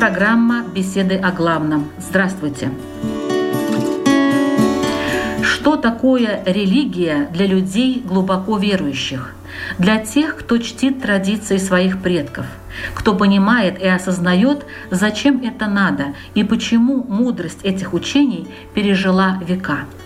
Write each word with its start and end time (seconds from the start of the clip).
Программа 0.00 0.62
«Беседы 0.62 1.16
о 1.16 1.30
главном». 1.30 1.90
Здравствуйте! 1.98 2.70
Что 5.42 5.76
такое 5.76 6.42
религия 6.46 7.28
для 7.34 7.44
людей 7.44 8.02
глубоко 8.02 8.56
верующих? 8.56 9.34
Для 9.78 9.98
тех, 9.98 10.38
кто 10.38 10.56
чтит 10.56 11.02
традиции 11.02 11.58
своих 11.58 12.00
предков, 12.00 12.46
кто 12.94 13.14
понимает 13.14 13.78
и 13.78 13.86
осознает, 13.86 14.64
зачем 14.90 15.42
это 15.44 15.66
надо 15.66 16.14
и 16.32 16.44
почему 16.44 17.04
мудрость 17.06 17.62
этих 17.62 17.92
учений 17.92 18.48
пережила 18.72 19.38
века– 19.46 19.80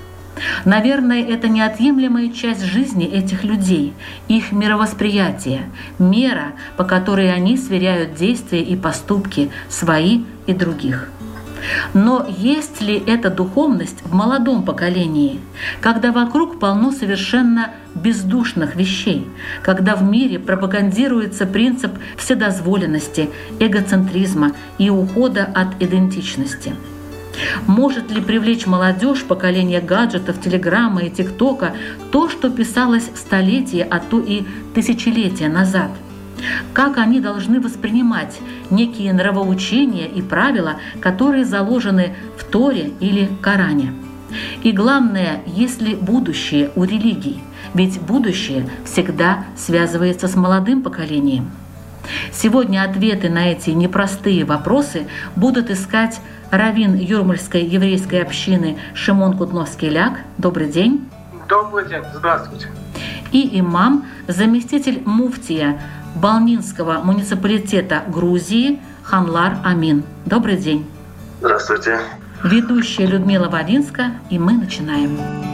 Наверное, 0.64 1.22
это 1.22 1.48
неотъемлемая 1.48 2.30
часть 2.30 2.64
жизни 2.64 3.06
этих 3.06 3.44
людей, 3.44 3.94
их 4.28 4.52
мировосприятие, 4.52 5.70
мера, 5.98 6.52
по 6.76 6.84
которой 6.84 7.32
они 7.32 7.56
сверяют 7.56 8.14
действия 8.14 8.62
и 8.62 8.76
поступки 8.76 9.50
свои 9.68 10.22
и 10.46 10.52
других. 10.52 11.08
Но 11.94 12.26
есть 12.28 12.82
ли 12.82 13.02
эта 13.06 13.30
духовность 13.30 14.02
в 14.04 14.14
молодом 14.14 14.64
поколении, 14.64 15.40
когда 15.80 16.12
вокруг 16.12 16.60
полно 16.60 16.92
совершенно 16.92 17.70
бездушных 17.94 18.76
вещей, 18.76 19.26
когда 19.62 19.96
в 19.96 20.02
мире 20.02 20.38
пропагандируется 20.38 21.46
принцип 21.46 21.92
вседозволенности, 22.18 23.30
эгоцентризма 23.60 24.52
и 24.76 24.90
ухода 24.90 25.48
от 25.54 25.80
идентичности– 25.82 26.74
может 27.66 28.10
ли 28.10 28.20
привлечь 28.20 28.66
молодежь 28.66 29.24
поколения 29.24 29.80
гаджетов, 29.80 30.40
телеграмма 30.40 31.02
и 31.02 31.10
тиктока 31.10 31.74
то, 32.10 32.28
что 32.28 32.50
писалось 32.50 33.10
столетия, 33.14 33.86
а 33.90 33.98
то 34.00 34.20
и 34.20 34.44
тысячелетия 34.74 35.48
назад? 35.48 35.90
Как 36.72 36.98
они 36.98 37.20
должны 37.20 37.60
воспринимать 37.60 38.38
некие 38.70 39.12
нравоучения 39.12 40.06
и 40.06 40.20
правила, 40.20 40.76
которые 41.00 41.44
заложены 41.44 42.14
в 42.38 42.44
Торе 42.44 42.92
или 43.00 43.30
Коране? 43.40 43.94
И 44.62 44.72
главное, 44.72 45.42
есть 45.46 45.80
ли 45.80 45.94
будущее 45.94 46.70
у 46.74 46.84
религий? 46.84 47.40
Ведь 47.72 48.00
будущее 48.00 48.68
всегда 48.84 49.44
связывается 49.56 50.28
с 50.28 50.34
молодым 50.34 50.82
поколением. 50.82 51.50
Сегодня 52.32 52.82
ответы 52.82 53.30
на 53.30 53.50
эти 53.50 53.70
непростые 53.70 54.44
вопросы 54.44 55.06
будут 55.36 55.70
искать 55.70 56.20
раввин 56.56 56.94
Юрмальской 56.94 57.64
еврейской 57.64 58.22
общины 58.22 58.76
Шимон 58.94 59.36
Кутновский-Ляк. 59.36 60.20
Добрый 60.38 60.68
день. 60.68 61.08
Добрый 61.48 61.88
день, 61.88 62.02
здравствуйте. 62.14 62.68
И 63.32 63.58
имам, 63.60 64.06
заместитель 64.28 65.02
муфтия 65.04 65.80
Балнинского 66.14 67.00
муниципалитета 67.02 68.04
Грузии 68.08 68.80
Ханлар 69.02 69.58
Амин. 69.64 70.04
Добрый 70.24 70.56
день. 70.56 70.86
Здравствуйте. 71.40 72.00
Ведущая 72.42 73.06
Людмила 73.06 73.48
Вавинска, 73.48 74.12
и 74.30 74.38
мы 74.38 74.52
начинаем. 74.52 75.53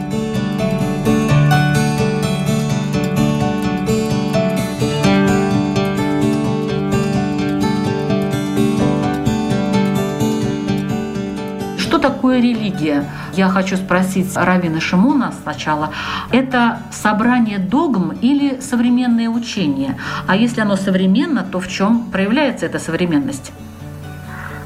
Такое 12.21 12.37
религия? 12.37 13.09
Я 13.33 13.49
хочу 13.49 13.77
спросить 13.77 14.37
Равина 14.37 14.79
Шимона 14.79 15.33
сначала. 15.41 15.89
Это 16.31 16.77
собрание 16.91 17.57
догм 17.57 18.11
или 18.21 18.59
современное 18.59 19.27
учение? 19.27 19.97
А 20.27 20.35
если 20.35 20.61
оно 20.61 20.75
современно, 20.75 21.43
то 21.43 21.59
в 21.59 21.67
чем 21.67 22.11
проявляется 22.11 22.67
эта 22.67 22.77
современность? 22.77 23.51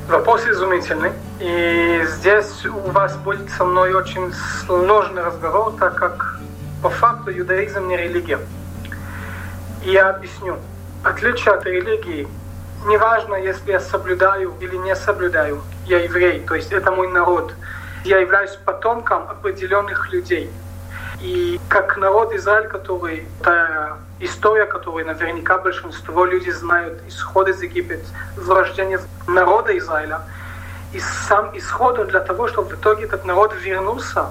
Вопрос 0.09 0.45
изумительный. 0.45 1.11
И 1.39 2.03
здесь 2.17 2.66
у 2.66 2.91
вас 2.91 3.16
будет 3.16 3.49
со 3.51 3.63
мной 3.63 3.93
очень 3.93 4.33
сложный 4.66 5.23
разговор, 5.23 5.75
так 5.79 5.95
как 5.95 6.41
по 6.83 6.89
факту 6.89 7.31
иудаизм 7.31 7.87
не 7.87 7.95
религия. 7.95 8.39
Я 9.85 10.09
объясню. 10.09 10.57
Отличие 11.05 11.53
от 11.53 11.66
религии 11.66 12.27
неважно, 12.85 13.35
если 13.35 13.72
я 13.72 13.79
соблюдаю 13.79 14.53
или 14.59 14.75
не 14.75 14.93
соблюдаю, 14.93 15.61
я 15.85 16.00
еврей, 16.00 16.40
то 16.41 16.56
есть 16.56 16.72
это 16.72 16.91
мой 16.91 17.07
народ. 17.07 17.53
Я 18.03 18.19
являюсь 18.19 18.56
потомком 18.66 19.23
определенных 19.29 20.12
людей. 20.12 20.51
И 21.22 21.59
как 21.69 21.97
народ 21.97 22.34
Израиль, 22.34 22.68
который, 22.68 23.25
та 23.41 23.97
история, 24.19 24.66
которую 24.66 25.06
наверняка 25.06 25.57
большинство 25.57 26.25
людей 26.25 26.51
знают, 26.51 27.01
исход 27.07 27.47
из 27.47 27.62
Египет, 27.62 28.03
врождение 28.35 29.00
народа 29.28 29.78
Израиля, 29.78 30.22
и 30.94 31.00
сам 31.28 31.57
исход 31.57 32.06
для 32.07 32.19
того, 32.19 32.47
чтобы 32.47 32.69
в 32.69 32.79
итоге 32.79 33.06
этот 33.06 33.25
народ 33.25 33.53
вернулся 33.62 34.29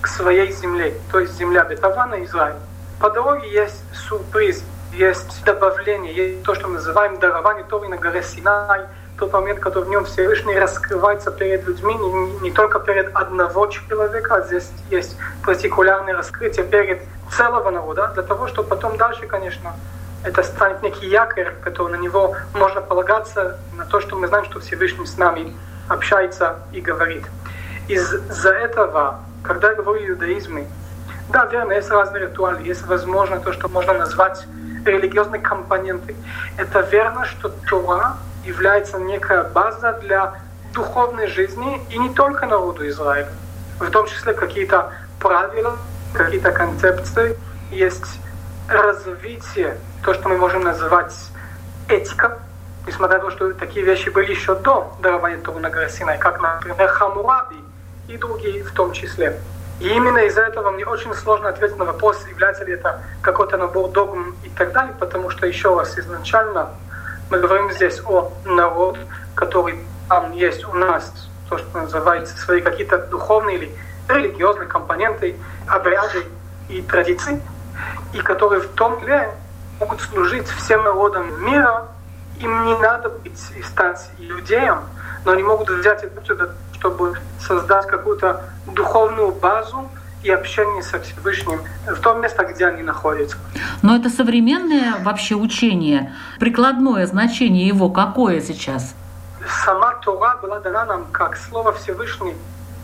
к 0.00 0.06
своей 0.06 0.52
земле, 0.52 0.94
то 1.10 1.20
есть 1.20 1.34
земля 1.34 1.64
Бетавана 1.64 2.24
Израиль. 2.24 2.56
По 3.00 3.10
дороге 3.10 3.50
есть 3.50 3.82
сюрприз, 3.94 4.64
есть 4.92 5.44
добавление, 5.44 6.14
есть 6.14 6.42
то, 6.44 6.54
что 6.54 6.68
мы 6.68 6.74
называем 6.74 7.18
дарование 7.18 7.64
Торы 7.64 7.88
на 7.88 7.96
горе 7.96 8.22
Синай, 8.22 8.82
тот 9.18 9.32
момент, 9.32 9.60
который 9.60 9.84
в 9.84 9.88
нем 9.88 10.04
Всевышний 10.04 10.58
раскрывается 10.58 11.30
перед 11.30 11.66
людьми, 11.66 11.94
не, 11.94 12.40
не 12.40 12.50
только 12.50 12.78
перед 12.78 13.14
одного 13.14 13.66
человека, 13.66 14.36
а 14.36 14.40
здесь 14.42 14.70
есть 14.90 15.16
партикулярное 15.44 16.14
раскрытие 16.14 16.64
перед 16.64 17.02
целого 17.36 17.70
народа, 17.70 18.12
для 18.14 18.22
того, 18.22 18.46
чтобы 18.46 18.68
потом 18.68 18.96
дальше, 18.96 19.26
конечно, 19.26 19.74
это 20.24 20.42
станет 20.42 20.82
некий 20.82 21.08
якорь, 21.08 21.52
который 21.62 21.92
на 21.92 22.00
него 22.00 22.36
можно 22.54 22.80
полагаться, 22.80 23.58
на 23.76 23.84
то, 23.84 24.00
что 24.00 24.16
мы 24.16 24.28
знаем, 24.28 24.44
что 24.44 24.60
Всевышний 24.60 25.06
с 25.06 25.16
нами 25.16 25.56
общается 25.88 26.56
и 26.72 26.80
говорит. 26.80 27.24
Из-за 27.88 28.50
этого, 28.50 29.20
когда 29.42 29.70
я 29.70 29.74
говорю 29.74 30.02
о 30.02 30.10
иудаизме, 30.10 30.66
да, 31.28 31.44
верно, 31.46 31.72
есть 31.72 31.90
разные 31.90 32.22
ритуалы, 32.22 32.62
есть, 32.62 32.86
возможно, 32.86 33.40
то, 33.40 33.52
что 33.52 33.68
можно 33.68 33.92
назвать 33.94 34.46
религиозной 34.84 35.40
компонентой. 35.40 36.16
Это 36.56 36.80
верно, 36.80 37.24
что 37.24 37.50
Тора 37.68 38.16
является 38.44 38.98
некая 38.98 39.44
база 39.44 39.92
для 40.00 40.34
духовной 40.72 41.26
жизни 41.28 41.80
и 41.90 41.98
не 41.98 42.14
только 42.14 42.46
народу 42.46 42.88
Израиля. 42.88 43.32
В 43.80 43.90
том 43.90 44.06
числе 44.06 44.34
какие-то 44.34 44.92
правила, 45.18 45.76
какие-то 46.12 46.52
концепции, 46.52 47.36
есть 47.70 48.20
развитие, 48.68 49.76
то, 50.02 50.14
что 50.14 50.28
мы 50.28 50.36
можем 50.36 50.62
называть 50.62 51.14
этика, 51.88 52.38
несмотря 52.86 53.18
на 53.18 53.24
то, 53.24 53.30
что 53.30 53.52
такие 53.54 53.84
вещи 53.84 54.08
были 54.10 54.30
еще 54.30 54.54
до 54.54 54.96
дарования 55.00 55.38
Тору 55.38 55.58
на 55.58 55.70
горе 55.70 55.88
Синай, 55.88 56.18
как, 56.18 56.40
например, 56.40 56.88
Хамураби 56.88 57.56
и 58.08 58.16
другие 58.16 58.62
в 58.62 58.72
том 58.72 58.92
числе. 58.92 59.38
И 59.80 59.88
именно 59.88 60.18
из-за 60.18 60.42
этого 60.42 60.70
мне 60.72 60.84
очень 60.84 61.14
сложно 61.14 61.50
ответить 61.50 61.76
на 61.76 61.84
вопрос, 61.84 62.26
является 62.28 62.64
ли 62.64 62.72
это 62.72 63.00
какой-то 63.22 63.56
набор 63.56 63.90
догм 63.90 64.36
и 64.42 64.50
так 64.50 64.72
далее, 64.72 64.94
потому 64.98 65.30
что 65.30 65.46
еще 65.46 65.76
раз 65.78 65.96
изначально 65.98 66.70
мы 67.30 67.38
говорим 67.38 67.70
здесь 67.72 68.00
о 68.06 68.32
народ, 68.44 68.98
который 69.34 69.78
там 70.08 70.32
есть 70.32 70.66
у 70.66 70.72
нас, 70.72 71.12
то, 71.48 71.58
что 71.58 71.78
называется, 71.78 72.36
свои 72.38 72.60
какие-то 72.60 72.98
духовные 73.06 73.56
или 73.56 73.76
религиозные 74.08 74.66
компоненты, 74.66 75.36
обряды 75.66 76.24
и 76.68 76.80
традиции, 76.82 77.40
и 78.12 78.18
которые 78.18 78.60
в 78.62 78.68
том 78.68 78.98
числе 79.00 79.30
могут 79.78 80.00
служить 80.00 80.48
всем 80.48 80.84
народам 80.84 81.44
мира. 81.44 81.88
Им 82.40 82.66
не 82.66 82.76
надо 82.78 83.08
быть 83.08 83.40
и 83.56 83.62
стать 83.62 84.10
иудеем, 84.18 84.82
но 85.24 85.32
они 85.32 85.42
могут 85.42 85.68
взять 85.70 86.04
это 86.04 86.22
чтобы 86.78 87.14
создать 87.40 87.86
какую-то 87.88 88.44
духовную 88.66 89.32
базу 89.32 89.88
и 90.28 90.30
общение 90.30 90.82
со 90.82 91.00
Всевышним 91.00 91.60
в 91.86 92.00
том 92.00 92.20
месте, 92.20 92.46
где 92.50 92.66
они 92.66 92.82
находятся. 92.82 93.36
Но 93.82 93.96
это 93.96 94.10
современное 94.10 94.98
вообще 95.02 95.34
учение, 95.34 96.14
прикладное 96.38 97.06
значение 97.06 97.66
его 97.66 97.88
какое 97.88 98.40
сейчас? 98.40 98.94
Сама 99.64 99.94
Тора 99.94 100.36
была 100.42 100.60
дана 100.60 100.84
нам 100.84 101.06
как 101.12 101.36
слово 101.36 101.72
Всевышний 101.72 102.34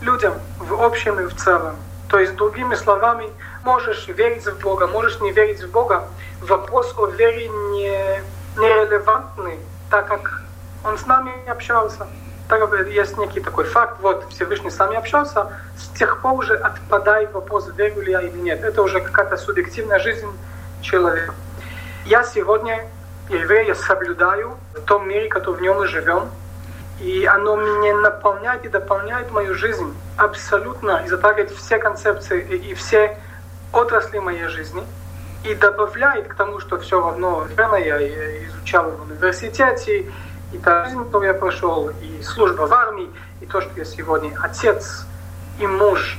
людям 0.01 0.33
в 0.57 0.81
общем 0.81 1.19
и 1.19 1.25
в 1.25 1.35
целом. 1.35 1.75
То 2.09 2.19
есть, 2.19 2.35
другими 2.35 2.75
словами, 2.75 3.29
можешь 3.63 4.07
верить 4.07 4.45
в 4.45 4.59
Бога, 4.61 4.87
можешь 4.87 5.19
не 5.21 5.31
верить 5.31 5.63
в 5.63 5.71
Бога. 5.71 6.07
Вопрос 6.41 6.93
о 6.97 7.07
вере 7.07 7.47
не, 7.47 8.21
нерелевантный, 8.57 9.59
так 9.89 10.07
как 10.07 10.41
Он 10.83 10.97
с 10.97 11.05
нами 11.05 11.31
общался. 11.47 12.07
Так 12.47 12.61
есть 12.89 13.17
некий 13.17 13.39
такой 13.39 13.65
факт, 13.65 13.97
вот 14.01 14.27
Всевышний 14.29 14.69
с 14.69 14.77
нами 14.77 14.97
общался, 14.97 15.51
с 15.77 15.87
тех 15.97 16.21
пор 16.21 16.33
уже 16.33 16.55
отпадает 16.55 17.33
вопрос, 17.33 17.69
верю 17.75 18.01
ли 18.01 18.11
я 18.11 18.21
или 18.21 18.37
нет. 18.37 18.63
Это 18.63 18.83
уже 18.83 19.01
какая-то 19.01 19.37
субъективная 19.37 19.97
жизнь 19.99 20.27
человека. 20.81 21.33
Я 22.05 22.23
сегодня 22.23 22.85
еврей, 23.29 23.67
я 23.67 23.75
соблюдаю 23.75 24.57
в 24.75 24.81
том 24.81 25.09
мире, 25.09 25.27
который 25.27 25.55
в 25.55 25.61
нем 25.61 25.77
мы 25.77 25.87
живем, 25.87 26.29
и 26.99 27.25
оно 27.25 27.55
меня 27.55 27.95
наполняет 27.95 28.63
и 28.63 28.69
дополняет 28.69 29.31
мою 29.31 29.55
жизнь 29.55 29.95
абсолютно 30.15 31.01
и 31.03 31.09
затрагивает 31.09 31.51
все 31.51 31.79
концепции 31.79 32.41
и 32.41 32.73
все 32.75 33.17
отрасли 33.73 34.19
моей 34.19 34.47
жизни 34.47 34.83
и 35.43 35.53
добавляет 35.55 36.27
к 36.27 36.35
тому, 36.35 36.59
что 36.59 36.79
все 36.79 36.99
равно 36.99 37.45
верно 37.57 37.75
я 37.75 37.97
изучал 38.47 38.91
в 38.91 39.11
университете, 39.11 40.11
и 40.55 40.57
та 40.57 40.85
жизнь, 40.85 41.03
которую 41.03 41.33
я 41.33 41.33
прошел, 41.33 41.91
и 42.01 42.23
служба 42.23 42.67
в 42.67 42.73
армии, 42.73 43.09
и 43.41 43.45
то, 43.45 43.61
что 43.61 43.71
я 43.75 43.85
сегодня 43.85 44.31
отец 44.41 45.05
и 45.59 45.67
муж 45.67 46.17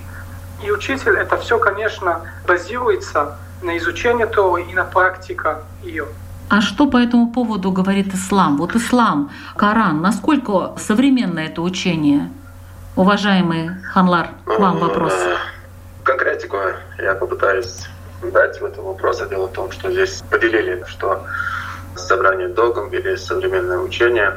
и 0.62 0.70
учитель, 0.70 1.16
это 1.16 1.36
все, 1.38 1.58
конечно, 1.58 2.20
базируется 2.46 3.36
на 3.62 3.76
изучении 3.78 4.24
Торы 4.24 4.62
и 4.62 4.74
на 4.74 4.84
практика 4.84 5.62
ее. 5.82 6.06
А 6.48 6.60
что 6.60 6.86
по 6.86 6.98
этому 6.98 7.32
поводу 7.32 7.72
говорит 7.72 8.14
ислам? 8.14 8.56
Вот 8.58 8.76
ислам, 8.76 9.30
Коран, 9.56 10.00
насколько 10.00 10.74
современно 10.78 11.40
это 11.40 11.62
учение? 11.62 12.30
Уважаемый 12.94 13.70
Ханлар, 13.92 14.28
к 14.44 14.58
вам 14.58 14.78
вопрос. 14.78 15.12
Конкретику 16.04 16.56
я 16.98 17.14
попытаюсь 17.14 17.88
дать 18.22 18.60
в 18.60 18.64
этом 18.64 18.84
вопросе. 18.84 19.26
Дело 19.28 19.48
в 19.48 19.52
том, 19.52 19.72
что 19.72 19.90
здесь 19.90 20.22
поделили, 20.30 20.84
что 20.86 21.26
собрание 21.96 22.48
догм 22.48 22.88
или 22.88 23.16
современное 23.16 23.78
учение. 23.78 24.34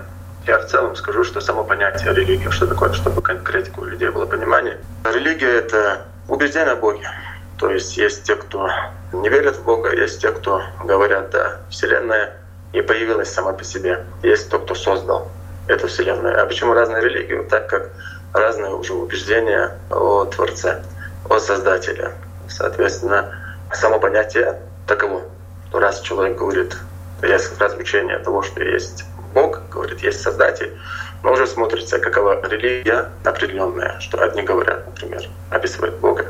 Я 0.48 0.60
в 0.60 0.66
целом 0.68 0.96
скажу, 0.96 1.24
что 1.24 1.42
само 1.42 1.64
понятие 1.64 2.14
религии, 2.14 2.50
что 2.50 2.68
такое, 2.68 2.94
чтобы 2.94 3.22
конкретику 3.22 3.82
у 3.82 3.86
людей 3.86 4.10
было 4.10 4.26
понимание. 4.26 4.78
Религия— 5.04 5.50
это 5.60 6.02
убеждение 6.28 6.76
в 6.76 6.80
Боге. 6.80 7.08
То 7.58 7.70
есть 7.70 7.98
есть 7.98 8.24
те, 8.24 8.36
кто 8.36 8.70
не 9.12 9.28
верят 9.30 9.58
в 9.58 9.64
Бога, 9.64 9.92
есть 9.94 10.22
те, 10.22 10.32
кто 10.32 10.62
говорят, 10.84 11.30
да, 11.32 11.58
Вселенная 11.70 12.38
не 12.74 12.82
появилась 12.82 13.32
сама 13.32 13.54
по 13.54 13.64
себе. 13.64 14.06
Есть 14.24 14.50
тот, 14.50 14.64
кто 14.64 14.76
создал 14.76 15.30
эту 15.68 15.88
Вселенную. 15.88 16.42
А 16.42 16.46
почему 16.46 16.74
разные 16.74 17.04
религии? 17.04 17.46
Так 17.50 17.68
как 17.68 17.90
разные 18.34 18.74
уже 18.74 18.94
убеждения 18.94 19.78
о 19.90 20.26
Творце, 20.26 20.82
о 21.30 21.40
Создателе. 21.40 22.14
Соответственно, 22.48 23.36
само 23.74 24.00
понятие 24.00 24.60
таково. 24.88 25.22
Раз 25.74 26.02
человек 26.02 26.38
говорит, 26.38 26.76
есть 27.24 27.50
как 27.50 27.60
раз 27.60 28.24
того, 28.24 28.42
что 28.42 28.64
есть 28.64 29.06
Бог, 29.34 29.62
говорит, 29.70 30.00
есть 30.02 30.22
Создатель, 30.22 30.78
но 31.24 31.34
уже 31.34 31.48
смотрится, 31.48 32.00
какова 32.00 32.42
религия 32.48 33.10
определенная, 33.24 34.00
что 34.00 34.24
одни 34.24 34.42
говорят, 34.42 34.88
например, 34.88 35.24
описывают 35.50 35.96
Бога 35.96 36.26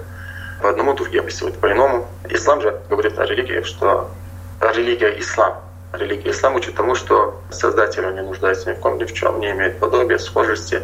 по 0.62 0.70
одному, 0.70 0.94
другие 0.94 1.22
описывают 1.22 1.58
по-иному. 1.60 2.08
Ислам 2.30 2.62
же 2.62 2.82
говорит 2.90 3.18
о 3.18 3.26
религии, 3.26 3.62
что 3.62 4.10
религия 4.62 5.18
ислам. 5.20 5.62
Религия 5.94 6.32
ислам 6.32 6.56
учит 6.56 6.76
тому, 6.76 6.96
что 6.96 7.42
Создатель 7.50 8.04
не 8.14 8.22
нуждается 8.22 8.70
ни 8.70 8.76
в 8.76 8.80
ком, 8.80 8.98
ни 8.98 9.06
в 9.06 9.14
чем, 9.14 9.40
не 9.40 9.52
имеет 9.52 9.80
подобия, 9.80 10.18
схожести. 10.18 10.82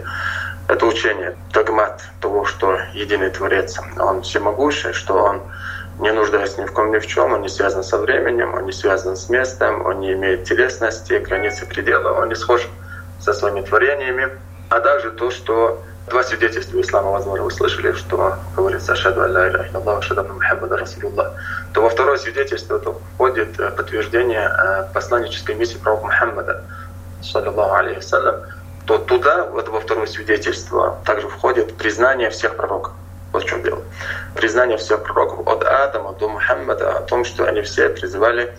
Это 0.67 0.85
учение, 0.85 1.35
догмат 1.53 2.01
того, 2.21 2.45
что 2.45 2.79
единый 2.93 3.29
Творец, 3.29 3.77
Он 3.99 4.23
всемогущий, 4.23 4.93
что 4.93 5.15
Он 5.15 5.41
не 5.99 6.11
нуждаясь 6.11 6.57
ни 6.57 6.65
в 6.65 6.73
ком 6.73 6.91
ни 6.91 6.99
в 6.99 7.07
чем, 7.07 7.33
он 7.33 7.41
не 7.41 7.49
связан 7.49 7.83
со 7.83 7.97
временем, 7.97 8.53
он 8.53 8.65
не 8.65 8.71
связан 8.71 9.15
с 9.15 9.29
местом, 9.29 9.85
он 9.85 9.99
не 10.01 10.13
имеет 10.13 10.43
телесности, 10.43 11.13
границы 11.13 11.65
предела, 11.65 12.19
он 12.19 12.29
не 12.29 12.35
схож 12.35 12.67
со 13.19 13.33
своими 13.33 13.61
творениями. 13.61 14.29
А 14.69 14.79
также 14.79 15.11
то, 15.11 15.31
что 15.31 15.81
два 16.07 16.23
свидетельства 16.23 16.79
ислама, 16.81 17.11
возможно, 17.11 17.45
вы 17.45 17.51
слышали, 17.51 17.93
что 17.93 18.37
говорится 18.55 18.93
«Ашаду 18.93 19.21
алла 19.21 19.49
илля 19.49 19.67
илlallah, 19.67 19.99
ашаду 19.99 20.23
Мухаммада 20.23 20.77
Расулуллах», 20.77 21.33
то 21.73 21.81
во 21.81 21.89
второе 21.89 22.17
свидетельство 22.17 22.79
то 22.79 22.99
входит 23.13 23.59
э, 23.59 23.69
подтверждение 23.71 24.49
э, 24.49 24.85
посланнической 24.93 25.55
миссии 25.55 25.77
пророка 25.77 26.05
Мухаммада, 26.05 26.63
саллиллаху 27.21 27.75
алейхи 27.75 28.01
то 28.85 28.99
туда, 28.99 29.45
вот 29.45 29.67
во 29.69 29.79
второе 29.79 30.05
свидетельство, 30.05 30.99
также 31.05 31.27
входит 31.27 31.75
признание 31.75 32.29
всех 32.29 32.55
пророков. 32.55 32.93
Вот 33.35 33.43
в 33.43 33.47
чем 33.47 33.63
дело. 33.63 33.81
Признание 34.33 34.77
всех 34.77 35.03
пророков 35.03 35.45
от 35.45 35.61
Адама 35.65 36.13
до 36.13 36.29
Мухаммада 36.29 36.97
о 36.97 37.01
том, 37.01 37.25
что 37.25 37.43
они 37.43 37.63
все 37.63 37.89
призывали 37.89 38.55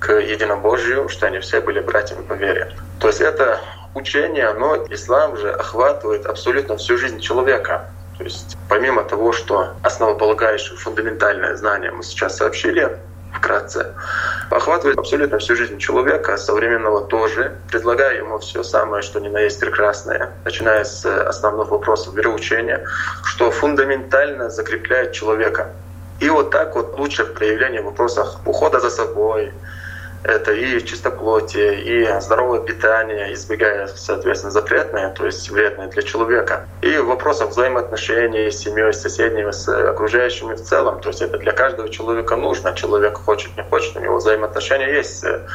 к 0.00 0.12
единобожию, 0.12 1.08
что 1.08 1.28
они 1.28 1.38
все 1.38 1.62
были 1.62 1.80
братьями 1.80 2.20
по 2.20 2.34
вере. 2.34 2.70
То 3.00 3.06
есть 3.08 3.22
это 3.22 3.58
учение, 3.94 4.52
но 4.52 4.84
ислам 4.90 5.38
же 5.38 5.50
охватывает 5.50 6.26
абсолютно 6.26 6.76
всю 6.76 6.98
жизнь 6.98 7.20
человека. 7.20 7.88
То 8.18 8.24
есть 8.24 8.58
помимо 8.68 9.02
того, 9.02 9.32
что 9.32 9.70
основополагающее 9.82 10.76
фундаментальное 10.76 11.56
знание 11.56 11.90
мы 11.90 12.02
сейчас 12.02 12.36
сообщили, 12.36 12.98
вкратце, 13.32 13.94
охватывает 14.50 14.98
абсолютно 14.98 15.38
всю 15.38 15.54
жизнь 15.54 15.78
человека, 15.78 16.36
современного 16.36 17.06
тоже, 17.06 17.56
предлагая 17.70 18.18
ему 18.18 18.38
все 18.38 18.62
самое, 18.62 19.02
что 19.02 19.20
ни 19.20 19.28
на 19.28 19.40
есть 19.40 19.60
прекрасное, 19.60 20.32
начиная 20.44 20.84
с 20.84 21.04
основных 21.04 21.70
вопросов 21.70 22.14
вероучения, 22.14 22.84
что 23.24 23.50
фундаментально 23.50 24.50
закрепляет 24.50 25.12
человека. 25.12 25.72
И 26.20 26.28
вот 26.30 26.50
так 26.50 26.74
вот 26.74 26.98
лучше 26.98 27.24
проявление 27.24 27.80
в 27.82 27.86
вопросах 27.86 28.40
ухода 28.44 28.80
за 28.80 28.90
собой, 28.90 29.52
это 30.24 30.52
и 30.52 30.84
чистоплотие, 30.84 31.80
и 31.80 32.20
здоровое 32.20 32.60
питание, 32.60 33.32
избегая, 33.32 33.86
соответственно, 33.86 34.50
запретное, 34.50 35.10
то 35.10 35.26
есть 35.26 35.48
вредное 35.50 35.88
для 35.88 36.02
человека. 36.02 36.66
И 36.82 36.96
в 36.98 37.06
вопросах 37.06 37.50
взаимоотношений 37.50 38.50
с 38.50 38.58
семьей, 38.58 38.92
с 38.92 39.00
соседними, 39.00 39.50
с 39.50 39.68
окружающими 39.68 40.54
в 40.54 40.62
целом. 40.62 41.00
То 41.00 41.08
есть 41.08 41.22
это 41.22 41.38
для 41.38 41.52
каждого 41.52 41.88
человека 41.88 42.36
нужно. 42.36 42.74
Человек 42.74 43.16
хочет, 43.18 43.56
не 43.56 43.62
хочет, 43.62 43.96
у 43.96 44.00
него 44.00 44.16
взаимоотношения 44.16 44.92
есть 44.94 45.20
с, 45.20 45.46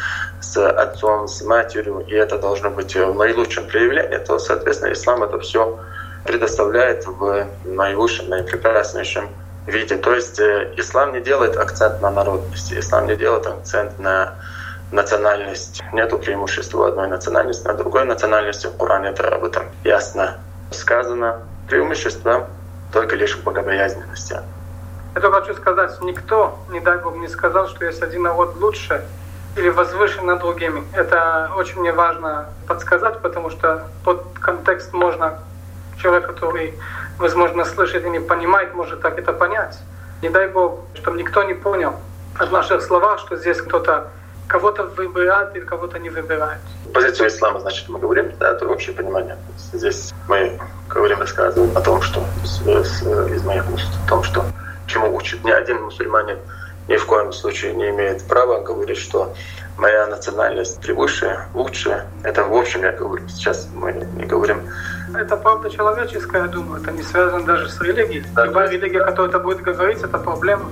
с 0.41 0.69
отцом, 0.69 1.27
с 1.27 1.43
матерью, 1.43 2.05
и 2.07 2.13
это 2.13 2.37
должно 2.37 2.69
быть 2.69 2.95
в 2.95 3.13
наилучшем 3.13 3.67
проявлении. 3.67 4.17
То, 4.17 4.39
соответственно, 4.39 4.93
ислам 4.93 5.23
это 5.23 5.39
все 5.39 5.79
предоставляет 6.25 7.05
в 7.05 7.47
наилучшем, 7.65 8.29
наипрекраснейшем 8.29 9.29
виде. 9.67 9.97
То 9.97 10.13
есть 10.13 10.39
э, 10.39 10.73
ислам 10.77 11.13
не 11.13 11.21
делает 11.21 11.57
акцент 11.57 12.01
на 12.01 12.11
народности, 12.11 12.79
ислам 12.79 13.07
не 13.07 13.15
делает 13.15 13.45
акцент 13.47 13.99
на 13.99 14.35
национальность. 14.91 15.83
Нету 15.91 16.17
преимущества 16.19 16.87
одной 16.87 17.07
национальности 17.07 17.67
над 17.67 17.77
другой 17.77 18.05
национальностью. 18.05 18.71
В 18.71 18.77
Коране 18.77 19.09
это 19.09 19.27
об 19.35 19.43
этом 19.43 19.63
ясно 19.83 20.37
сказано. 20.71 21.41
Преимущество 21.67 22.47
только 22.91 23.15
лишь 23.15 23.35
в 23.35 23.43
богобоязненности. 23.43 24.39
Только 25.13 25.31
хочу 25.31 25.53
сказать, 25.55 25.91
никто, 26.01 26.59
не 26.69 26.79
дай 26.79 26.97
Бог, 26.97 27.15
не 27.17 27.27
сказал, 27.27 27.67
что 27.67 27.85
есть 27.85 28.01
один 28.01 28.23
народ 28.23 28.55
лучше 28.55 29.03
или 29.55 29.69
возвышен 29.69 30.25
над 30.25 30.39
другими. 30.39 30.83
Это 30.93 31.51
очень 31.55 31.79
мне 31.79 31.91
важно 31.91 32.47
подсказать, 32.67 33.19
потому 33.21 33.51
что 33.51 33.87
под 34.03 34.23
контекст 34.39 34.91
можно 34.93 35.39
человек, 35.97 36.27
который, 36.27 36.73
возможно, 37.17 37.65
слышит 37.65 38.05
и 38.05 38.09
не 38.09 38.19
понимает, 38.19 38.73
может 38.73 39.01
так 39.01 39.17
это 39.17 39.33
понять. 39.33 39.77
Не 40.21 40.29
дай 40.29 40.47
Бог, 40.47 40.79
чтобы 40.95 41.17
никто 41.17 41.43
не 41.43 41.53
понял 41.53 41.95
от 42.37 42.51
наших 42.51 42.81
слов, 42.81 43.19
что 43.19 43.35
здесь 43.35 43.57
кто-то 43.61 44.09
кого-то 44.47 44.83
выбирает 44.83 45.55
или 45.55 45.63
кого-то 45.63 45.99
не 45.99 46.09
выбирает. 46.09 46.59
Позицию 46.93 47.29
ислама, 47.29 47.59
значит, 47.59 47.89
мы 47.89 47.99
говорим, 47.99 48.31
да, 48.39 48.51
это 48.51 48.67
общее 48.67 48.95
понимание. 48.95 49.37
Здесь 49.71 50.13
мы 50.27 50.59
говорим, 50.89 51.19
рассказываем 51.19 51.75
о 51.75 51.81
том, 51.81 52.01
что 52.01 52.23
из 52.43 53.43
моих 53.43 53.69
уст, 53.71 53.87
о 54.05 54.09
том, 54.09 54.23
что 54.23 54.45
чему 54.87 55.15
учит 55.15 55.43
ни 55.43 55.51
один 55.51 55.81
мусульманин 55.81 56.37
ни 56.87 56.97
в 56.97 57.05
коем 57.05 57.31
случае 57.31 57.73
не 57.73 57.89
имеет 57.89 58.27
права 58.27 58.61
говорить, 58.61 58.97
что 58.97 59.33
моя 59.77 60.07
национальность 60.07 60.79
превыше, 60.81 61.45
лучше. 61.53 62.05
Это 62.23 62.43
в 62.43 62.53
общем 62.55 62.81
я 62.81 62.91
говорю. 62.91 63.27
Сейчас 63.27 63.67
мы 63.73 63.91
не 63.91 64.25
говорим. 64.25 64.61
Это 65.15 65.37
правда 65.37 65.69
человеческая, 65.69 66.43
я 66.43 66.47
думаю. 66.47 66.81
Это 66.81 66.91
не 66.91 67.03
связано 67.03 67.45
даже 67.45 67.69
с 67.69 67.81
религией. 67.81 68.25
Да, 68.35 68.45
Любая 68.45 68.69
религия, 68.69 68.99
которая 68.99 69.29
это 69.29 69.39
будет 69.39 69.61
говорить, 69.61 69.99
это 69.99 70.17
проблема. 70.17 70.69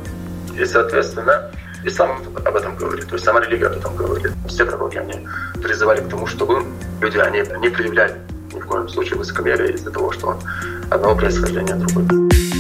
И, 0.58 0.66
соответственно, 0.66 1.52
Ислам 1.84 2.22
об 2.46 2.56
этом 2.56 2.76
говорит, 2.76 3.08
то 3.08 3.16
есть 3.16 3.26
сама 3.26 3.42
религия 3.42 3.68
об 3.68 3.78
этом 3.78 3.96
говорит. 3.96 4.32
Все 4.48 4.66
пророки, 4.66 4.98
они 4.98 5.28
призывали 5.62 6.02
к 6.02 6.10
тому, 6.10 6.28
чтобы 6.28 6.64
люди, 7.00 7.18
они 7.18 7.40
не 7.60 7.70
проявляли 7.70 8.16
ни 8.54 8.60
в 8.60 8.66
коем 8.68 8.88
случае 8.90 9.18
высокомерие 9.18 9.74
из-за 9.74 9.92
того, 9.92 10.12
что 10.12 10.38
одного 10.90 11.16
происхождения 11.16 11.76
другой. 11.76 12.51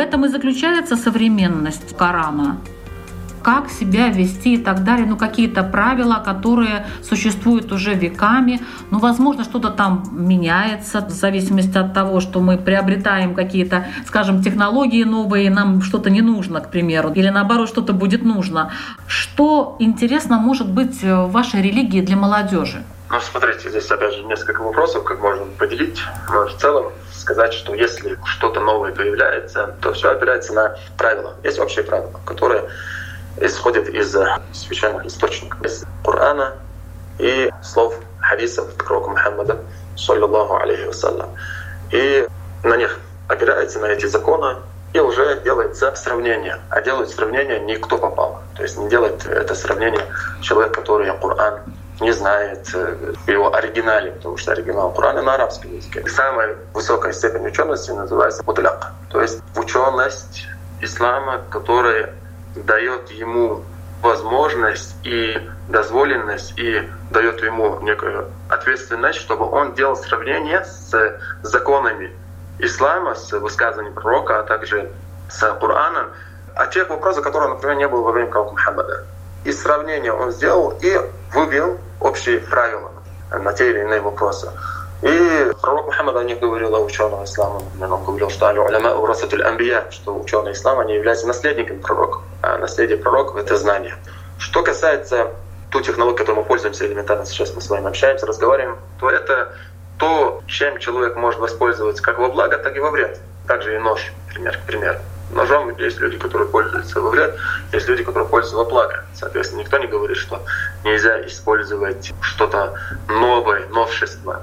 Этом 0.00 0.24
и 0.24 0.28
заключается 0.28 0.96
современность 0.96 1.96
Корана. 1.96 2.56
как 3.42 3.70
себя 3.70 4.08
вести 4.08 4.54
и 4.54 4.58
так 4.58 4.84
далее. 4.84 5.06
Ну, 5.06 5.16
какие-то 5.16 5.62
правила, 5.62 6.22
которые 6.24 6.86
существуют 7.02 7.72
уже 7.72 7.94
веками. 7.94 8.60
Ну, 8.90 8.98
возможно, 8.98 9.44
что-то 9.44 9.70
там 9.70 10.08
меняется 10.12 11.00
в 11.00 11.10
зависимости 11.10 11.78
от 11.78 11.94
того, 11.94 12.20
что 12.20 12.40
мы 12.40 12.58
приобретаем 12.58 13.34
какие-то, 13.34 13.86
скажем, 14.06 14.42
технологии 14.42 15.04
новые, 15.04 15.50
нам 15.50 15.82
что-то 15.82 16.10
не 16.10 16.20
нужно, 16.22 16.60
к 16.60 16.70
примеру, 16.70 17.10
или 17.10 17.28
наоборот, 17.28 17.68
что-то 17.68 17.92
будет 17.92 18.22
нужно. 18.22 18.72
Что 19.06 19.76
интересно 19.78 20.38
может 20.38 20.70
быть 20.70 21.02
в 21.02 21.26
вашей 21.28 21.62
религии 21.62 22.00
для 22.00 22.16
молодежи? 22.16 22.82
Ну, 23.10 23.16
смотрите, 23.20 23.70
здесь 23.70 23.90
опять 23.90 24.14
же 24.14 24.22
несколько 24.24 24.60
вопросов, 24.62 25.02
как 25.02 25.20
можно 25.20 25.44
поделить. 25.58 26.00
В 26.28 26.60
целом 26.60 26.92
сказать, 27.20 27.52
что 27.52 27.74
если 27.74 28.18
что-то 28.24 28.60
новое 28.60 28.92
появляется, 28.92 29.76
то 29.80 29.92
все 29.92 30.10
опирается 30.10 30.52
на 30.52 30.76
правила. 30.96 31.34
Есть 31.44 31.58
общие 31.58 31.84
правила, 31.84 32.20
которые 32.24 32.64
исходят 33.38 33.88
из 33.88 34.16
священных 34.52 35.06
источников, 35.06 35.62
из 35.62 35.84
Корана 36.04 36.54
и 37.18 37.50
слов 37.62 37.94
хадисов 38.20 38.74
пророка 38.74 39.10
Мухаммада, 39.10 39.58
саллиллаху 39.96 40.56
алейхи 40.56 40.86
вассалям. 40.86 41.30
И 41.90 42.26
на 42.64 42.76
них 42.76 42.98
опирается, 43.28 43.78
на 43.78 43.86
эти 43.86 44.06
законы, 44.06 44.56
и 44.92 44.98
уже 44.98 45.40
делается 45.44 45.94
сравнение. 45.94 46.58
А 46.68 46.80
делает 46.80 47.10
сравнение 47.10 47.60
не 47.60 47.76
кто 47.76 47.98
попал. 47.98 48.42
То 48.56 48.62
есть 48.62 48.76
не 48.76 48.88
делает 48.88 49.24
это 49.26 49.54
сравнение 49.54 50.04
человек, 50.40 50.74
который 50.74 51.12
Коран 51.20 51.60
не 52.00 52.12
знает 52.12 52.68
э, 52.74 53.14
его 53.26 53.54
оригинале, 53.54 54.12
потому 54.12 54.36
что 54.36 54.52
оригинал 54.52 54.92
Корана 54.92 55.22
на 55.22 55.34
арабском 55.34 55.74
языке. 55.74 56.04
Самая 56.08 56.56
высокая 56.72 57.12
степень 57.12 57.46
учености 57.46 57.90
называется 57.90 58.42
мутляк, 58.44 58.92
то 59.10 59.20
есть 59.20 59.42
ученость 59.56 60.46
ислама, 60.80 61.42
которая 61.50 62.14
дает 62.56 63.10
ему 63.10 63.62
возможность 64.02 64.96
и 65.04 65.38
дозволенность 65.68 66.58
и 66.58 66.88
дает 67.10 67.42
ему 67.42 67.80
некую 67.80 68.28
ответственность, 68.48 69.18
чтобы 69.18 69.44
он 69.50 69.74
делал 69.74 69.94
сравнение 69.94 70.64
с 70.64 71.18
законами 71.42 72.10
ислама, 72.58 73.14
с 73.14 73.30
высказыванием 73.32 73.94
пророка, 73.94 74.40
а 74.40 74.42
также 74.42 74.90
с 75.28 75.38
Кораном, 75.60 76.06
о 76.54 76.66
тех 76.66 76.88
вопросах, 76.88 77.24
которые, 77.24 77.50
например, 77.50 77.76
не 77.76 77.88
было 77.88 78.02
во 78.02 78.12
время 78.12 78.30
пророка 78.30 78.52
Мухаммада. 78.52 79.06
И 79.44 79.52
сравнение 79.52 80.12
он 80.12 80.32
сделал 80.32 80.74
и 80.82 80.98
вывел 81.32 81.78
общие 82.00 82.40
правила 82.40 82.90
на 83.30 83.52
те 83.52 83.70
или 83.70 83.80
иные 83.80 84.00
вопросы. 84.00 84.50
И 85.02 85.52
пророк 85.62 85.86
Мухаммад 85.86 86.16
о 86.16 86.24
них 86.24 86.40
говорил, 86.40 86.74
о 86.74 86.80
ученых 86.80 87.24
ислама. 87.24 87.62
Он 87.80 88.04
говорил, 88.04 88.28
что 88.28 88.46
аль-уляма 88.46 88.94
урасатуль 88.94 89.42
амбия, 89.42 89.86
что 89.90 90.18
ученые 90.18 90.52
ислама 90.52 90.82
они 90.82 90.94
являются 90.94 91.26
наследниками 91.26 91.78
пророков. 91.78 92.22
А 92.42 92.58
наследие 92.58 92.98
пророков— 92.98 93.36
это 93.38 93.56
знание. 93.56 93.94
Что 94.38 94.62
касается 94.62 95.28
ту 95.70 95.80
технологию, 95.80 96.18
которой 96.18 96.36
мы 96.36 96.44
пользуемся 96.44 96.86
элементарно 96.86 97.24
сейчас, 97.24 97.54
мы 97.54 97.62
с 97.62 97.70
вами 97.70 97.88
общаемся, 97.88 98.26
разговариваем, 98.26 98.76
то 98.98 99.08
это 99.08 99.54
то, 99.98 100.42
чем 100.46 100.78
человек 100.78 101.16
может 101.16 101.40
воспользоваться 101.40 102.02
как 102.02 102.18
во 102.18 102.28
благо, 102.28 102.58
так 102.58 102.76
и 102.76 102.80
во 102.80 102.90
вред. 102.90 103.20
Также 103.46 103.76
и 103.76 103.78
нож, 103.78 104.12
например, 104.28 104.58
к 104.58 104.66
примеру. 104.66 104.98
Ножом 105.32 105.76
есть 105.78 105.98
люди, 106.00 106.18
которые 106.18 106.48
пользуются 106.48 107.00
во 107.00 107.10
вред, 107.10 107.36
есть 107.72 107.88
люди, 107.88 108.02
которые 108.02 108.28
пользуются 108.28 108.56
во 108.56 108.64
благо. 108.64 109.04
Соответственно, 109.14 109.60
никто 109.60 109.78
не 109.78 109.86
говорит, 109.86 110.16
что 110.16 110.42
нельзя 110.84 111.24
использовать 111.26 112.12
что-то 112.20 112.74
новое, 113.08 113.66
новшество. 113.68 114.42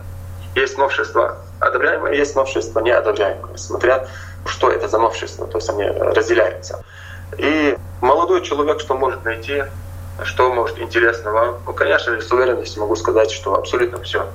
Есть 0.55 0.77
новшества 0.77 1.37
одобряемые, 1.59 2.17
есть 2.17 2.35
новшества 2.35 2.79
неодобряемые, 2.79 3.57
смотря 3.57 4.07
что 4.45 4.71
это 4.71 4.87
за 4.87 4.97
новшество, 4.97 5.47
то 5.47 5.57
есть 5.57 5.69
они 5.69 5.85
разделяются. 5.85 6.81
И 7.37 7.77
молодой 8.01 8.41
человек 8.41 8.79
что 8.79 8.95
может 8.95 9.25
найти, 9.25 9.63
что 10.23 10.51
может 10.53 10.79
интересно 10.79 11.31
вам? 11.31 11.57
Ну, 11.65 11.73
конечно, 11.73 12.19
с 12.19 12.31
уверенностью 12.31 12.81
могу 12.81 12.95
сказать, 12.95 13.31
что 13.31 13.55
абсолютно 13.55 14.01
все, 14.01 14.27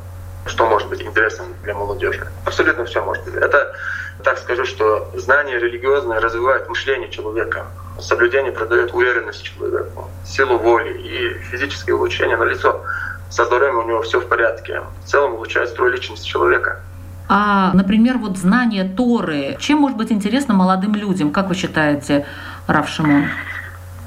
что 0.47 0.67
может 0.67 0.89
быть 0.89 1.03
интересным 1.03 1.49
для 1.63 1.75
молодежи. 1.75 2.27
Абсолютно 2.45 2.85
все 2.85 3.05
может 3.05 3.25
быть. 3.25 3.35
Это 3.35 3.75
так 4.23 4.39
скажу, 4.39 4.65
что 4.65 5.11
знание 5.15 5.59
религиозное 5.59 6.21
развивает 6.21 6.69
мышление 6.69 7.11
человека. 7.11 7.67
Соблюдение 7.99 8.53
продает 8.53 8.93
уверенность 8.95 9.43
человеку, 9.43 10.11
силу 10.25 10.59
воли 10.59 10.93
и 10.93 11.35
физические 11.51 11.97
улучшения 11.97 12.37
на 12.37 12.45
лицо. 12.45 12.83
Со 13.31 13.45
здоровьем 13.45 13.79
у 13.79 13.83
него 13.89 14.03
все 14.03 14.21
в 14.21 14.27
порядке. 14.27 14.83
В 15.05 15.09
целом 15.09 15.35
улучшает 15.35 15.69
строй 15.71 15.91
личности 15.93 16.27
человека. 16.27 16.81
А, 17.29 17.73
например, 17.73 18.19
вот 18.19 18.37
знание 18.37 18.85
Торы, 18.85 19.57
чем 19.59 19.79
может 19.79 19.97
быть 19.97 20.13
интересно 20.13 20.55
молодым 20.55 20.95
людям, 20.95 21.33
как 21.33 21.49
вы 21.49 21.55
считаете, 21.55 22.27
Рав 22.67 22.89
Шимон? 22.89 23.25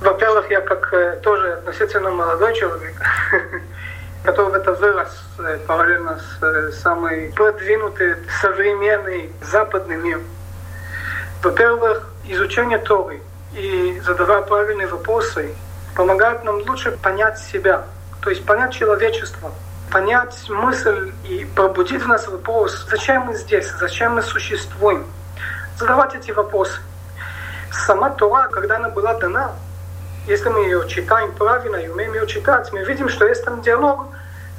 Во-первых, 0.02 0.52
я 0.52 0.62
как 0.62 0.94
э, 0.94 1.20
тоже 1.24 1.54
относительно 1.54 2.12
молодой 2.12 2.54
человек, 2.54 2.94
который 4.26 4.60
это 4.60 4.74
вырос 4.74 5.10
э, 5.40 5.60
параллельно 5.68 6.20
с 6.20 6.44
э, 6.44 6.72
самый 6.72 7.32
продвинутый 7.34 8.16
современный 8.42 9.32
западный 9.42 9.98
мир. 9.98 10.20
Во-первых, 11.44 12.10
изучение 12.26 12.80
Торы 12.80 13.22
и 13.54 14.02
задавая 14.04 14.42
правильные 14.42 14.88
вопросы 14.88 15.56
помогает 15.96 16.44
нам 16.44 16.58
лучше 16.68 16.92
понять 16.92 17.38
себя, 17.38 17.86
то 18.22 18.32
есть 18.32 18.46
понять 18.46 18.74
человечество, 18.74 19.52
понять 19.92 20.50
мысль 20.50 21.14
и 21.24 21.46
пробудить 21.56 22.02
в 22.02 22.08
нас 22.08 22.28
вопрос, 22.28 22.86
зачем 22.90 23.24
мы 23.24 23.36
здесь, 23.36 23.72
зачем 23.80 24.16
мы 24.16 24.24
существуем. 24.24 25.06
Задавать 25.78 26.16
эти 26.16 26.32
вопросы. 26.32 26.80
Сама 27.72 28.10
Тора, 28.10 28.48
когда 28.48 28.78
она 28.78 28.90
была 28.90 29.14
дана, 29.16 29.52
если 30.28 30.50
мы 30.50 30.62
ее 30.62 30.88
читаем 30.88 31.32
правильно 31.34 31.78
и 31.78 31.88
умеем 31.88 32.14
ее 32.14 32.28
читать, 32.28 32.72
мы 32.72 32.84
видим, 32.84 33.10
что 33.10 33.28
есть 33.28 33.44
там 33.46 33.62
диалог 33.62 34.08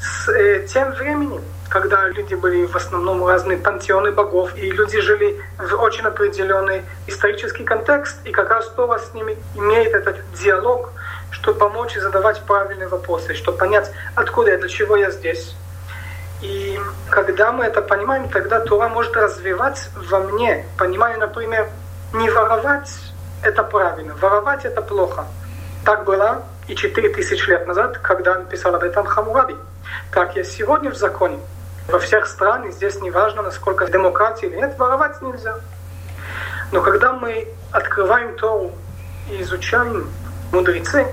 с 0.00 0.28
э, 0.28 0.66
тем 0.66 0.92
временем, 0.92 1.42
когда 1.68 2.08
люди 2.08 2.34
были 2.34 2.66
в 2.66 2.76
основном 2.76 3.26
разные 3.26 3.58
пантеоны 3.58 4.12
богов, 4.12 4.56
и 4.56 4.70
люди 4.70 5.00
жили 5.00 5.40
в 5.58 5.74
очень 5.74 6.04
определенный 6.04 6.82
исторический 7.06 7.64
контекст, 7.64 8.18
и 8.24 8.30
как 8.30 8.50
раз 8.50 8.68
Тора 8.68 8.98
с 8.98 9.12
ними 9.14 9.36
имеет 9.54 9.94
этот 9.94 10.18
диалог, 10.40 10.92
чтобы 11.30 11.58
помочь 11.58 11.94
задавать 11.96 12.40
правильные 12.42 12.88
вопросы, 12.88 13.34
чтобы 13.34 13.58
понять, 13.58 13.90
откуда 14.14 14.52
я, 14.52 14.58
для 14.58 14.68
чего 14.68 14.96
я 14.96 15.10
здесь. 15.10 15.56
И 16.42 16.78
когда 17.10 17.50
мы 17.50 17.64
это 17.64 17.82
понимаем, 17.82 18.28
тогда 18.28 18.60
Тора 18.60 18.88
может 18.88 19.16
развивать 19.16 19.88
во 19.94 20.20
мне, 20.20 20.66
понимаю, 20.78 21.18
например, 21.18 21.68
не 22.12 22.30
воровать— 22.30 22.90
это 23.42 23.64
правильно, 23.64 24.14
воровать— 24.20 24.64
это 24.64 24.82
плохо. 24.82 25.26
Так 25.86 26.02
было 26.02 26.42
и 26.66 26.74
4000 26.74 27.48
лет 27.48 27.66
назад, 27.68 27.98
когда 27.98 28.34
написал 28.34 28.74
об 28.74 28.82
этом 28.82 29.06
Хамураби. 29.06 29.54
Так 30.10 30.34
есть 30.34 30.50
сегодня 30.50 30.90
в 30.90 30.96
законе. 30.96 31.38
Во 31.86 32.00
всех 32.00 32.26
странах, 32.26 32.72
здесь 32.72 33.00
не 33.00 33.12
важно, 33.12 33.42
насколько 33.42 33.86
демократия 33.86 34.48
или 34.48 34.56
нет, 34.56 34.76
воровать 34.80 35.22
нельзя. 35.22 35.54
Но 36.72 36.82
когда 36.82 37.12
мы 37.12 37.46
открываем 37.70 38.36
Тору 38.36 38.72
и 39.30 39.40
изучаем 39.42 40.10
мудрецы, 40.50 41.06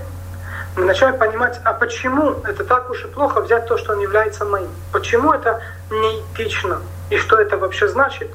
мы 0.75 0.85
начинаем 0.85 1.19
понимать, 1.19 1.61
а 1.63 1.73
почему 1.73 2.41
это 2.43 2.63
так 2.65 2.89
уж 2.89 3.05
и 3.05 3.07
плохо 3.09 3.41
взять 3.41 3.67
то, 3.67 3.77
что 3.77 3.93
не 3.93 4.01
является 4.01 4.43
моим? 4.43 4.71
Почему 4.91 5.33
это 5.33 5.61
неэтично? 5.91 6.81
И 7.11 7.17
что 7.19 7.39
это 7.39 7.57
вообще 7.57 7.87
значит? 7.87 8.31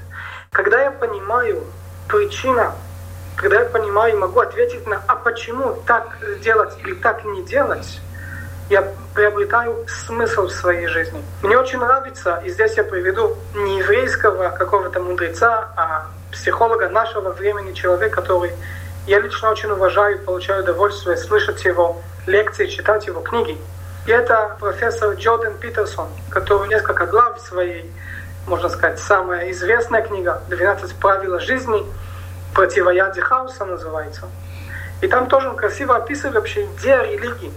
Когда 0.53 0.83
я 0.83 0.93
понимаю 0.93 1.65
причина, 2.07 2.77
когда 3.39 3.61
я 3.61 3.65
понимаю 3.67 4.15
и 4.15 4.19
могу 4.19 4.41
ответить 4.41 4.87
на 4.87 5.01
«а 5.07 5.15
почему 5.15 5.77
так 5.87 6.19
делать 6.41 6.77
или 6.81 6.95
так 6.95 7.25
не 7.25 7.43
делать?», 7.45 8.01
я 8.69 8.87
приобретаю 9.15 9.87
смысл 9.89 10.47
в 10.47 10.51
своей 10.51 10.87
жизни. 10.89 11.25
Мне 11.43 11.57
очень 11.57 11.79
нравится, 11.79 12.43
и 12.45 12.51
здесь 12.51 12.77
я 12.77 12.85
приведу 12.85 13.35
не 13.55 13.79
еврейского 13.79 14.51
какого-то 14.51 15.01
мудреца, 15.01 15.69
а 15.75 16.07
психолога 16.33 16.91
нашего 16.91 17.31
времени, 17.31 17.73
человек, 17.73 18.13
который 18.15 18.53
я 19.07 19.21
лично 19.21 19.51
очень 19.51 19.71
уважаю, 19.71 20.19
получаю 20.19 20.65
удовольствие 20.65 21.17
слышать 21.17 21.65
его 21.65 22.03
лекции, 22.27 22.67
читать 22.67 23.07
его 23.07 23.21
книги. 23.23 23.57
И 24.07 24.11
это 24.11 24.57
профессор 24.61 25.15
Джордан 25.15 25.55
Питерсон, 25.55 26.09
который 26.29 26.69
несколько 26.69 27.07
глав 27.07 27.41
своей, 27.41 27.91
можно 28.47 28.69
сказать, 28.69 28.99
самая 28.99 29.51
известная 29.53 30.03
книга 30.03 30.43
«12 30.51 30.95
правил 31.01 31.39
жизни», 31.41 31.87
«Противоядие 32.59 33.23
хаоса» 33.23 33.65
называется. 33.65 34.23
И 35.01 35.07
там 35.07 35.29
тоже 35.29 35.53
красиво 35.53 35.95
описывает 35.95 36.35
вообще 36.35 36.65
идею 36.65 37.05
религии 37.05 37.53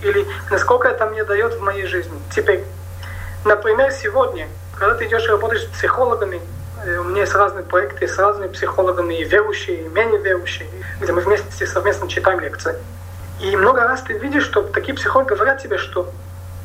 или 0.00 0.26
насколько 0.50 0.88
это 0.88 1.04
мне 1.04 1.24
дает 1.24 1.52
в 1.52 1.60
моей 1.60 1.84
жизни. 1.84 2.18
Теперь, 2.34 2.64
например, 3.44 3.92
сегодня, 3.92 4.48
когда 4.78 4.94
ты 4.94 5.04
идешь 5.04 5.26
и 5.26 5.28
работаешь 5.28 5.62
с 5.62 5.66
психологами, 5.66 6.40
э, 6.86 6.96
у 6.96 7.04
меня 7.04 7.20
есть 7.20 7.34
разные 7.34 7.64
проекты 7.64 8.08
с 8.08 8.16
разными 8.18 8.50
психологами, 8.50 9.20
и 9.20 9.24
верующие, 9.24 9.82
и 9.82 9.88
менее 9.88 10.22
верующие, 10.22 10.66
где 11.02 11.12
мы 11.12 11.20
вместе 11.20 11.66
совместно 11.66 12.08
читаем 12.08 12.40
лекции. 12.40 12.76
И 13.42 13.54
много 13.56 13.82
раз 13.82 14.00
ты 14.04 14.14
видишь, 14.14 14.44
что 14.44 14.62
такие 14.62 14.94
психологи 14.94 15.34
говорят 15.34 15.62
тебе, 15.62 15.76
что 15.76 16.10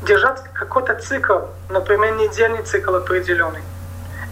держать 0.00 0.42
какой-то 0.54 0.94
цикл, 0.94 1.40
например, 1.68 2.14
недельный 2.14 2.62
цикл 2.62 2.94
определенный, 2.94 3.60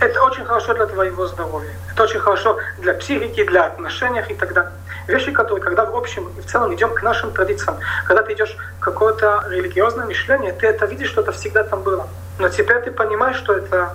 это 0.01 0.23
очень 0.23 0.45
хорошо 0.45 0.75
для 0.75 0.87
твоего 0.87 1.27
здоровья. 1.27 1.71
Это 1.93 2.05
очень 2.05 2.21
хорошо 2.21 2.59
для 2.79 2.95
психики, 2.95 3.45
для 3.45 3.67
отношений 3.67 4.23
и 4.29 4.35
так 4.35 4.53
далее. 4.53 4.73
Вещи, 5.07 5.31
которые, 5.31 5.63
когда 5.63 5.85
в 5.85 5.97
общем 5.97 6.29
и 6.39 6.41
в 6.41 6.47
целом 6.47 6.75
идем 6.75 6.95
к 6.95 7.03
нашим 7.03 7.33
традициям, 7.33 7.79
когда 8.07 8.23
ты 8.23 8.33
идешь 8.33 8.57
в 8.79 8.81
какое-то 8.81 9.45
религиозное 9.49 10.07
мышление, 10.07 10.53
ты 10.53 10.67
это 10.69 10.87
видишь, 10.87 11.11
что 11.11 11.21
это 11.21 11.33
всегда 11.33 11.65
там 11.65 11.83
было. 11.83 12.09
Но 12.39 12.49
теперь 12.49 12.81
ты 12.81 12.91
понимаешь, 12.91 13.37
что 13.37 13.55
это 13.55 13.95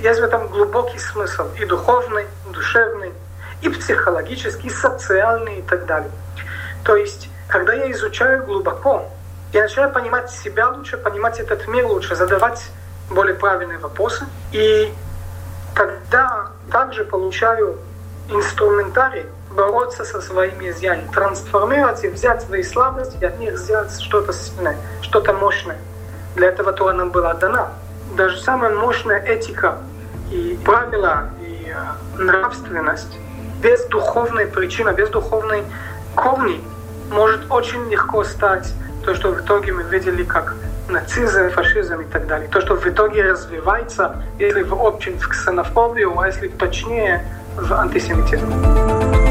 есть 0.00 0.20
в 0.20 0.22
этом 0.22 0.48
глубокий 0.48 0.98
смысл, 0.98 1.48
и 1.58 1.64
духовный, 1.64 2.26
и 2.48 2.52
душевный, 2.52 3.12
и 3.62 3.68
психологический, 3.68 4.68
и 4.68 4.70
социальный, 4.70 5.58
и 5.58 5.62
так 5.62 5.86
далее. 5.86 6.10
То 6.84 6.96
есть, 6.96 7.28
когда 7.48 7.72
я 7.72 7.90
изучаю 7.90 8.44
глубоко, 8.44 9.10
я 9.52 9.62
начинаю 9.62 9.92
понимать 9.92 10.30
себя 10.30 10.68
лучше, 10.68 10.96
понимать 10.96 11.40
этот 11.40 11.66
мир 11.66 11.86
лучше, 11.86 12.14
задавать 12.14 12.64
более 13.10 13.34
правильные 13.34 13.78
вопросы. 13.78 14.24
И 14.52 14.92
тогда 15.74 16.48
также 16.70 17.04
получаю 17.04 17.78
инструментарий 18.28 19.26
бороться 19.50 20.04
со 20.04 20.20
своими 20.20 20.70
изъяниями, 20.70 21.10
трансформировать 21.12 22.02
и 22.04 22.08
взять 22.08 22.42
свои 22.42 22.62
слабости 22.62 23.16
и 23.20 23.24
от 23.24 23.38
них 23.38 23.56
сделать 23.58 24.00
что-то 24.00 24.32
сильное, 24.32 24.76
что-то 25.02 25.32
мощное. 25.32 25.78
Для 26.34 26.48
этого 26.48 26.72
то 26.72 26.92
нам 26.92 27.10
была 27.10 27.34
дана. 27.34 27.72
Даже 28.16 28.40
самая 28.40 28.74
мощная 28.74 29.20
этика 29.20 29.78
и 30.30 30.58
правила, 30.64 31.30
и 31.40 31.72
э, 31.72 32.22
нравственность 32.22 33.18
без 33.62 33.84
духовной 33.86 34.46
причины, 34.46 34.90
без 34.90 35.08
духовной 35.10 35.64
корни 36.14 36.62
может 37.10 37.50
очень 37.50 37.88
легко 37.88 38.24
стать 38.24 38.72
то, 39.04 39.14
что 39.14 39.30
в 39.30 39.40
итоге 39.40 39.72
мы 39.72 39.84
видели 39.84 40.24
как 40.24 40.54
нацизм, 40.88 41.50
фашизм 41.50 42.00
и 42.00 42.04
так 42.04 42.26
далее. 42.26 42.48
То, 42.48 42.60
что 42.60 42.76
в 42.76 42.86
итоге 42.86 43.22
развивается, 43.22 44.22
если 44.38 44.62
в 44.62 44.74
общем 44.74 45.18
в 45.18 45.28
ксенофобию, 45.28 46.18
а 46.18 46.26
если 46.26 46.48
точнее, 46.48 47.24
в 47.56 47.72
антисемитизм. 47.72 49.23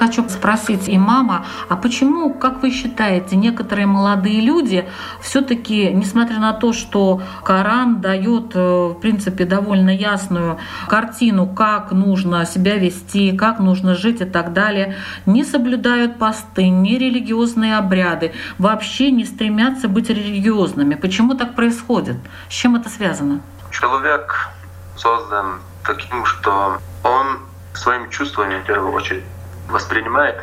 Хочу 0.00 0.26
спросить 0.30 0.88
и 0.88 0.96
мама, 0.96 1.44
а 1.68 1.76
почему, 1.76 2.32
как 2.32 2.62
вы 2.62 2.70
считаете, 2.70 3.36
некоторые 3.36 3.86
молодые 3.86 4.40
люди 4.40 4.88
все-таки, 5.20 5.92
несмотря 5.92 6.38
на 6.38 6.54
то, 6.54 6.72
что 6.72 7.20
Коран 7.44 8.00
дает, 8.00 8.52
э, 8.54 8.94
в 8.94 8.94
принципе, 8.94 9.44
довольно 9.44 9.90
ясную 9.90 10.58
картину, 10.88 11.46
как 11.46 11.92
нужно 11.92 12.46
себя 12.46 12.76
вести, 12.76 13.36
как 13.36 13.58
нужно 13.58 13.94
жить 13.94 14.22
и 14.22 14.24
так 14.24 14.54
далее, 14.54 14.96
не 15.26 15.44
соблюдают 15.44 16.18
посты, 16.18 16.70
не 16.70 16.96
религиозные 16.96 17.76
обряды, 17.76 18.32
вообще 18.58 19.10
не 19.10 19.26
стремятся 19.26 19.86
быть 19.86 20.08
религиозными? 20.08 20.94
Почему 20.94 21.34
так 21.34 21.54
происходит? 21.54 22.16
С 22.48 22.54
чем 22.54 22.74
это 22.76 22.88
связано? 22.88 23.42
Человек 23.70 24.48
создан 24.96 25.60
таким, 25.84 26.24
что 26.24 26.78
он 27.04 27.26
своими 27.74 28.08
чувствами 28.08 28.62
в 28.62 28.66
первую 28.66 28.94
очередь 28.94 29.24
воспринимает 29.70 30.40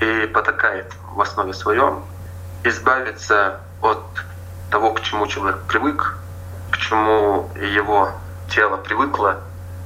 и 0.00 0.26
потакает 0.26 0.92
в 1.12 1.20
основе 1.20 1.52
своем, 1.52 2.04
избавиться 2.64 3.60
от 3.82 4.02
того, 4.70 4.92
к 4.94 5.00
чему 5.02 5.26
человек 5.26 5.60
привык, 5.68 6.16
к 6.70 6.76
чему 6.76 7.50
его 7.56 8.12
тело 8.48 8.76
привыкло, 8.76 9.40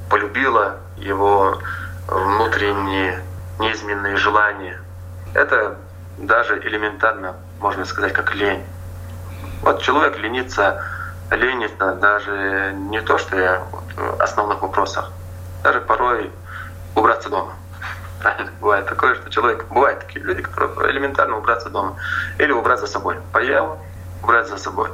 полюбило, 0.09 0.77
его 0.97 1.59
внутренние 2.07 3.23
неизменные 3.59 4.17
желания. 4.17 4.81
Это 5.35 5.77
даже 6.19 6.59
элементарно, 6.61 7.35
можно 7.61 7.85
сказать, 7.85 8.13
как 8.13 8.35
лень. 8.35 8.65
Вот 9.63 9.81
человек 9.83 10.19
ленится, 10.19 10.83
ленится 11.31 11.95
даже 11.95 12.73
не 12.75 13.01
то, 13.01 13.19
что 13.19 13.37
я 13.37 13.63
в 13.97 14.23
основных 14.23 14.63
вопросах, 14.63 15.11
даже 15.63 15.81
порой 15.81 16.31
убраться 16.95 17.29
дома. 17.31 17.55
Бывает 18.61 18.87
такое, 18.87 19.15
что 19.15 19.31
человек, 19.31 19.67
бывают 19.69 20.01
такие 20.01 20.25
люди, 20.25 20.43
которые 20.43 20.93
элементарно 20.93 21.39
убраться 21.39 21.71
дома. 21.71 21.97
Или 22.39 22.53
убрать 22.53 22.81
за 22.81 22.87
собой. 22.87 23.17
Поел, 23.33 23.79
убрать 24.23 24.49
за 24.49 24.57
собой. 24.57 24.89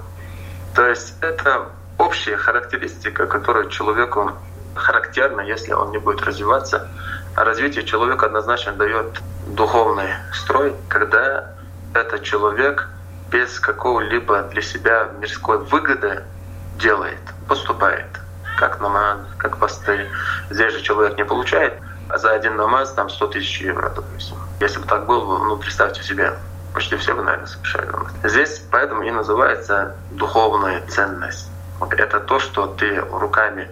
То 0.74 0.86
есть 0.86 1.14
это 1.20 1.68
общая 1.98 2.36
характеристика, 2.36 3.26
которая 3.26 3.68
человеку 3.68 4.32
характерна, 4.74 5.40
если 5.42 5.72
он 5.72 5.90
не 5.90 5.98
будет 5.98 6.22
развиваться. 6.22 6.88
А 7.36 7.44
развитие 7.44 7.84
человека 7.84 8.26
однозначно 8.26 8.72
дает 8.72 9.20
духовный 9.46 10.10
строй, 10.32 10.74
когда 10.88 11.52
этот 11.94 12.22
человек 12.22 12.88
без 13.30 13.60
какого-либо 13.60 14.42
для 14.44 14.62
себя 14.62 15.08
мирской 15.20 15.58
выгоды 15.58 16.24
делает, 16.78 17.20
поступает, 17.48 18.06
как 18.58 18.80
намаз, 18.80 19.20
как 19.38 19.58
посты. 19.58 20.08
Здесь 20.50 20.72
же 20.72 20.82
человек 20.82 21.16
не 21.16 21.24
получает 21.24 21.74
за 22.16 22.32
один 22.32 22.56
намаз 22.56 22.92
там 22.92 23.08
100 23.08 23.26
тысяч 23.28 23.60
евро, 23.60 23.90
допустим. 23.90 24.36
Если 24.60 24.78
бы 24.78 24.86
так 24.86 25.06
было, 25.06 25.38
ну, 25.38 25.56
представьте 25.56 26.02
себе, 26.02 26.34
почти 26.74 26.96
все 26.96 27.14
бы, 27.14 27.22
наверное, 27.22 27.46
совершали 27.46 27.86
намаз. 27.86 28.12
Здесь 28.24 28.62
поэтому 28.70 29.02
и 29.02 29.10
называется 29.10 29.96
духовная 30.10 30.86
ценность. 30.88 31.48
Это 31.90 32.20
то, 32.20 32.38
что 32.38 32.66
ты 32.66 33.00
руками 33.00 33.70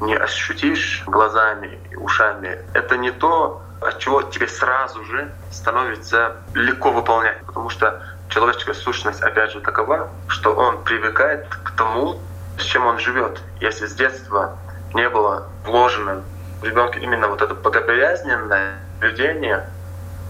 не 0.00 0.16
ощутишь 0.16 1.04
глазами 1.06 1.78
ушами. 1.96 2.58
Это 2.74 2.96
не 2.96 3.10
то, 3.10 3.62
от 3.80 3.98
чего 3.98 4.22
тебе 4.22 4.48
сразу 4.48 5.04
же 5.04 5.30
становится 5.50 6.36
легко 6.54 6.90
выполнять. 6.90 7.40
Потому 7.46 7.70
что 7.70 8.02
человеческая 8.28 8.74
сущность, 8.74 9.22
опять 9.22 9.52
же, 9.52 9.60
такова, 9.60 10.10
что 10.28 10.54
он 10.54 10.82
привыкает 10.82 11.46
к 11.62 11.70
тому, 11.76 12.18
с 12.58 12.62
чем 12.62 12.86
он 12.86 12.98
живет. 12.98 13.40
Если 13.60 13.86
с 13.86 13.94
детства 13.94 14.56
не 14.94 15.08
было 15.08 15.48
вложено 15.64 16.22
ребенка 16.64 16.98
именно 16.98 17.28
вот 17.28 17.42
это 17.42 17.54
богобоязненное 17.54 18.74
поведение, 19.00 19.68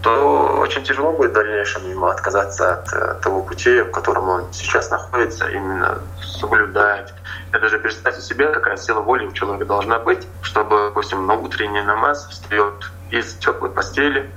то 0.02 0.58
очень 0.60 0.84
тяжело 0.84 1.12
будет 1.12 1.30
в 1.30 1.34
дальнейшем 1.34 1.88
ему 1.88 2.06
отказаться 2.06 2.74
от 2.74 2.92
э, 2.92 3.14
того 3.22 3.42
пути, 3.42 3.80
в 3.80 3.90
котором 3.90 4.28
он 4.28 4.52
сейчас 4.52 4.90
находится, 4.90 5.48
именно 5.48 5.98
соблюдать. 6.20 7.14
И 7.54 7.58
даже 7.58 7.78
представьте 7.78 8.20
себе, 8.20 8.48
какая 8.48 8.76
сила 8.76 9.00
воли 9.00 9.24
у 9.24 9.32
человека 9.32 9.64
должна 9.64 9.98
быть, 9.98 10.26
чтобы, 10.42 10.88
допустим, 10.88 11.26
на 11.26 11.34
утренний 11.34 11.80
намаз 11.80 12.28
встает 12.28 12.90
из 13.10 13.34
теплой 13.36 13.70
постели, 13.70 14.30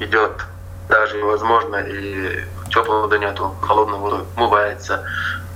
идет 0.00 0.44
даже, 0.88 1.24
возможно, 1.24 1.76
и 1.76 2.44
теплой 2.70 3.02
воды 3.02 3.18
нету, 3.20 3.54
холодной 3.62 3.98
водой, 3.98 4.24
умывается, 4.36 5.04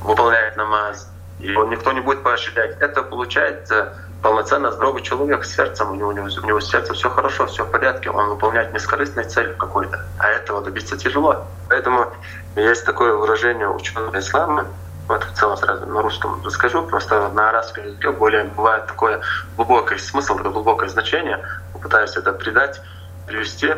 выполняет 0.02 0.56
намаз, 0.56 1.10
и 1.40 1.54
он 1.54 1.70
никто 1.70 1.92
не 1.92 2.00
будет 2.00 2.22
поощрять. 2.22 2.76
Это 2.80 3.02
получается 3.02 3.94
полноценно 4.26 4.72
здоровый 4.72 5.02
человек 5.02 5.44
с 5.44 5.54
сердцем, 5.54 5.92
у 5.92 5.94
него, 5.94 6.08
у 6.08 6.12
него, 6.12 6.26
у 6.26 6.46
него 6.46 6.58
с 6.58 6.68
сердцем 6.68 6.96
все 6.96 7.08
хорошо, 7.08 7.46
все 7.46 7.64
в 7.64 7.70
порядке, 7.70 8.10
он 8.10 8.30
выполняет 8.30 8.74
нескорыстную 8.74 9.30
цель 9.30 9.54
какой-то, 9.54 10.04
а 10.18 10.26
этого 10.26 10.60
добиться 10.62 10.96
тяжело. 10.96 11.46
Поэтому 11.68 12.12
есть 12.56 12.84
такое 12.84 13.14
выражение 13.14 13.68
ученого 13.68 14.18
ислама, 14.18 14.66
вот 15.06 15.22
в 15.22 15.32
целом 15.34 15.56
сразу 15.56 15.86
на 15.86 16.02
русском 16.02 16.44
расскажу, 16.44 16.82
просто 16.82 17.28
на 17.28 17.50
арабском 17.50 17.84
языке 17.84 18.10
более 18.10 18.42
бывает 18.42 18.88
такое 18.88 19.20
глубокое 19.54 19.96
смысл, 19.98 20.36
такое 20.36 20.50
глубокое 20.50 20.88
значение, 20.88 21.46
попытаюсь 21.72 22.16
это 22.16 22.32
придать, 22.32 22.80
привести. 23.28 23.74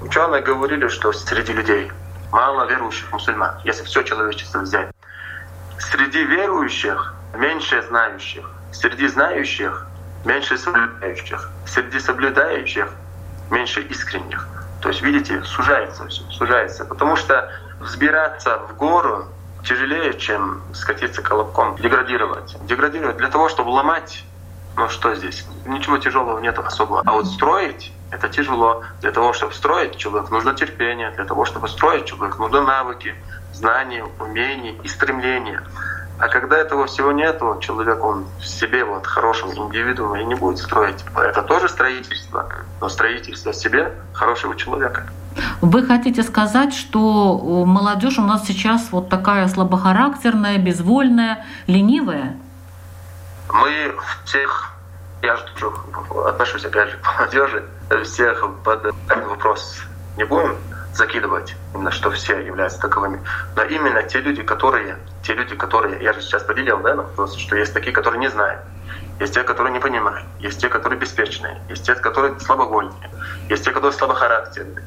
Ученые 0.00 0.42
говорили, 0.42 0.88
что 0.88 1.12
среди 1.12 1.52
людей 1.52 1.92
мало 2.32 2.66
верующих 2.66 3.12
мусульман, 3.12 3.60
если 3.62 3.84
все 3.84 4.02
человечество 4.02 4.62
взять. 4.62 4.88
Среди 5.78 6.24
верующих 6.24 7.14
меньше 7.36 7.80
знающих. 7.82 8.50
Среди 8.72 9.06
знающих 9.06 9.86
меньше 10.24 10.58
соблюдающих. 10.58 11.50
Среди 11.66 11.98
соблюдающих 11.98 12.88
меньше 13.50 13.82
искренних. 13.82 14.48
То 14.80 14.88
есть, 14.88 15.02
видите, 15.02 15.42
сужается 15.44 16.06
все, 16.08 16.22
сужается. 16.30 16.84
Потому 16.84 17.16
что 17.16 17.50
взбираться 17.80 18.58
в 18.58 18.76
гору 18.76 19.26
тяжелее, 19.64 20.18
чем 20.18 20.62
скатиться 20.74 21.22
колобком, 21.22 21.76
деградировать. 21.76 22.56
Деградировать 22.66 23.16
для 23.16 23.28
того, 23.28 23.48
чтобы 23.48 23.70
ломать, 23.70 24.24
ну 24.76 24.88
что 24.88 25.14
здесь? 25.14 25.46
Ничего 25.66 25.98
тяжелого 25.98 26.38
нет 26.40 26.58
особо. 26.58 27.02
А 27.04 27.12
вот 27.12 27.26
строить 27.26 27.92
это 28.10 28.28
тяжело. 28.28 28.84
Для 29.00 29.12
того, 29.12 29.32
чтобы 29.32 29.52
строить 29.52 29.96
человек, 29.96 30.30
нужно 30.30 30.54
терпение. 30.54 31.10
Для 31.12 31.24
того, 31.24 31.44
чтобы 31.44 31.68
строить 31.68 32.06
человек, 32.06 32.38
нужны 32.38 32.60
навыки, 32.60 33.14
знания, 33.52 34.04
умения 34.18 34.74
и 34.82 34.88
стремления. 34.88 35.62
А 36.18 36.28
когда 36.28 36.58
этого 36.58 36.86
всего 36.86 37.10
нет, 37.12 37.40
человек, 37.60 38.04
он 38.04 38.26
в 38.38 38.46
себе 38.46 38.84
вот 38.84 39.06
хорошим 39.06 39.50
индивидуумом 39.50 40.20
и 40.20 40.24
не 40.24 40.34
будет 40.34 40.58
строить. 40.58 41.04
Это 41.16 41.42
тоже 41.42 41.68
строительство, 41.68 42.48
но 42.80 42.88
строительство 42.88 43.52
себе 43.52 43.92
хорошего 44.12 44.54
человека. 44.54 45.04
Вы 45.60 45.84
хотите 45.84 46.22
сказать, 46.22 46.74
что 46.74 47.64
молодежь 47.66 48.18
у 48.18 48.22
нас 48.22 48.46
сейчас 48.46 48.88
вот 48.92 49.08
такая 49.08 49.48
слабохарактерная, 49.48 50.58
безвольная, 50.58 51.44
ленивая? 51.66 52.36
Мы 53.52 53.94
всех, 54.24 54.72
я 55.22 55.36
же 55.36 55.44
отношусь 56.26 56.64
опять 56.64 56.90
же 56.90 56.98
к 56.98 57.18
молодежи, 57.18 57.64
всех 58.04 58.46
под 58.64 58.86
один 59.08 59.28
вопрос 59.28 59.80
не 60.16 60.24
будем 60.24 60.56
закидывать, 60.94 61.54
именно 61.74 61.90
что 61.90 62.10
все 62.10 62.40
являются 62.40 62.80
таковыми. 62.80 63.20
Но 63.56 63.62
именно 63.64 64.02
те 64.02 64.20
люди, 64.20 64.42
которые, 64.42 64.98
те 65.22 65.34
люди, 65.34 65.54
которые, 65.54 66.02
я 66.02 66.12
же 66.12 66.20
сейчас 66.20 66.42
поделил, 66.42 66.78
да, 66.78 66.94
вопрос, 66.94 67.36
что 67.36 67.56
есть 67.56 67.72
такие, 67.72 67.92
которые 67.92 68.20
не 68.20 68.28
знают, 68.28 68.60
есть 69.20 69.34
те, 69.34 69.42
которые 69.42 69.72
не 69.72 69.80
понимают, 69.80 70.26
есть 70.40 70.60
те, 70.60 70.68
которые 70.68 70.98
беспечные, 70.98 71.60
есть 71.68 71.84
те, 71.84 71.94
которые 71.94 72.38
слабовольные, 72.40 73.10
есть 73.48 73.64
те, 73.64 73.70
которые 73.70 73.92
слабохарактерные. 73.92 74.84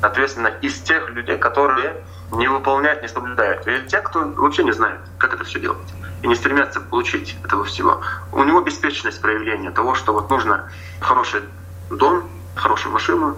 Соответственно, 0.00 0.48
из 0.62 0.80
тех 0.80 1.08
людей, 1.10 1.38
которые 1.38 1.94
не 2.32 2.48
выполняют, 2.48 3.02
не 3.02 3.08
соблюдают. 3.08 3.66
И 3.68 3.86
те, 3.86 4.00
кто 4.00 4.20
вообще 4.20 4.64
не 4.64 4.72
знает, 4.72 4.98
как 5.18 5.34
это 5.34 5.44
все 5.44 5.60
делать, 5.60 5.94
и 6.22 6.26
не 6.26 6.34
стремятся 6.34 6.80
получить 6.80 7.36
этого 7.44 7.64
всего. 7.64 8.00
У 8.32 8.42
него 8.42 8.60
беспечность 8.62 9.20
проявления 9.20 9.70
того, 9.70 9.94
что 9.94 10.12
вот 10.12 10.28
нужно 10.28 10.70
хороший 11.00 11.42
дом, 11.90 12.28
хорошую 12.56 12.92
машину, 12.92 13.36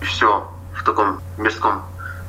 и 0.00 0.04
все 0.04 0.50
таком 0.85 1.21
мирском 1.37 1.83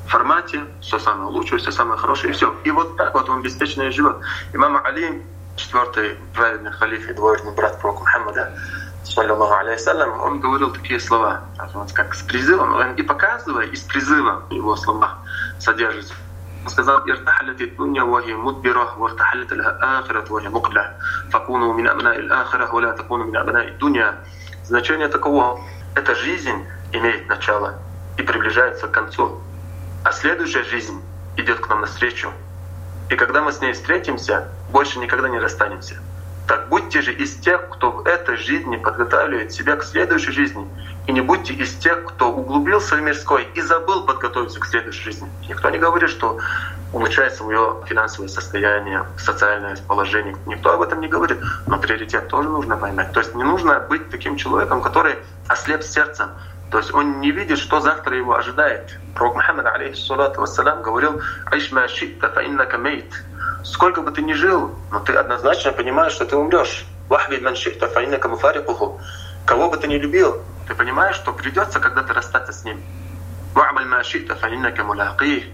формате, 0.06 0.60
все 0.80 0.98
самое 0.98 1.30
лучшее, 1.30 1.58
все 1.58 1.70
самое 1.70 1.98
хорошее, 1.98 2.32
и 2.32 2.36
все. 2.36 2.54
И 2.64 2.70
вот 2.70 2.96
так 2.96 3.14
вот 3.14 3.28
он 3.28 3.42
беспечно 3.42 3.82
и 3.82 3.90
живет. 3.90 4.16
Имам 4.52 4.76
Али, 4.84 5.22
четвертый 5.56 6.18
праведный 6.34 6.72
халиф 6.72 7.08
и 7.08 7.14
двоюродный 7.14 7.54
брат 7.54 7.80
пророка 7.80 8.00
Мухаммада, 8.00 8.52
саллиллаху 9.04 9.54
алейхиссалям, 9.54 10.20
он 10.20 10.40
говорил 10.40 10.70
такие 10.70 11.00
слова, 11.00 11.40
как 11.94 12.14
с 12.14 12.22
призывом, 12.22 12.74
он 12.74 12.94
и 12.94 13.02
показывая, 13.02 13.66
и 13.66 13.76
с 13.76 13.80
призывом 13.80 14.44
в 14.48 14.52
его 14.52 14.76
словах 14.76 15.16
содержится. 15.58 16.14
Он 16.64 16.70
сказал, 16.70 17.02
«Иртахалят 17.08 17.60
الدنيا 17.60 18.02
وهي 18.02 18.34
مدبرة 18.34 18.98
وارتحلت 18.98 19.52
الآخرة 19.52 20.32
وهي 20.32 20.48
مقبلة 20.48 20.94
فكونوا 21.32 21.74
من 21.74 21.88
أبناء 21.88 22.18
الآخرة 22.18 22.74
ولا 22.74 22.92
تكونوا 22.92 23.26
من 23.26 23.36
أبناء 23.36 23.68
الدنيا». 23.68 24.14
Значение 24.64 25.08
таково, 25.08 25.60
эта 25.96 26.14
жизнь 26.14 26.64
имеет 26.92 27.28
начало 27.28 27.74
и 28.17 28.23
приближается 28.23 28.87
к 28.87 28.91
концу, 28.91 29.39
а 30.03 30.11
следующая 30.11 30.63
жизнь 30.63 31.01
идет 31.37 31.59
к 31.59 31.69
нам 31.69 31.81
навстречу. 31.81 32.31
И 33.09 33.15
когда 33.15 33.41
мы 33.41 33.51
с 33.51 33.61
ней 33.61 33.73
встретимся, 33.73 34.47
больше 34.71 34.99
никогда 34.99 35.29
не 35.29 35.39
расстанемся. 35.39 35.95
Так 36.47 36.69
будьте 36.69 37.01
же 37.01 37.13
из 37.13 37.35
тех, 37.35 37.69
кто 37.69 37.91
в 37.91 38.07
этой 38.07 38.37
жизни 38.37 38.77
подготавливает 38.77 39.51
себя 39.51 39.75
к 39.75 39.83
следующей 39.83 40.31
жизни, 40.31 40.65
и 41.05 41.11
не 41.11 41.21
будьте 41.21 41.53
из 41.53 41.75
тех, 41.75 42.05
кто 42.05 42.31
углубился 42.31 42.95
в 42.95 43.01
мирской 43.01 43.47
и 43.53 43.61
забыл 43.61 44.05
подготовиться 44.05 44.59
к 44.59 44.65
следующей 44.65 45.03
жизни. 45.03 45.29
Никто 45.47 45.69
не 45.69 45.77
говорит, 45.77 46.09
что 46.09 46.39
улучшает 46.93 47.33
свое 47.33 47.83
финансовое 47.85 48.29
состояние, 48.29 49.05
социальное 49.17 49.77
положение. 49.87 50.35
Никто 50.45 50.73
об 50.73 50.81
этом 50.81 51.01
не 51.01 51.07
говорит, 51.07 51.37
но 51.65 51.79
приоритет 51.79 52.27
тоже 52.29 52.49
нужно 52.49 52.77
поймать. 52.77 53.11
То 53.11 53.19
есть 53.19 53.35
не 53.35 53.43
нужно 53.43 53.79
быть 53.81 54.09
таким 54.09 54.37
человеком, 54.37 54.81
который 54.81 55.15
ослеп 55.47 55.83
сердцем, 55.83 56.29
то 56.71 56.79
есть 56.79 56.93
он 56.93 57.21
не 57.21 57.31
видит, 57.31 57.59
что 57.59 57.79
завтра 57.79 58.17
его 58.17 58.35
ожидает. 58.35 58.97
Пророк 59.15 59.35
Мухаммад, 59.35 59.65
алейхиссалату 59.65 60.41
вассалам, 60.41 60.81
говорил 60.81 61.21
«Айш 61.45 61.71
ма 61.71 61.87
шитта 61.87 62.29
фа 62.29 62.45
иннака 62.45 62.77
мейт». 62.77 63.23
Сколько 63.63 64.01
бы 64.01 64.11
ты 64.11 64.21
ни 64.21 64.33
жил, 64.33 64.75
но 64.91 64.99
ты 64.99 65.13
однозначно 65.13 65.71
понимаешь, 65.71 66.13
что 66.13 66.25
ты 66.25 66.35
умрешь. 66.35 66.85
«Вахбид 67.07 67.41
ман 67.41 67.55
шитта 67.55 67.87
фа 67.87 68.03
иннака 68.03 68.27
муфарикуху». 68.27 68.99
Кого 69.45 69.69
бы 69.69 69.77
ты 69.77 69.87
ни 69.87 69.95
любил, 69.95 70.41
ты 70.67 70.75
понимаешь, 70.75 71.15
что 71.15 71.31
придется 71.31 71.79
когда-то 71.79 72.13
расстаться 72.13 72.51
с 72.51 72.65
ним. 72.65 72.81
«Ва'маль 73.55 73.85
ма 73.85 74.03
шитта 74.03 74.35
фа 74.35 74.49
иннака 74.49 74.83
мулaqih». 74.83 75.53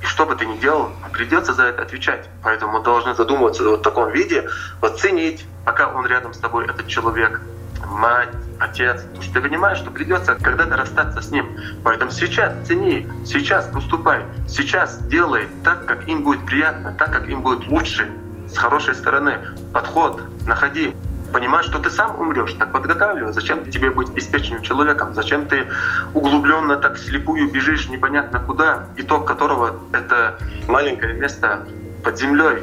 И 0.00 0.04
что 0.04 0.26
бы 0.26 0.34
ты 0.36 0.46
ни 0.46 0.56
делал, 0.58 0.90
придется 1.12 1.54
за 1.54 1.64
это 1.64 1.82
отвечать. 1.82 2.28
Поэтому 2.42 2.78
мы 2.78 2.84
должны 2.84 3.14
задумываться 3.14 3.62
вот 3.62 3.80
в 3.80 3.82
таком 3.82 4.10
виде, 4.10 4.48
вот 4.80 5.00
ценить, 5.00 5.44
пока 5.64 5.88
он 5.88 6.06
рядом 6.06 6.34
с 6.34 6.38
тобой, 6.38 6.66
этот 6.66 6.88
человек, 6.88 7.40
мать, 7.86 8.30
отец, 8.58 9.02
потому 9.02 9.22
что 9.22 9.34
ты 9.34 9.40
понимаешь, 9.40 9.78
что 9.78 9.90
придется 9.90 10.34
когда-то 10.34 10.76
расстаться 10.76 11.20
с 11.20 11.30
ним. 11.30 11.48
Поэтому 11.82 12.10
сейчас 12.10 12.52
цени, 12.66 13.08
сейчас 13.24 13.66
поступай, 13.66 14.22
сейчас 14.48 14.98
делай 15.06 15.48
так, 15.64 15.86
как 15.86 16.08
им 16.08 16.22
будет 16.22 16.44
приятно, 16.46 16.94
так, 16.98 17.12
как 17.12 17.28
им 17.28 17.42
будет 17.42 17.66
лучше, 17.66 18.08
с 18.48 18.56
хорошей 18.56 18.94
стороны. 18.94 19.38
Подход 19.72 20.22
находи. 20.46 20.94
Понимаешь, 21.32 21.64
что 21.64 21.78
ты 21.78 21.88
сам 21.88 22.20
умрешь, 22.20 22.52
так 22.54 22.72
подготавливай. 22.72 23.32
Зачем 23.32 23.70
тебе 23.70 23.90
быть 23.90 24.10
беспечным 24.10 24.60
человеком? 24.60 25.14
Зачем 25.14 25.46
ты 25.46 25.66
углубленно 26.12 26.76
так 26.76 26.98
слепую 26.98 27.50
бежишь 27.50 27.88
непонятно 27.88 28.38
куда, 28.38 28.88
итог 28.96 29.26
которого 29.26 29.76
это 29.92 30.38
маленькое 30.68 31.14
место 31.14 31.66
под 32.04 32.18
землей. 32.18 32.62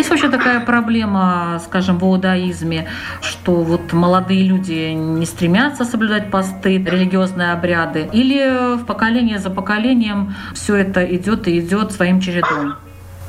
Есть 0.00 0.08
вообще 0.08 0.30
такая 0.30 0.60
проблема, 0.60 1.60
скажем, 1.64 1.98
в 1.98 2.04
иудаизме, 2.04 2.88
что 3.20 3.56
вот 3.56 3.92
молодые 3.92 4.44
люди 4.44 4.92
не 4.92 5.26
стремятся 5.26 5.84
соблюдать 5.84 6.30
посты, 6.30 6.78
религиозные 6.78 7.52
обряды, 7.52 8.08
или 8.12 8.76
в 8.76 8.86
поколение 8.86 9.38
за 9.38 9.50
поколением 9.50 10.34
все 10.54 10.76
это 10.76 11.04
идет 11.04 11.48
и 11.48 11.58
идет 11.58 11.92
своим 11.92 12.20
чередом? 12.20 12.76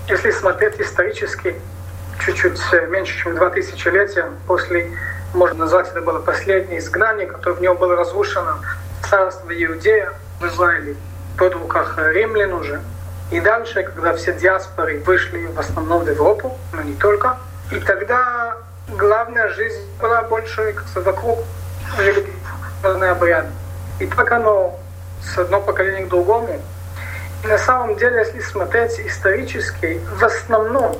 Если 0.08 0.32
смотреть 0.32 0.80
исторически, 0.80 1.56
чуть-чуть 2.26 2.60
меньше, 2.90 3.18
чем 3.18 3.36
два 3.36 3.50
тысячелетия 3.50 4.30
после, 4.48 4.92
можно 5.34 5.60
назвать, 5.60 5.90
это 5.90 6.02
было 6.02 6.20
последнее 6.20 6.80
изгнание, 6.80 7.28
которое 7.28 7.56
в 7.56 7.62
нем 7.62 7.78
было 7.78 7.96
разрушено 7.96 8.60
царство 9.10 9.52
Иудея 9.52 10.14
в 10.40 10.46
Израиле 10.46 10.96
под 11.38 11.54
руках 11.54 11.98
римлян 11.98 12.54
уже. 12.54 12.82
И 13.32 13.40
дальше, 13.40 13.84
когда 13.84 14.14
все 14.14 14.34
диаспоры 14.34 15.00
вышли 15.00 15.46
в 15.46 15.60
основном 15.60 16.04
в 16.04 16.10
Европу, 16.10 16.58
но 16.74 16.82
не 16.82 16.94
только, 16.96 17.38
и 17.72 17.80
тогда 17.80 18.58
главная 18.90 19.48
жизнь 19.50 19.80
была 20.00 20.24
больше 20.24 20.74
как 20.74 21.06
вокруг 21.06 21.40
религиозного 21.98 23.12
обряда. 23.12 23.50
И 24.00 24.08
так 24.08 24.32
оно 24.32 24.78
с 25.24 25.38
одного 25.38 25.64
поколения 25.64 26.06
к 26.06 26.10
другому. 26.10 26.60
И 27.44 27.48
на 27.48 27.58
самом 27.58 27.96
деле, 27.96 28.20
если 28.20 28.42
смотреть 28.42 29.00
исторически, 29.00 30.02
в 30.20 30.24
основном, 30.24 30.98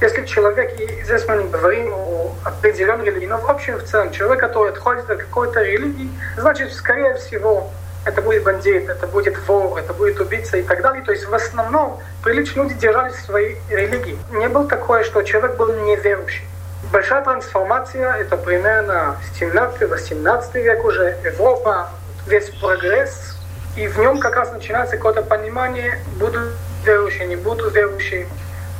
если 0.00 0.24
человек, 0.26 0.78
и 0.78 1.02
здесь 1.02 1.26
мы 1.26 1.42
не 1.42 1.48
говорим 1.48 1.92
о 1.92 2.34
определенной 2.44 3.06
религии, 3.06 3.26
но 3.26 3.38
в 3.38 3.50
общем 3.50 3.78
в 3.78 3.84
целом, 3.84 4.12
человек, 4.12 4.40
который 4.40 4.70
отходит 4.70 5.10
от 5.10 5.18
какой-то 5.18 5.62
религии, 5.62 6.10
значит, 6.36 6.72
скорее 6.72 7.14
всего, 7.14 7.68
это 8.04 8.22
будет 8.22 8.44
бандит, 8.44 8.88
это 8.88 9.06
будет 9.06 9.36
вор, 9.46 9.78
это 9.78 9.92
будет 9.92 10.20
убийца 10.20 10.56
и 10.56 10.62
так 10.62 10.82
далее. 10.82 11.02
То 11.02 11.12
есть 11.12 11.26
в 11.26 11.34
основном 11.34 12.00
приличные 12.22 12.64
люди 12.64 12.74
держались 12.74 13.16
своей 13.16 13.58
религии. 13.68 14.18
Не 14.30 14.48
было 14.48 14.68
такое, 14.68 15.02
что 15.02 15.22
человек 15.22 15.56
был 15.56 15.72
неверующий. 15.84 16.44
Большая 16.92 17.22
трансформация— 17.22 18.14
это 18.18 18.36
примерно 18.36 19.16
17-18 19.38 20.62
век 20.62 20.84
уже, 20.84 21.16
Европа, 21.24 21.90
весь 22.26 22.50
прогресс, 22.50 23.36
и 23.76 23.88
в 23.88 23.98
нем 23.98 24.20
как 24.20 24.36
раз 24.36 24.52
начинается 24.52 24.96
какое-то 24.96 25.22
понимание, 25.22 25.98
буду 26.18 26.38
верующий, 26.84 27.26
не 27.26 27.36
буду 27.36 27.68
верующий, 27.68 28.26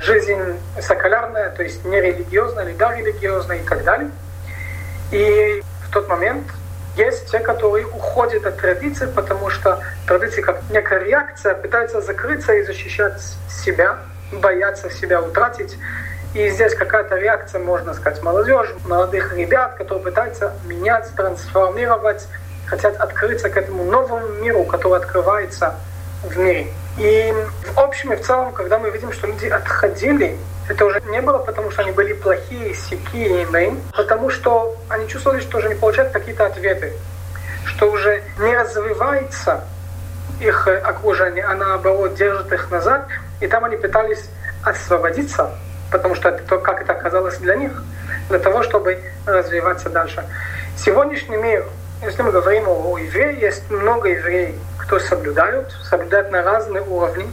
жизнь 0.00 0.58
соколярная, 0.80 1.50
то 1.50 1.62
есть 1.62 1.84
не 1.84 2.00
религиозная, 2.00 2.66
или 2.66 2.74
да, 2.74 2.94
религиозная 2.94 3.58
и 3.58 3.64
так 3.64 3.84
далее. 3.84 4.10
И 5.10 5.62
в 5.86 5.92
тот 5.92 6.08
момент 6.08 6.44
есть 6.96 7.30
те, 7.30 7.38
которые 7.38 7.86
уходят 7.86 8.44
от 8.44 8.58
традиции, 8.58 9.06
потому 9.06 9.50
что 9.50 9.80
традиции 10.06 10.42
как 10.42 10.60
некая 10.70 11.00
реакция 11.00 11.54
пытаются 11.54 12.00
закрыться 12.00 12.52
и 12.54 12.62
защищать 12.64 13.20
себя, 13.48 13.98
боятся 14.32 14.90
себя 14.90 15.22
утратить. 15.22 15.78
И 16.34 16.48
здесь 16.50 16.74
какая-то 16.74 17.16
реакция, 17.16 17.60
можно 17.60 17.94
сказать, 17.94 18.22
молодежь, 18.22 18.74
молодых 18.84 19.34
ребят, 19.34 19.76
которые 19.76 20.04
пытаются 20.04 20.52
менять, 20.66 21.08
трансформировать, 21.16 22.26
хотят 22.66 22.96
открыться 22.96 23.48
к 23.48 23.56
этому 23.56 23.84
новому 23.84 24.28
миру, 24.34 24.64
который 24.64 24.98
открывается 24.98 25.76
в 26.22 26.36
мире. 26.36 26.66
И 26.98 27.32
в 27.74 27.78
общем 27.78 28.12
и 28.12 28.16
в 28.16 28.22
целом, 28.22 28.52
когда 28.52 28.78
мы 28.78 28.90
видим, 28.90 29.12
что 29.12 29.26
люди 29.26 29.46
отходили 29.46 30.36
это 30.68 30.84
уже 30.84 31.00
не 31.08 31.22
было 31.22 31.38
потому, 31.38 31.70
что 31.70 31.82
они 31.82 31.92
были 31.92 32.12
плохие, 32.12 32.74
сякие, 32.74 33.44
имейн, 33.44 33.80
потому 33.96 34.28
что 34.28 34.76
они 34.90 35.08
чувствовали, 35.08 35.40
что 35.40 35.58
уже 35.58 35.68
не 35.70 35.74
получают 35.74 36.12
какие-то 36.12 36.44
ответы, 36.44 36.92
что 37.64 37.90
уже 37.90 38.22
не 38.38 38.54
развивается 38.54 39.64
их 40.40 40.68
окружение, 40.68 41.44
а 41.44 41.54
наоборот 41.54 42.14
держит 42.14 42.52
их 42.52 42.70
назад, 42.70 43.08
и 43.40 43.46
там 43.46 43.64
они 43.64 43.76
пытались 43.76 44.28
освободиться, 44.62 45.50
потому 45.90 46.14
что 46.14 46.28
это 46.28 46.42
то, 46.46 46.58
как 46.58 46.82
это 46.82 46.92
оказалось 46.92 47.38
для 47.38 47.56
них, 47.56 47.82
для 48.28 48.38
того, 48.38 48.62
чтобы 48.62 49.02
развиваться 49.24 49.88
дальше. 49.88 50.22
Сегодняшний 50.76 51.36
мир, 51.36 51.64
если 52.02 52.20
мы 52.22 52.30
говорим 52.30 52.68
о, 52.68 52.92
о 52.92 52.98
евреи, 52.98 53.40
есть 53.40 53.70
много 53.70 54.08
евреев, 54.10 54.54
кто 54.88 54.98
соблюдают, 54.98 55.70
соблюдают 55.84 56.30
на 56.30 56.42
разные 56.42 56.82
уровни, 56.82 57.30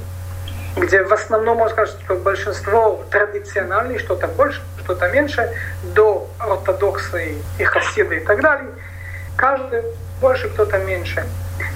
где 0.76 1.02
в 1.04 1.14
основном, 1.14 1.58
можно 1.58 1.74
сказать, 1.74 1.96
что 2.04 2.16
большинство 2.16 3.02
традициональные, 3.10 3.98
что-то 3.98 4.28
больше, 4.28 4.62
что-то 4.84 5.08
меньше, 5.08 5.50
до 5.96 6.30
ортодоксы 6.38 7.36
и 7.58 7.64
хасиды 7.64 8.18
и 8.18 8.20
так 8.20 8.42
далее. 8.42 8.70
Каждый 9.38 9.84
больше, 10.20 10.50
кто-то 10.50 10.80
меньше. 10.80 11.26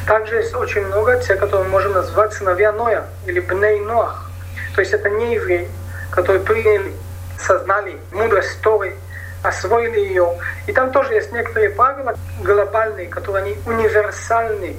Также 0.06 0.36
есть 0.36 0.54
очень 0.54 0.86
много 0.86 1.18
тех, 1.22 1.40
которые 1.40 1.64
мы 1.68 1.72
можем 1.72 1.94
назвать 1.94 2.34
сыновья 2.34 2.74
Ноя 2.74 3.06
или 3.26 3.40
Бней 3.40 3.80
Ноах. 3.80 4.30
То 4.76 4.82
есть 4.82 4.94
это 4.94 5.10
не 5.10 5.36
евреи, 5.36 5.70
которые 6.12 6.44
приняли, 6.44 6.92
сознали 7.38 7.98
мудрость 8.12 8.60
Торы, 8.62 8.98
освоили 9.44 10.02
ее. 10.02 10.38
И 10.68 10.74
там 10.74 10.92
тоже 10.92 11.14
есть 11.14 11.32
некоторые 11.32 11.70
правила 11.70 12.16
глобальные, 12.42 13.08
которые 13.08 13.44
они 13.44 13.58
универсальны, 13.66 14.76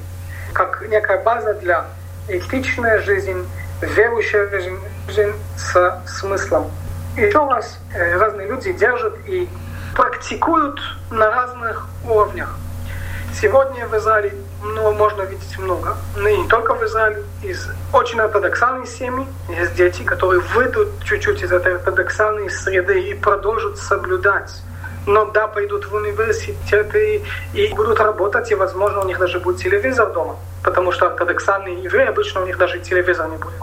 как 0.52 0.82
некая 0.88 1.22
база 1.22 1.54
для 1.54 1.86
этичной 2.28 3.00
жизни, 3.00 3.36
верующая 3.80 4.48
жизнь, 4.48 4.78
жизнь 5.08 5.34
с 5.56 6.02
смыслом. 6.06 6.70
Еще 7.16 7.38
раз, 7.48 7.78
э, 7.92 8.16
разные 8.16 8.48
люди 8.48 8.72
держат 8.72 9.14
и 9.26 9.48
практикуют 9.94 10.80
на 11.10 11.30
разных 11.30 11.88
уровнях. 12.08 12.56
Сегодня 13.40 13.86
в 13.86 13.96
Израиле 13.96 14.34
ну, 14.62 14.92
можно 14.92 15.22
видеть 15.22 15.58
много. 15.58 15.96
Но 16.16 16.22
ну, 16.22 16.42
не 16.42 16.48
только 16.48 16.74
в 16.74 16.84
Израиле. 16.84 17.22
Из 17.42 17.68
очень 17.92 18.20
ортодоксальной 18.20 18.86
семьи 18.86 19.26
есть 19.48 19.74
дети, 19.74 20.02
которые 20.02 20.40
выйдут 20.40 20.88
чуть-чуть 21.04 21.42
из 21.42 21.50
этой 21.50 21.76
ортодоксальной 21.76 22.50
среды 22.50 23.00
и 23.00 23.14
продолжат 23.14 23.78
соблюдать. 23.78 24.62
Но 25.10 25.24
да, 25.24 25.48
пойдут 25.48 25.86
в 25.86 25.94
университеты 25.94 27.24
и 27.52 27.74
будут 27.74 27.98
работать, 27.98 28.48
и, 28.52 28.54
возможно, 28.54 29.00
у 29.00 29.06
них 29.06 29.18
даже 29.18 29.40
будет 29.40 29.60
телевизор 29.60 30.12
дома. 30.12 30.36
Потому 30.62 30.92
что 30.92 31.08
ортодоксальные 31.08 31.82
евреи 31.82 32.06
обычно 32.06 32.42
у 32.42 32.46
них 32.46 32.56
даже 32.56 32.78
телевизор 32.78 33.28
не 33.28 33.36
будет. 33.36 33.60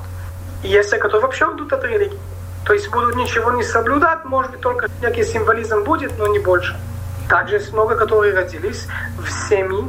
И 0.63 0.67
есть 0.67 0.89
те, 0.89 0.97
которые 0.97 1.21
вообще 1.21 1.45
уйдут 1.45 1.71
от 1.71 1.85
религии. 1.85 2.19
То 2.65 2.73
есть 2.73 2.91
будут 2.91 3.15
ничего 3.15 3.51
не 3.51 3.63
соблюдать, 3.63 4.25
может 4.25 4.51
быть, 4.51 4.59
только 4.59 4.89
некий 5.01 5.23
символизм 5.23 5.85
будет, 5.85 6.19
но 6.19 6.27
не 6.27 6.39
больше. 6.39 6.75
Также 7.29 7.55
есть 7.55 7.71
много, 7.71 7.95
которые 7.95 8.33
родились 8.33 8.85
в 9.17 9.29
семьи, 9.47 9.85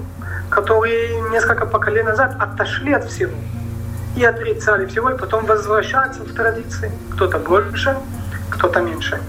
которые 0.51 1.21
несколько 1.31 1.67
поколений 1.67 2.07
назад 2.07 2.37
отошли 2.39 2.93
от 2.93 3.05
всего 3.11 3.35
и 4.17 4.25
отрицали 4.25 4.87
всего, 4.87 5.11
и 5.11 5.19
потом 5.19 5.45
возвращаются 5.45 6.23
в 6.23 6.33
традиции. 6.35 6.93
Кто-то 7.15 7.39
больше, 7.41 7.97
кто-то 8.51 8.81
меньше. 8.81 9.21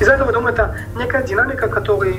Из-за 0.00 0.12
этого, 0.12 0.32
думаю, 0.32 0.54
это 0.54 0.76
некая 0.96 1.22
динамика, 1.22 1.68
которая, 1.68 2.14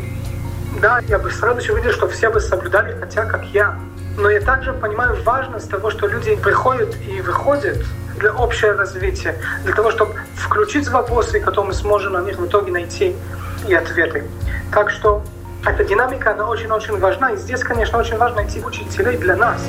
да, 0.82 1.00
я 1.08 1.20
бы 1.20 1.32
с 1.32 1.42
радостью 1.42 1.74
увидел, 1.76 1.92
что 1.92 2.08
все 2.08 2.30
бы 2.30 2.40
соблюдали, 2.40 2.96
хотя 3.00 3.26
как 3.26 3.44
я. 3.46 3.76
Но 4.18 4.30
я 4.30 4.42
также 4.42 4.74
понимаю 4.74 5.22
важность 5.24 5.70
того, 5.70 5.90
что 5.90 6.08
люди 6.08 6.36
приходят 6.36 6.96
и 7.08 7.22
выходят 7.22 7.84
для 8.18 8.32
общего 8.32 8.74
развития, 8.74 9.36
для 9.64 9.74
того, 9.74 9.92
чтобы 9.92 10.14
включить 10.36 10.88
вопросы, 10.88 11.40
которые 11.40 11.70
мы 11.70 11.74
сможем 11.74 12.14
на 12.14 12.22
них 12.22 12.38
в 12.38 12.46
итоге 12.46 12.72
найти 12.72 13.16
и 13.68 13.74
ответы. 13.74 14.24
Так 14.72 14.92
что 14.92 15.24
эта 15.66 15.84
динамика, 15.84 16.32
она 16.32 16.48
очень-очень 16.48 17.00
важна. 17.00 17.32
И 17.32 17.38
здесь, 17.38 17.64
конечно, 17.64 17.98
очень 17.98 18.18
важно 18.18 18.38
найти 18.38 18.62
учителей 18.64 19.18
для 19.18 19.36
нас. 19.36 19.62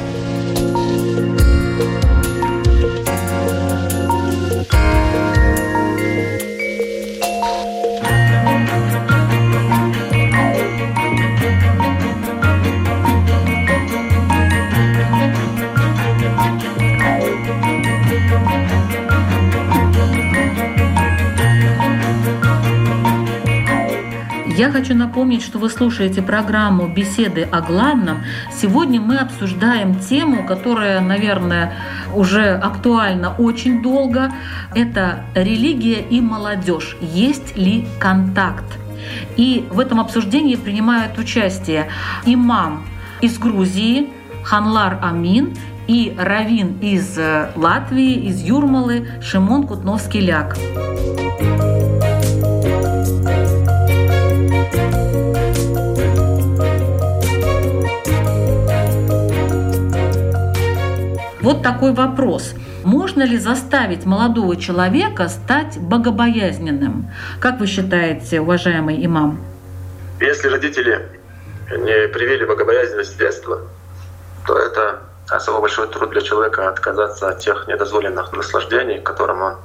Напомнить, 25.15 25.45
что 25.45 25.61
вы 25.61 25.71
слушаете 25.71 26.23
программу 26.23 26.89
«Беседы 26.89 27.43
о 27.43 27.61
главном». 27.61 28.25
Сегодня 28.53 29.01
мы 29.01 29.19
обсуждаем 29.19 30.01
тему, 30.01 30.45
которая, 30.45 31.01
наверное, 31.01 31.75
уже 32.13 32.51
актуальна 32.51 33.33
очень 33.39 33.81
долго. 33.81 34.33
Это 34.75 35.21
религия 35.37 36.01
и 36.01 36.21
молодежь. 36.21 36.97
Есть 37.01 37.57
ли 37.57 37.87
контакт? 38.01 38.65
И 39.37 39.65
в 39.71 39.79
этом 39.79 40.01
обсуждении 40.01 40.57
принимают 40.57 41.17
участие 41.17 41.87
имам 42.27 42.85
из 43.21 43.39
Грузии 43.39 44.09
Ханлар 44.43 44.99
Амин 45.01 45.55
и 45.87 46.13
равин 46.19 46.79
из 46.81 47.17
Латвии, 47.55 48.15
из 48.15 48.43
Юрмалы 48.43 49.07
Шимон 49.23 49.69
Кутновский-Ляк. 49.69 50.57
Вот 61.45 61.63
такой 61.63 61.93
вопрос. 61.93 62.55
Можно 62.85 63.23
ли 63.23 63.37
заставить 63.37 64.07
молодого 64.07 64.57
человека 64.57 65.29
стать 65.29 65.77
богобоязненным? 65.79 67.11
Как 67.39 67.61
вы 67.61 67.67
считаете, 67.67 68.41
уважаемый 68.41 69.05
имам? 69.05 69.45
Если 70.21 70.49
родители 70.49 71.07
не 71.69 72.09
привили 72.09 72.47
богобоязненность 72.47 73.19
детства, 73.19 73.61
то 74.47 74.57
это 74.57 75.01
особо 75.29 75.61
большой 75.61 75.87
труд 75.89 76.13
для 76.13 76.23
человека 76.23 76.67
отказаться 76.67 77.29
от 77.29 77.41
тех 77.41 77.69
недозволенных 77.69 78.33
наслаждений, 78.33 79.01
к 79.01 79.03
которым 79.03 79.43
он, 79.43 79.57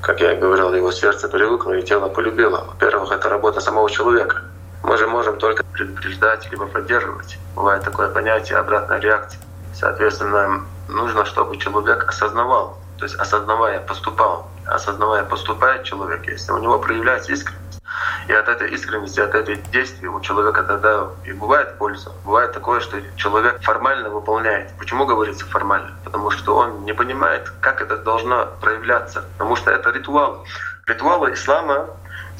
как 0.00 0.20
я 0.20 0.32
и 0.32 0.40
говорил, 0.40 0.74
его 0.74 0.90
сердце 0.90 1.28
привыкло 1.28 1.74
и 1.74 1.82
тело 1.82 2.08
полюбило. 2.08 2.64
Во-первых, 2.66 3.12
это 3.12 3.28
работа 3.28 3.60
самого 3.60 3.88
человека. 3.88 4.42
Мы 4.82 4.98
же 4.98 5.06
можем 5.06 5.38
только 5.38 5.62
предупреждать 5.72 6.50
либо 6.50 6.66
поддерживать. 6.66 7.38
Бывает 7.54 7.84
такое 7.84 8.08
понятие 8.08 8.58
обратной 8.58 8.98
реакции. 8.98 9.38
Соответственно, 9.74 10.64
нужно, 10.88 11.24
чтобы 11.24 11.56
человек 11.56 12.08
осознавал, 12.08 12.78
то 12.98 13.04
есть 13.04 13.16
осознавая 13.16 13.80
поступал, 13.80 14.48
осознавая 14.66 15.24
поступает 15.24 15.84
человек, 15.84 16.26
если 16.26 16.52
у 16.52 16.58
него 16.58 16.78
проявляется 16.78 17.32
искренность. 17.32 17.82
И 18.28 18.32
от 18.32 18.48
этой 18.48 18.70
искренности, 18.70 19.20
от 19.20 19.34
этой 19.34 19.56
действия 19.72 20.08
у 20.08 20.20
человека 20.20 20.62
тогда 20.62 21.08
и 21.24 21.32
бывает 21.32 21.76
польза. 21.78 22.12
Бывает 22.24 22.52
такое, 22.52 22.80
что 22.80 23.00
человек 23.16 23.60
формально 23.62 24.08
выполняет. 24.10 24.70
Почему 24.78 25.04
говорится 25.04 25.44
формально? 25.46 25.92
Потому 26.04 26.30
что 26.30 26.56
он 26.56 26.84
не 26.84 26.94
понимает, 26.94 27.50
как 27.60 27.82
это 27.82 27.96
должно 27.98 28.48
проявляться. 28.60 29.24
Потому 29.32 29.56
что 29.56 29.70
это 29.70 29.90
ритуал. 29.90 30.46
Ритуалы 30.86 31.32
ислама 31.32 31.88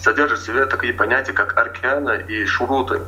содержит 0.03 0.41
в 0.41 0.45
себе 0.45 0.67
такие 0.67 0.93
понятия, 0.93 1.33
как 1.33 1.57
аркана 1.57 2.13
и 2.13 2.45
шуруты. 2.45 3.03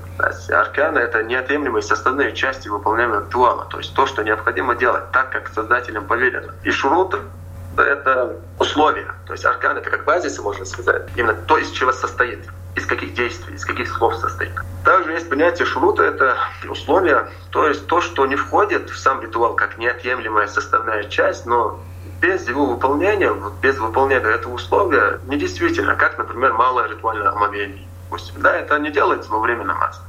Аркана— 0.50 0.98
это 1.00 1.22
неотъемлемые 1.22 1.82
составные 1.82 2.34
части 2.34 2.68
выполняемого 2.68 3.26
ритуала, 3.26 3.66
то 3.66 3.78
есть 3.78 3.94
то, 3.94 4.06
что 4.06 4.22
необходимо 4.22 4.74
делать 4.76 5.10
так, 5.12 5.30
как 5.30 5.48
создателям 5.48 6.06
повелено. 6.06 6.52
И 6.62 6.70
шуруты— 6.70 7.18
это 7.76 8.36
условия. 8.58 9.12
То 9.26 9.32
есть 9.32 9.44
аркан— 9.44 9.76
это 9.78 9.90
как 9.90 10.04
базис, 10.04 10.38
можно 10.38 10.64
сказать, 10.64 11.02
именно 11.16 11.34
то, 11.34 11.58
из 11.58 11.70
чего 11.72 11.92
состоит 11.92 12.38
из 12.76 12.86
каких 12.86 13.14
действий, 13.14 13.54
из 13.54 13.64
каких 13.64 13.88
слов 13.88 14.16
состоит. 14.16 14.52
Также 14.84 15.12
есть 15.12 15.30
понятие 15.30 15.64
шурута— 15.64 16.02
это 16.04 16.36
условия, 16.68 17.28
то 17.50 17.68
есть 17.68 17.86
то, 17.86 18.00
что 18.00 18.26
не 18.26 18.36
входит 18.36 18.90
в 18.90 18.98
сам 18.98 19.22
ритуал 19.22 19.54
как 19.54 19.78
неотъемлемая 19.78 20.48
составная 20.48 21.04
часть, 21.04 21.46
но 21.46 21.80
без 22.24 22.48
его 22.48 22.64
выполнения, 22.64 23.30
без 23.60 23.76
выполнения 23.78 24.30
этого 24.30 24.54
условия 24.54 25.20
недействительно, 25.26 25.94
как, 25.94 26.16
например, 26.16 26.54
малое 26.54 26.88
ритуальное 26.88 27.28
омовение. 27.28 27.86
Допустим, 28.04 28.40
да, 28.40 28.56
это 28.56 28.78
не 28.78 28.90
делается 28.90 29.30
во 29.30 29.40
время 29.40 29.64
намаза. 29.64 30.00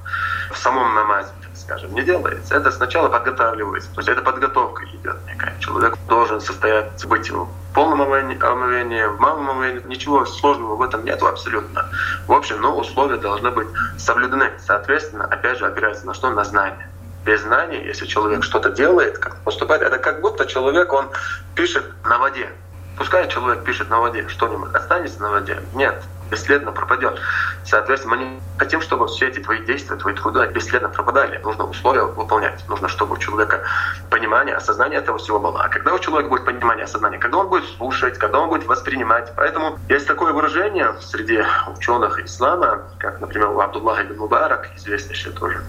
В 0.50 0.58
самом 0.58 0.96
намазе, 0.96 1.32
скажем, 1.56 1.94
не 1.94 2.04
делается. 2.04 2.56
Это 2.56 2.72
сначала 2.72 3.10
подготавливается. 3.10 3.90
То 3.94 4.00
есть 4.00 4.10
это 4.10 4.22
подготовка 4.22 4.86
идет 4.86 5.18
некая. 5.28 5.58
Человек 5.60 5.98
должен 6.08 6.40
состоять, 6.40 7.06
быть 7.06 7.30
в 7.30 7.48
полном 7.74 8.02
омовении, 8.02 9.06
в 9.08 9.20
малом 9.20 9.50
омовении. 9.50 9.82
Ничего 9.86 10.26
сложного 10.26 10.76
в 10.76 10.82
этом 10.84 11.04
нет 11.04 11.22
абсолютно. 11.22 11.90
В 12.28 12.32
общем, 12.32 12.62
но 12.62 12.78
условия 12.78 13.18
должны 13.18 13.52
быть 13.52 13.68
соблюдены. 13.98 14.52
Соответственно, 14.66 15.26
опять 15.26 15.58
же, 15.58 15.66
опирается 15.66 16.06
на 16.06 16.14
что? 16.14 16.30
На 16.30 16.46
знание 16.46 16.88
без 17.26 17.42
знаний, 17.42 17.82
если 17.84 18.06
человек 18.06 18.44
что-то 18.44 18.70
делает, 18.70 19.18
как 19.18 19.38
поступает, 19.38 19.82
это 19.82 19.98
как 19.98 20.22
будто 20.22 20.46
человек, 20.46 20.94
он 20.94 21.10
пишет 21.56 21.84
на 22.06 22.20
воде. 22.20 22.50
Пускай 22.98 23.28
человек 23.28 23.64
пишет 23.66 23.90
на 23.90 24.00
воде 24.00 24.28
что-нибудь, 24.30 24.74
останется 24.74 25.22
на 25.22 25.32
воде? 25.32 25.60
Нет, 25.74 26.02
бесследно 26.30 26.72
пропадет. 26.72 27.20
Соответственно, 27.66 28.16
мы 28.16 28.24
не 28.24 28.40
хотим, 28.58 28.80
чтобы 28.80 29.08
все 29.08 29.28
эти 29.28 29.40
твои 29.40 29.60
действия, 29.66 29.98
твои 29.98 30.14
труды 30.14 30.48
бесследно 30.54 30.90
пропадали. 30.90 31.40
Нужно 31.40 31.66
условия 31.66 32.04
выполнять. 32.04 32.64
Нужно, 32.70 32.88
чтобы 32.88 33.16
у 33.16 33.18
человека 33.18 33.64
понимание, 34.10 34.56
осознание 34.56 35.00
этого 35.00 35.18
всего 35.18 35.40
было. 35.40 35.64
А 35.64 35.68
когда 35.68 35.94
у 35.94 36.00
человека 36.00 36.30
будет 36.30 36.46
понимание, 36.46 36.86
осознание, 36.86 37.20
когда 37.20 37.40
он 37.40 37.50
будет 37.50 37.66
слушать, 37.76 38.18
когда 38.18 38.40
он 38.40 38.50
будет 38.50 38.66
воспринимать. 38.66 39.34
Поэтому 39.36 39.78
есть 39.90 40.08
такое 40.08 40.32
выражение 40.32 40.94
среди 41.02 41.44
ученых 41.76 42.24
ислама, 42.24 42.84
как, 43.00 43.20
например, 43.20 43.50
у 43.50 43.60
Абдуллаха 43.60 44.04
ибн 44.04 44.18
Мубарак, 44.18 44.70
известнейший 44.78 45.34
тоже 45.34 45.64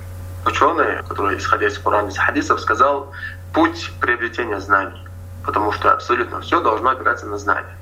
ученый, 0.47 1.03
который, 1.09 1.39
исходя 1.39 1.67
из 1.67 1.79
Корана, 1.79 2.09
из 2.09 2.19
хадисов, 2.19 2.61
сказал 2.61 3.13
путь 3.53 3.93
приобретения 4.01 4.61
знаний. 4.61 5.03
потому 5.45 5.71
что 5.71 5.93
абсолютно 5.93 6.41
все 6.41 6.61
должно 6.61 6.91
опираться 6.91 7.25
на 7.27 7.39
знания. 7.39 7.77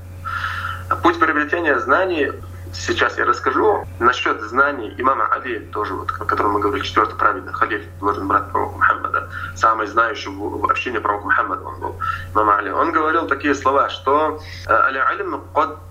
Путь 1.03 1.19
приобретения 1.19 1.79
знаний 1.81 2.31
сейчас 2.75 3.17
я 3.19 3.25
расскажу. 3.25 3.87
Насчет 3.99 4.41
знаний 4.43 4.95
имама 4.99 5.27
Али, 5.33 5.61
тоже 5.73 5.95
вот, 5.95 6.11
о 6.11 6.25
котором 6.25 6.53
мы 6.53 6.61
говорили, 6.61 6.85
четвертый 6.85 7.17
праведный 7.17 7.53
халиф, 7.53 7.83
двоюродный 7.99 8.29
брат 8.29 8.53
пророка 8.53 8.75
Мухаммада, 8.75 9.31
самый 9.57 9.87
знающий 9.87 10.29
в 10.29 10.71
общине 10.71 11.01
пророка 11.01 11.25
Мухаммада 11.25 11.65
он 11.65 11.81
был, 11.81 11.97
имам 12.35 12.51
Али. 12.51 12.71
Он 12.71 12.93
говорил 12.93 13.27
такие 13.27 13.55
слова, 13.55 13.89
что 13.89 14.41
«Аля 14.69 15.09
алим 15.09 15.43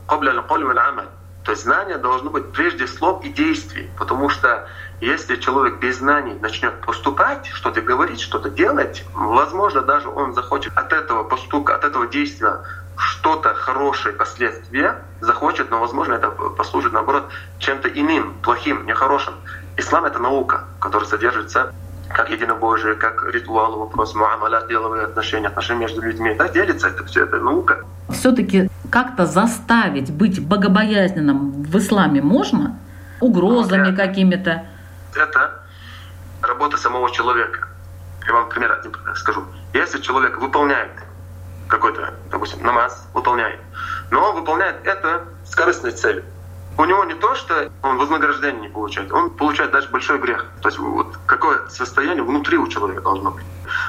кабля 0.07 0.31
аль 0.31 1.07
то 1.43 1.51
есть 1.51 1.63
знание 1.63 1.97
должно 1.97 2.29
быть 2.29 2.53
прежде 2.53 2.87
слов 2.87 3.23
и 3.25 3.29
действий, 3.29 3.89
потому 3.97 4.29
что 4.29 4.65
если 5.03 5.35
человек 5.35 5.79
без 5.79 5.97
знаний 5.97 6.35
начнет 6.41 6.79
поступать, 6.81 7.47
что-то 7.47 7.81
говорить, 7.81 8.21
что-то 8.21 8.49
делать, 8.49 9.03
возможно, 9.13 9.81
даже 9.81 10.07
он 10.07 10.33
захочет 10.33 10.71
от 10.77 10.93
этого 10.93 11.23
поступка, 11.23 11.75
от 11.75 11.83
этого 11.83 12.07
действия 12.07 12.59
что-то 12.95 13.53
хорошее 13.53 14.15
последствия 14.15 15.01
захочет, 15.19 15.69
но, 15.71 15.79
возможно, 15.79 16.13
это 16.13 16.29
послужит, 16.29 16.93
наоборот, 16.93 17.29
чем-то 17.59 17.89
иным, 17.89 18.35
плохим, 18.43 18.85
нехорошим. 18.85 19.33
Ислам— 19.75 20.05
это 20.05 20.19
наука, 20.19 20.65
которая 20.79 21.09
содержится 21.09 21.73
как 22.09 22.29
единобожие, 22.29 22.95
как 22.95 23.25
ритуал, 23.33 23.79
вопрос 23.79 24.13
муамалят, 24.13 24.69
деловые 24.69 25.05
отношения, 25.05 25.47
отношения 25.47 25.81
между 25.81 26.01
людьми. 26.01 26.33
Да, 26.37 26.47
делится 26.47 26.87
это 26.87 27.03
все, 27.05 27.23
это 27.23 27.39
наука. 27.39 27.83
Все-таки 28.09 28.69
как-то 28.89 29.25
заставить 29.25 30.13
быть 30.13 30.45
богобоязненным 30.45 31.63
в 31.63 31.77
исламе 31.77 32.21
можно? 32.21 32.79
Угрозами 33.19 33.89
ну, 33.89 33.95
какими-то? 33.97 34.67
Это 35.15 35.63
работа 36.41 36.77
самого 36.77 37.11
человека. 37.11 37.67
Я 38.25 38.33
вам 38.33 38.49
пример 38.49 38.81
скажу. 39.15 39.45
Если 39.73 39.99
человек 39.99 40.37
выполняет 40.37 40.91
какой-то, 41.67 42.13
допустим, 42.31 42.63
намаз, 42.63 43.07
выполняет, 43.13 43.59
но 44.11 44.29
он 44.29 44.35
выполняет 44.35 44.85
это 44.85 45.25
с 45.45 45.55
корыстной 45.55 45.91
целью, 45.91 46.23
у 46.77 46.85
него 46.85 47.03
не 47.05 47.13
то, 47.13 47.35
что 47.35 47.69
он 47.81 47.97
вознаграждение 47.97 48.61
не 48.61 48.69
получает, 48.69 49.11
он 49.11 49.29
получает 49.29 49.71
даже 49.71 49.89
большой 49.89 50.19
грех. 50.19 50.45
То 50.61 50.69
есть 50.69 50.79
вот 50.79 51.17
какое 51.25 51.67
состояние 51.69 52.23
внутри 52.23 52.57
у 52.57 52.67
человека 52.67 53.01
должно 53.01 53.31
быть. 53.31 53.45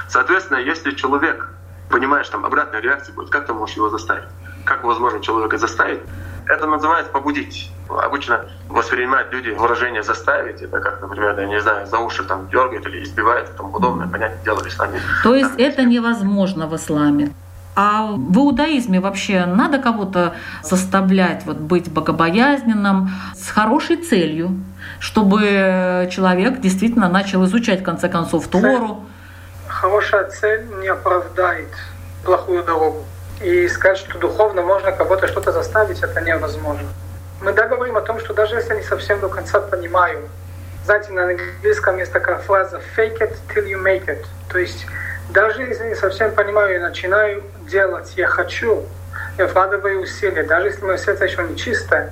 Соответственно, 0.07 0.57
если 0.57 0.91
человек, 0.91 1.49
понимаешь, 1.89 2.29
там 2.29 2.45
обратная 2.45 2.81
реакция 2.81 3.13
будет, 3.13 3.29
как 3.29 3.47
ты 3.47 3.53
можешь 3.53 3.75
его 3.75 3.89
заставить? 3.89 4.25
Как 4.65 4.83
возможно 4.83 5.19
человека 5.21 5.57
заставить? 5.57 6.01
Это 6.47 6.67
называется 6.67 7.11
побудить. 7.11 7.71
Обычно 7.89 8.45
воспринимают 8.67 9.31
люди 9.31 9.49
выражение 9.49 10.03
«заставить». 10.03 10.61
Это 10.61 10.79
как, 10.79 11.01
например, 11.01 11.39
я 11.39 11.45
не 11.45 11.61
знаю, 11.61 11.87
за 11.87 11.99
уши 11.99 12.23
там 12.23 12.49
дергают 12.49 12.85
или 12.87 13.03
избивают 13.03 13.49
и 13.49 13.57
тому 13.57 13.71
подобное. 13.71 14.07
Понятное 14.07 14.43
дело, 14.43 14.59
в 14.59 14.67
исламе. 14.67 14.99
То 15.23 15.35
есть 15.35 15.55
там, 15.55 15.59
это 15.59 15.83
невозможно 15.83 16.67
в 16.67 16.75
исламе? 16.75 17.31
А 17.75 18.11
в 18.11 18.37
иудаизме 18.37 18.99
вообще 18.99 19.45
надо 19.45 19.79
кого-то 19.79 20.33
составлять, 20.63 21.45
вот 21.45 21.57
быть 21.57 21.91
богобоязненным 21.91 23.09
с 23.35 23.49
хорошей 23.49 23.97
целью, 23.97 24.51
чтобы 24.99 26.07
человек 26.11 26.61
действительно 26.61 27.09
начал 27.09 27.43
изучать, 27.45 27.81
в 27.81 27.83
конце 27.83 28.07
концов, 28.07 28.47
Тору. 28.47 29.03
Хорошая 29.67 30.29
цель 30.29 30.65
не 30.79 30.87
оправдает 30.87 31.67
плохую 32.23 32.63
дорогу. 32.63 33.03
И 33.41 33.67
сказать, 33.67 33.97
что 33.97 34.17
духовно 34.17 34.61
можно 34.61 34.91
кого-то 34.91 35.27
что-то 35.27 35.51
заставить, 35.51 36.01
это 36.01 36.21
невозможно. 36.21 36.87
Мы 37.41 37.51
да 37.51 37.67
говорим 37.67 37.97
о 37.97 38.01
том, 38.01 38.19
что 38.19 38.33
даже 38.33 38.55
если 38.55 38.75
не 38.75 38.83
совсем 38.83 39.19
до 39.19 39.27
конца 39.27 39.59
понимаю, 39.59 40.29
знаете, 40.85 41.11
на 41.11 41.25
английском 41.25 41.97
есть 41.97 42.13
такая 42.13 42.37
фраза 42.37 42.79
«fake 42.95 43.19
it 43.19 43.35
till 43.53 43.67
you 43.67 43.81
make 43.81 44.05
it», 44.05 44.25
то 44.49 44.59
есть 44.59 44.85
даже 45.29 45.63
если 45.63 45.89
не 45.89 45.95
совсем 45.95 46.31
понимаю 46.31 46.75
и 46.75 46.79
начинаю 46.79 47.43
делать, 47.69 48.13
я 48.15 48.27
хочу, 48.27 48.85
я 49.37 49.47
вкладываю 49.47 50.01
усилия, 50.01 50.43
даже 50.43 50.67
если 50.67 50.85
мое 50.85 50.97
сердце 50.97 51.25
еще 51.25 51.43
не 51.43 51.57
чистое, 51.57 52.11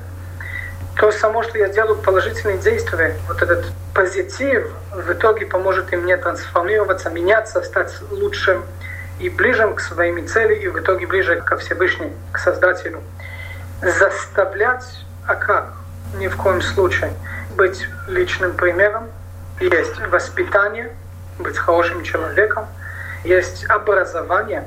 то 0.98 1.12
само, 1.12 1.44
что 1.44 1.58
я 1.58 1.70
делаю 1.70 1.96
положительные 1.96 2.58
действия, 2.58 3.16
вот 3.28 3.42
этот 3.42 3.66
позитив 3.94 4.70
в 4.92 5.12
итоге 5.12 5.46
поможет 5.46 5.94
и 5.94 5.96
мне 5.96 6.18
трансформироваться, 6.18 7.10
меняться, 7.10 7.62
стать 7.62 7.94
лучшим 8.12 8.64
и 9.24 9.30
ближе 9.30 9.68
к 9.74 9.80
своим 9.80 10.28
целям, 10.28 10.60
и 10.60 10.68
в 10.68 10.80
итоге 10.80 11.08
ближе 11.08 11.42
ко 11.42 11.58
Всевышнему, 11.58 12.14
к 12.32 12.40
Создателю. 12.40 13.02
Заставлять, 13.82 15.06
а 15.28 15.36
как? 15.36 15.74
Ни 16.18 16.28
в 16.28 16.38
коем 16.38 16.62
случае. 16.62 17.14
Быть 17.56 17.88
личным 18.08 18.54
примером, 18.54 19.10
есть 19.60 20.00
воспитание, 20.08 20.92
быть 21.40 21.58
хорошим 21.58 22.04
человеком— 22.04 22.68
есть 23.24 23.66
образование, 23.70 24.66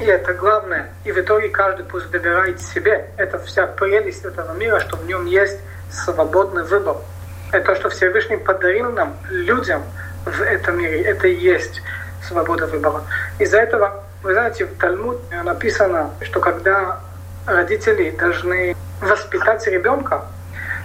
и 0.00 0.04
это 0.04 0.34
главное. 0.34 0.90
И 1.04 1.12
в 1.12 1.18
итоге 1.18 1.48
каждый 1.48 1.84
пусть 1.84 2.10
добирает 2.10 2.60
себе. 2.60 3.08
Это 3.16 3.38
вся 3.38 3.66
прелесть 3.66 4.24
этого 4.24 4.52
мира, 4.54 4.80
что 4.80 4.96
в 4.96 5.06
нем 5.06 5.26
есть 5.26 5.58
свободный 5.90 6.64
выбор. 6.64 6.96
Это 7.52 7.66
то, 7.66 7.74
что 7.76 7.90
Всевышний 7.90 8.38
подарил 8.38 8.90
нам, 8.90 9.16
людям 9.28 9.84
в 10.24 10.40
этом 10.40 10.78
мире. 10.78 11.02
Это 11.02 11.28
и 11.28 11.34
есть 11.34 11.82
свобода 12.26 12.66
выбора. 12.66 13.02
Из-за 13.38 13.58
этого, 13.58 14.04
вы 14.22 14.34
знаете, 14.34 14.64
в 14.66 14.78
Талмуд 14.78 15.18
написано, 15.44 16.10
что 16.20 16.40
когда 16.40 17.00
родители 17.46 18.10
должны 18.10 18.76
воспитать 19.00 19.66
ребенка, 19.66 20.24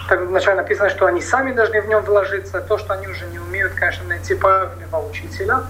так 0.07 0.21
вначале 0.21 0.57
написано, 0.57 0.89
что 0.89 1.05
они 1.05 1.21
сами 1.21 1.51
должны 1.51 1.81
в 1.81 1.87
нем 1.87 2.01
вложиться. 2.01 2.61
То, 2.61 2.77
что 2.77 2.93
они 2.93 3.07
уже 3.07 3.25
не 3.27 3.39
умеют, 3.39 3.73
конечно, 3.73 4.07
найти 4.07 4.35
правильного 4.35 5.05
учителя. 5.05 5.63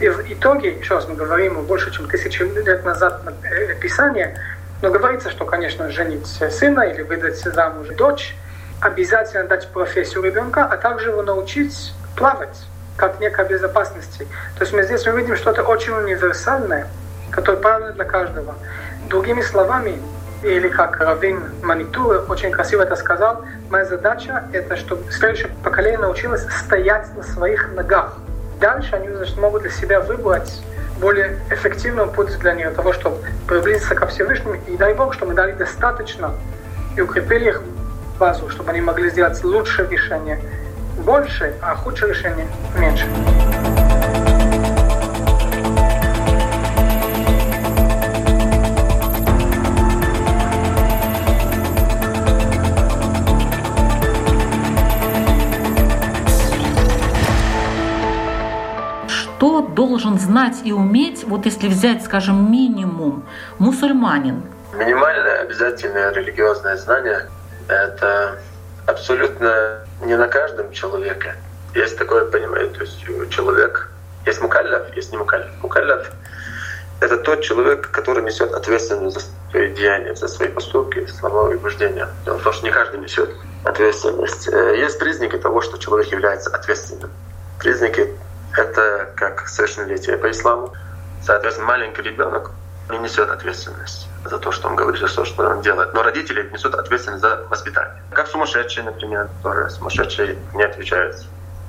И 0.00 0.08
в 0.08 0.20
итоге, 0.32 0.70
еще 0.70 0.94
раз 0.94 1.06
мы 1.06 1.14
говорим, 1.14 1.62
больше 1.64 1.90
чем 1.90 2.08
тысячи 2.08 2.42
лет 2.42 2.84
назад 2.84 3.22
э, 3.44 3.74
Писание, 3.74 4.38
но 4.80 4.90
говорится, 4.90 5.30
что, 5.30 5.44
конечно, 5.44 5.90
женить 5.90 6.26
сына 6.26 6.80
или 6.80 7.02
выдать 7.02 7.38
замуж 7.38 7.88
дочь, 7.88 8.34
обязательно 8.80 9.44
дать 9.44 9.68
профессию 9.68 10.22
ребенка, 10.22 10.64
а 10.64 10.76
также 10.76 11.10
его 11.10 11.22
научить 11.22 11.92
плавать 12.16 12.66
как 12.96 13.20
некой 13.20 13.46
безопасности. 13.46 14.26
То 14.56 14.62
есть 14.62 14.72
мы 14.72 14.82
здесь 14.82 15.04
мы 15.06 15.20
видим 15.20 15.36
что-то 15.36 15.62
очень 15.62 15.92
универсальное, 15.92 16.86
которое 17.30 17.58
правильно 17.58 17.92
для 17.92 18.04
каждого. 18.04 18.54
Другими 19.08 19.42
словами, 19.42 20.00
или 20.42 20.68
как 20.68 20.98
Равин 21.00 21.42
Манитура 21.62 22.20
очень 22.28 22.50
красиво 22.50 22.82
это 22.82 22.96
сказал, 22.96 23.44
моя 23.70 23.84
задача— 23.84 24.44
это 24.52 24.76
чтобы 24.76 25.10
следующее 25.10 25.50
поколение 25.62 25.98
научилось 25.98 26.46
стоять 26.64 27.16
на 27.16 27.22
своих 27.22 27.72
ногах. 27.72 28.16
Дальше 28.60 28.94
они 28.94 29.08
значит, 29.08 29.36
могут 29.38 29.62
для 29.62 29.70
себя 29.70 30.00
выбрать 30.00 30.62
более 31.00 31.40
эффективный 31.50 32.06
путь 32.06 32.38
для 32.38 32.54
них, 32.54 32.74
того, 32.74 32.92
чтобы 32.92 33.16
приблизиться 33.48 33.94
ко 33.94 34.06
Всевышнему. 34.06 34.56
И 34.68 34.76
дай 34.76 34.94
Бог, 34.94 35.14
что 35.14 35.26
мы 35.26 35.34
дали 35.34 35.52
достаточно 35.52 36.32
и 36.96 37.00
укрепили 37.00 37.48
их 37.48 37.62
базу, 38.20 38.48
чтобы 38.50 38.70
они 38.70 38.80
могли 38.80 39.10
сделать 39.10 39.42
лучшее 39.42 39.88
решение 39.88 40.38
больше, 40.98 41.54
а 41.62 41.74
худшее 41.74 42.12
решение 42.12 42.46
меньше. 42.76 43.06
должен 60.02 60.18
знать 60.18 60.60
и 60.64 60.72
уметь, 60.72 61.24
вот 61.24 61.44
если 61.44 61.68
взять, 61.68 62.02
скажем, 62.02 62.50
минимум, 62.50 63.24
мусульманин? 63.58 64.42
Минимальное 64.74 65.42
обязательное 65.42 66.12
религиозное 66.12 66.76
знание— 66.76 67.28
это 67.68 68.38
абсолютно 68.86 69.80
не 70.04 70.16
на 70.16 70.28
каждом 70.28 70.72
человеке. 70.72 71.34
Есть 71.74 71.96
такое 71.96 72.26
понимание, 72.26 72.68
то 72.70 72.80
есть 72.80 73.00
человек, 73.30 73.90
есть 74.26 74.40
мукалляф, 74.40 74.94
есть 74.94 75.10
не 75.10 75.18
мукалляф. 75.18 75.50
Мукалляф— 75.62 76.10
это 77.00 77.16
тот 77.16 77.42
человек, 77.42 77.90
который 77.90 78.22
несет 78.22 78.52
ответственность 78.52 79.18
за 79.18 79.26
свои 79.50 79.72
деяния, 79.72 80.14
за 80.14 80.28
свои 80.28 80.48
поступки, 80.48 81.06
слова 81.06 81.50
и 81.50 81.54
убеждения. 81.54 82.08
Дело 82.24 82.40
что 82.40 82.64
не 82.64 82.70
каждый 82.70 83.00
несет 83.00 83.30
ответственность. 83.64 84.48
Э, 84.48 84.76
есть 84.76 84.98
признаки 84.98 85.38
того, 85.38 85.60
что 85.62 85.78
человек 85.78 86.12
является 86.12 86.50
ответственным. 86.54 87.10
Признаки 87.58 88.12
это 88.56 89.10
как 89.16 89.48
совершеннолетие 89.48 90.18
по 90.18 90.30
исламу. 90.30 90.72
Соответственно, 91.24 91.68
маленький 91.68 92.02
ребенок 92.02 92.50
не 92.90 92.98
несет 92.98 93.30
ответственность 93.30 94.08
за 94.24 94.38
то, 94.38 94.52
что 94.52 94.68
он 94.68 94.76
говорит, 94.76 95.00
за 95.00 95.14
то, 95.14 95.24
что 95.24 95.48
он 95.48 95.62
делает. 95.62 95.94
Но 95.94 96.02
родители 96.02 96.48
несут 96.52 96.74
ответственность 96.74 97.22
за 97.22 97.44
воспитание. 97.50 98.02
Как 98.10 98.26
сумасшедшие, 98.26 98.84
например, 98.84 99.28
которые 99.42 99.70
сумасшедшие 99.70 100.38
не 100.54 100.62
отвечают. 100.62 101.16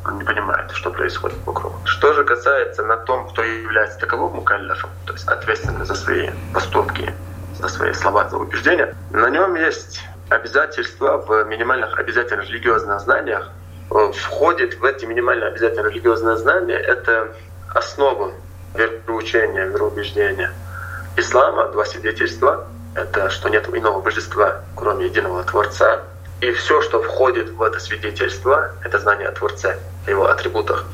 Он 0.06 0.18
не 0.18 0.24
понимает, 0.26 0.70
что 0.72 0.92
происходит 0.92 1.38
вокруг. 1.46 1.74
Что 1.86 2.12
же 2.14 2.26
касается 2.26 2.84
на 2.84 2.98
том, 2.98 3.30
кто 3.30 3.42
является 3.42 3.98
таковым 4.00 4.34
мукалляфом, 4.34 4.90
то 5.06 5.14
есть 5.14 5.26
ответственный 5.28 5.86
за 5.86 5.96
свои 5.96 6.30
поступки, 6.54 7.14
за 7.58 7.70
свои 7.70 7.94
слова, 7.94 8.28
за 8.28 8.38
убеждения, 8.38 8.94
на 9.12 9.30
нем 9.30 9.56
есть 9.56 10.02
обязательства 10.28 11.18
в 11.18 11.46
минимальных 11.46 11.98
обязательных 11.98 12.50
религиозных 12.50 13.00
знаниях, 13.00 13.50
входит 13.90 14.78
в 14.80 14.84
эти 14.84 15.06
минимально 15.06 15.48
обязательно 15.48 15.88
религиозные 15.88 16.36
знания, 16.36 16.76
это 16.76 17.34
основа 17.74 18.34
вероучения, 18.76 19.66
вероубеждения. 19.68 20.52
Ислама 21.18 21.70
два 21.70 21.86
свидетельства. 21.86 22.68
Это 22.96 23.30
что 23.30 23.50
нет 23.50 23.68
иного 23.74 24.02
божества, 24.02 24.62
кроме 24.76 25.06
единого 25.06 25.44
Творца. 25.44 26.02
И 26.42 26.52
все, 26.52 26.82
что 26.82 27.02
входит 27.02 27.50
в 27.50 27.62
это 27.62 27.80
свидетельство, 27.80 28.72
это 28.84 29.00
знание 29.00 29.30
о 29.30 29.32
Творце, 29.32 29.80
его 30.08 30.28
атрибутах. 30.28 30.86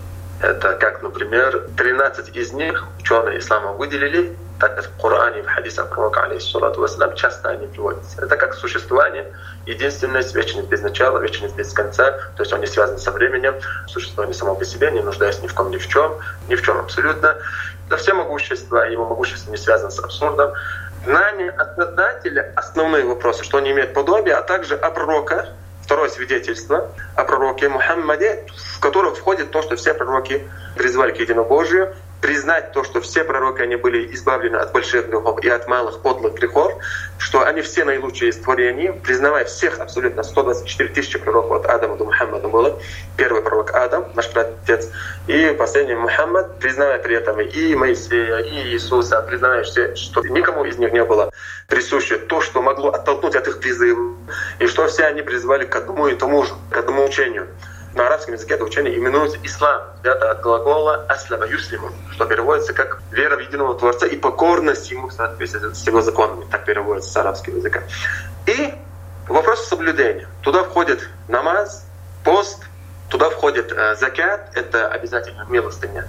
Это 0.41 0.73
как, 0.75 1.01
например, 1.01 1.67
13 1.75 2.35
из 2.35 2.53
них 2.53 2.85
ученые 2.99 3.39
ислама 3.39 3.73
выделили, 3.73 4.37
так 4.59 4.75
как 4.75 4.85
в 4.85 5.01
Коране, 5.01 5.41
в 5.41 5.47
хадисах 5.47 5.89
пророка, 5.89 6.23
алейхиссалату 6.23 6.81
вассалам, 6.81 7.15
часто 7.15 7.49
они 7.49 7.67
приводятся. 7.67 8.23
Это 8.23 8.35
как 8.35 8.53
существование, 8.53 9.25
единственность, 9.65 10.35
вечность 10.35 10.67
без 10.67 10.81
начала, 10.81 11.19
вечность 11.19 11.55
без 11.55 11.71
конца, 11.71 12.11
то 12.35 12.43
есть 12.43 12.51
он 12.51 12.59
не 12.59 12.67
связан 12.67 12.97
со 12.97 13.11
временем, 13.11 13.55
существование 13.87 14.35
само 14.35 14.55
по 14.55 14.65
себе, 14.65 14.91
не 14.91 15.01
нуждаясь 15.01 15.41
ни 15.41 15.47
в 15.47 15.53
ком, 15.53 15.71
ни 15.71 15.77
в 15.77 15.87
чем, 15.87 16.17
ни 16.49 16.55
в 16.55 16.61
чем 16.61 16.77
абсолютно. 16.77 17.37
Это 17.87 17.97
все 17.97 18.13
могущество, 18.13 18.89
его 18.89 19.05
могущество 19.05 19.49
не 19.51 19.57
связано 19.57 19.91
с 19.91 19.99
абсурдом. 19.99 20.51
Знание 21.05 21.51
от 21.51 21.75
Создателя— 21.75 22.51
основные 22.55 23.05
вопросы, 23.05 23.43
что 23.43 23.57
он 23.57 23.69
имеет 23.69 23.93
подобие, 23.93 24.35
а 24.35 24.41
также 24.41 24.75
о 24.75 24.91
пророка, 24.91 25.47
второе 25.81 26.09
свидетельство 26.09 26.91
о 27.15 27.23
пророке 27.23 27.69
Мухаммаде, 27.69 28.45
в 28.75 28.79
которое 28.79 29.13
входит 29.13 29.51
то, 29.51 29.61
что 29.61 29.75
все 29.75 29.93
пророки 29.93 30.47
призвали 30.75 31.13
к 31.13 31.19
единобожию, 31.19 31.95
признать 32.21 32.71
то, 32.73 32.83
что 32.83 33.01
все 33.01 33.23
пророки, 33.23 33.61
они 33.61 33.75
были 33.75 34.13
избавлены 34.13 34.57
от 34.57 34.71
больших 34.71 35.07
грехов 35.07 35.43
и 35.43 35.49
от 35.49 35.67
малых 35.67 36.01
подлых 36.01 36.33
грехов, 36.33 36.73
что 37.17 37.45
они 37.45 37.61
все 37.61 37.85
наилучшие 37.85 38.29
из 38.29 38.37
творений, 38.37 38.91
признавая 38.91 39.45
всех 39.45 39.79
абсолютно 39.79 40.23
124 40.23 40.89
тысячи 40.89 41.17
пророков 41.17 41.63
от 41.63 41.65
Адама 41.65 41.95
до 41.97 42.05
Мухаммада 42.05 42.47
было. 42.47 42.79
Первый 43.17 43.41
пророк 43.41 43.73
Адам, 43.73 44.11
наш 44.15 44.29
отец, 44.35 44.89
и 45.27 45.55
последний 45.57 45.95
Мухаммад, 45.95 46.59
признавая 46.59 46.99
при 46.99 47.15
этом 47.15 47.39
и 47.39 47.75
Моисея, 47.75 48.39
и 48.39 48.73
Иисуса, 48.73 49.21
признавая, 49.21 49.63
что 49.63 50.21
никому 50.21 50.65
из 50.65 50.77
них 50.77 50.91
не 50.91 51.03
было 51.03 51.31
присуще 51.67 52.17
то, 52.17 52.41
что 52.41 52.61
могло 52.61 52.89
оттолкнуть 52.89 53.35
от 53.35 53.47
их 53.47 53.59
призыва, 53.59 54.15
и 54.59 54.67
что 54.67 54.87
все 54.87 55.05
они 55.05 55.21
призвали 55.21 55.65
к 55.65 55.75
одному 55.75 56.07
и 56.07 56.15
тому 56.15 56.43
же, 56.43 56.53
к 56.71 56.77
одному 56.77 57.05
учению 57.05 57.47
на 57.93 58.05
арабском 58.05 58.35
языке 58.35 58.53
это 58.53 58.63
учение 58.63 58.95
именуется 58.95 59.37
ислам, 59.43 59.81
взято 60.01 60.31
от 60.31 60.41
глагола 60.41 61.05
аслама 61.09 61.47
юслиму, 61.47 61.91
что 62.11 62.25
переводится 62.25 62.73
как 62.73 63.01
вера 63.11 63.35
в 63.35 63.39
единого 63.39 63.77
Творца 63.77 64.05
и 64.05 64.15
покорность 64.15 64.89
ему 64.91 65.07
в 65.07 65.13
соответствии 65.13 65.73
с 65.73 65.87
его 65.87 66.01
законами. 66.01 66.45
Так 66.51 66.65
переводится 66.65 67.11
с 67.11 67.17
арабского 67.17 67.55
языка. 67.55 67.83
И 68.45 68.73
вопрос 69.27 69.67
соблюдения. 69.67 70.27
Туда 70.41 70.63
входит 70.63 71.09
намаз, 71.27 71.85
пост, 72.23 72.63
туда 73.09 73.29
входит 73.31 73.71
э, 73.71 73.95
закят, 73.95 74.51
это 74.53 74.87
обязательно 74.87 75.45
милостыня 75.49 76.07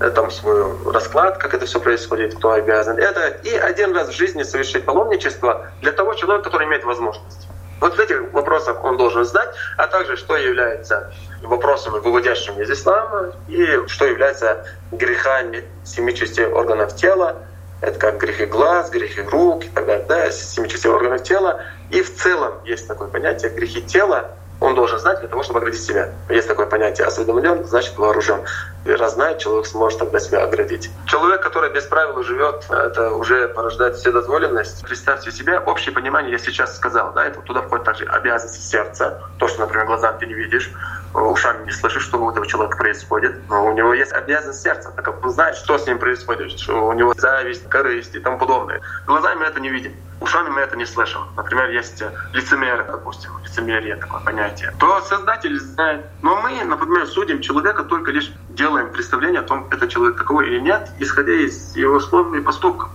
э, 0.00 0.10
там 0.10 0.30
свой 0.30 0.92
расклад, 0.92 1.38
как 1.38 1.54
это 1.54 1.64
все 1.64 1.80
происходит, 1.80 2.34
кто 2.36 2.52
обязан. 2.52 2.98
Это 2.98 3.28
и 3.28 3.54
один 3.54 3.94
раз 3.94 4.08
в 4.08 4.12
жизни 4.12 4.42
совершить 4.42 4.84
паломничество 4.84 5.68
для 5.80 5.92
того 5.92 6.12
человека, 6.14 6.44
который 6.44 6.66
имеет 6.66 6.84
возможность. 6.84 7.47
Вот 7.80 7.96
в 7.96 8.00
этих 8.00 8.32
вопросах 8.32 8.82
он 8.84 8.96
должен 8.96 9.24
знать, 9.24 9.50
а 9.76 9.86
также 9.86 10.16
что 10.16 10.36
является 10.36 11.12
вопросами, 11.42 11.98
выводящими 11.98 12.62
из 12.62 12.70
ислама, 12.70 13.32
и 13.46 13.86
что 13.86 14.06
является 14.06 14.64
грехами 14.90 15.64
семи 15.84 16.14
частей 16.14 16.46
органов 16.46 16.96
тела, 16.96 17.36
это 17.80 17.98
как 17.98 18.18
грехи 18.18 18.46
глаз, 18.46 18.90
грехи 18.90 19.22
рук 19.22 19.64
и 19.64 19.68
так 19.68 19.86
далее, 19.86 20.04
да, 20.08 20.30
семи 20.32 20.68
частей 20.68 20.90
органов 20.90 21.22
тела. 21.22 21.60
И 21.90 22.02
в 22.02 22.16
целом 22.16 22.54
есть 22.64 22.88
такое 22.88 23.08
понятие 23.08 23.50
грехи 23.52 23.82
тела, 23.82 24.32
он 24.68 24.74
должен 24.74 24.98
знать 24.98 25.20
для 25.20 25.28
того, 25.28 25.42
чтобы 25.42 25.60
оградить 25.60 25.82
себя. 25.82 26.10
Есть 26.28 26.46
такое 26.46 26.66
понятие 26.66 27.06
осведомлен, 27.06 27.64
значит 27.64 27.96
вооружен. 27.96 28.42
И 28.84 28.90
раз 28.92 29.14
знает, 29.14 29.38
человек 29.38 29.66
сможет 29.66 29.98
тогда 29.98 30.20
себя 30.20 30.44
оградить. 30.44 30.90
Человек, 31.06 31.42
который 31.42 31.72
без 31.72 31.84
правил 31.84 32.22
живет, 32.22 32.64
это 32.70 33.12
уже 33.12 33.48
порождает 33.48 33.96
вседозволенность. 33.96 34.84
Представьте 34.84 35.30
себе 35.32 35.58
общее 35.58 35.94
понимание, 35.94 36.32
я 36.32 36.38
сейчас 36.38 36.76
сказал, 36.76 37.12
да, 37.12 37.26
это 37.26 37.40
туда 37.40 37.62
входит 37.62 37.84
также 37.84 38.04
обязанность 38.04 38.68
сердца, 38.68 39.22
то, 39.38 39.48
что, 39.48 39.60
например, 39.60 39.86
глазами 39.86 40.18
ты 40.18 40.26
не 40.26 40.34
видишь, 40.34 40.70
ушами 41.14 41.64
не 41.64 41.70
слышишь, 41.70 42.04
что 42.04 42.18
у 42.18 42.30
этого 42.30 42.46
человека 42.46 42.76
происходит. 42.76 43.36
Но 43.48 43.66
у 43.66 43.72
него 43.72 43.94
есть 43.94 44.12
обязанность 44.12 44.62
сердца, 44.62 44.92
так 44.94 45.04
как 45.04 45.24
он 45.24 45.30
знает, 45.30 45.56
что 45.56 45.78
с 45.78 45.86
ним 45.86 45.98
происходит, 45.98 46.50
что 46.58 46.88
у 46.88 46.92
него 46.92 47.14
зависть, 47.14 47.68
корысть 47.68 48.14
и 48.14 48.20
тому 48.20 48.38
подобное. 48.38 48.80
Глазами 49.06 49.40
мы 49.40 49.44
это 49.46 49.60
не 49.60 49.70
видим, 49.70 49.94
ушами 50.20 50.48
мы 50.50 50.60
это 50.60 50.76
не 50.76 50.86
слышим. 50.86 51.22
Например, 51.36 51.70
есть 51.70 52.02
лицемеры, 52.32 52.84
допустим, 52.84 53.32
лицемерие 53.44 53.96
такое 53.96 54.20
понятие. 54.20 54.72
То 54.78 55.00
Создатель 55.02 55.58
знает. 55.58 56.04
Но 56.22 56.36
мы, 56.40 56.62
например, 56.64 57.06
судим 57.06 57.40
человека 57.40 57.84
только 57.84 58.10
лишь 58.10 58.32
делаем 58.50 58.92
представление 58.92 59.40
о 59.40 59.44
том, 59.44 59.68
это 59.70 59.88
человек 59.88 60.18
такой 60.18 60.46
или 60.48 60.60
нет, 60.60 60.90
исходя 60.98 61.32
из 61.32 61.76
его 61.76 62.00
слов 62.00 62.34
и 62.34 62.40
поступков. 62.40 62.90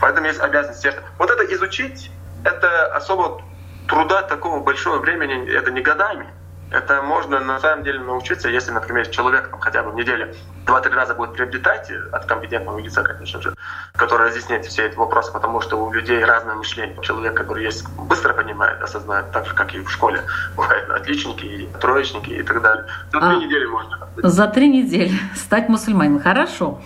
Поэтому 0.00 0.26
есть 0.26 0.40
обязанность 0.40 0.82
сердца. 0.82 1.02
Вот 1.18 1.30
это 1.30 1.42
изучить, 1.54 2.10
это 2.44 2.86
особо 2.94 3.42
труда 3.88 4.22
такого 4.22 4.60
большого 4.60 4.98
времени, 4.98 5.50
это 5.50 5.70
не 5.70 5.80
годами. 5.80 6.28
Это 6.70 7.00
можно 7.00 7.40
на 7.40 7.58
самом 7.60 7.82
деле 7.82 8.00
научиться, 8.00 8.48
если, 8.48 8.72
например, 8.72 9.06
человек 9.08 9.48
там, 9.48 9.58
хотя 9.60 9.82
бы 9.82 9.90
в 9.90 9.94
неделю 9.94 10.34
два-три 10.66 10.92
раза 10.92 11.14
будет 11.14 11.32
приобретать 11.32 11.90
от 12.12 12.26
компетентного 12.26 12.78
лица, 12.78 13.02
конечно 13.02 13.40
же, 13.40 13.54
который 13.94 14.28
разъясняет 14.28 14.66
все 14.66 14.86
эти 14.86 14.96
вопросы, 14.96 15.32
потому 15.32 15.62
что 15.62 15.82
у 15.82 15.90
людей 15.90 16.22
разное 16.22 16.56
мышление. 16.56 16.96
Человек, 17.02 17.34
который 17.34 17.64
есть, 17.64 17.88
быстро 17.96 18.34
понимает, 18.34 18.82
осознает, 18.82 19.30
так 19.32 19.46
же, 19.46 19.54
как 19.54 19.74
и 19.74 19.80
в 19.80 19.90
школе. 19.90 20.22
Бывают 20.56 20.90
отличники, 20.90 21.46
и 21.46 21.68
троечники 21.80 22.30
и 22.30 22.42
так 22.42 22.60
далее. 22.60 22.84
За 23.12 23.20
три 23.20 23.28
а, 23.28 23.36
недели 23.36 23.64
можно. 23.64 23.98
За 24.16 24.46
три 24.48 24.68
недели 24.68 25.12
стать 25.34 25.70
мусульманином. 25.70 26.20
Хорошо. 26.20 26.80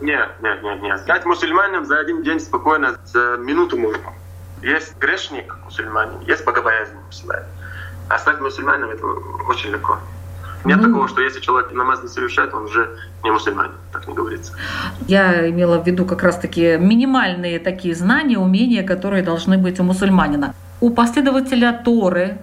Нет, 0.00 0.28
нет, 0.42 0.62
нет, 0.62 0.82
нет. 0.82 1.00
Стать 1.00 1.24
мусульманином 1.24 1.86
за 1.86 1.98
один 2.00 2.22
день 2.22 2.38
спокойно, 2.38 2.98
за 3.06 3.38
минуту 3.38 3.78
можно. 3.78 4.12
Есть 4.60 4.96
грешник 4.98 5.56
мусульманин, 5.64 6.20
есть 6.20 6.44
богобоязненный 6.44 7.02
мусульманин. 7.04 7.46
А 8.12 8.18
стать 8.18 8.40
мусульманином 8.40 8.90
это 8.90 9.06
очень 9.48 9.70
легко. 9.70 9.98
Нет 10.64 10.78
ну, 10.80 10.88
такого, 10.88 11.08
что 11.08 11.22
если 11.22 11.40
человек 11.40 11.72
намаз 11.72 12.02
не 12.02 12.08
совершает, 12.08 12.52
он 12.52 12.64
уже 12.64 12.94
не 13.24 13.30
мусульманин, 13.30 13.72
так 13.90 14.06
не 14.06 14.14
говорится. 14.14 14.52
Я 15.08 15.48
имела 15.48 15.78
в 15.78 15.86
виду 15.86 16.04
как 16.04 16.22
раз-таки 16.22 16.76
минимальные 16.76 17.58
такие 17.58 17.94
знания, 17.94 18.38
умения, 18.38 18.86
которые 18.86 19.22
должны 19.22 19.56
быть 19.56 19.80
у 19.80 19.82
мусульманина. 19.82 20.54
У 20.80 20.90
последователя 20.90 21.80
Торы 21.84 22.36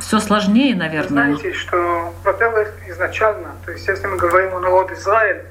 все 0.00 0.18
сложнее, 0.18 0.74
наверное. 0.74 1.30
Вы 1.30 1.36
знаете, 1.36 1.52
что, 1.56 2.12
во-первых, 2.24 2.68
изначально, 2.88 3.54
то 3.64 3.70
есть 3.70 3.86
если 3.86 4.08
мы 4.08 4.16
говорим 4.16 4.56
о 4.56 4.60
народе 4.60 4.94
Израиль, 4.94 5.42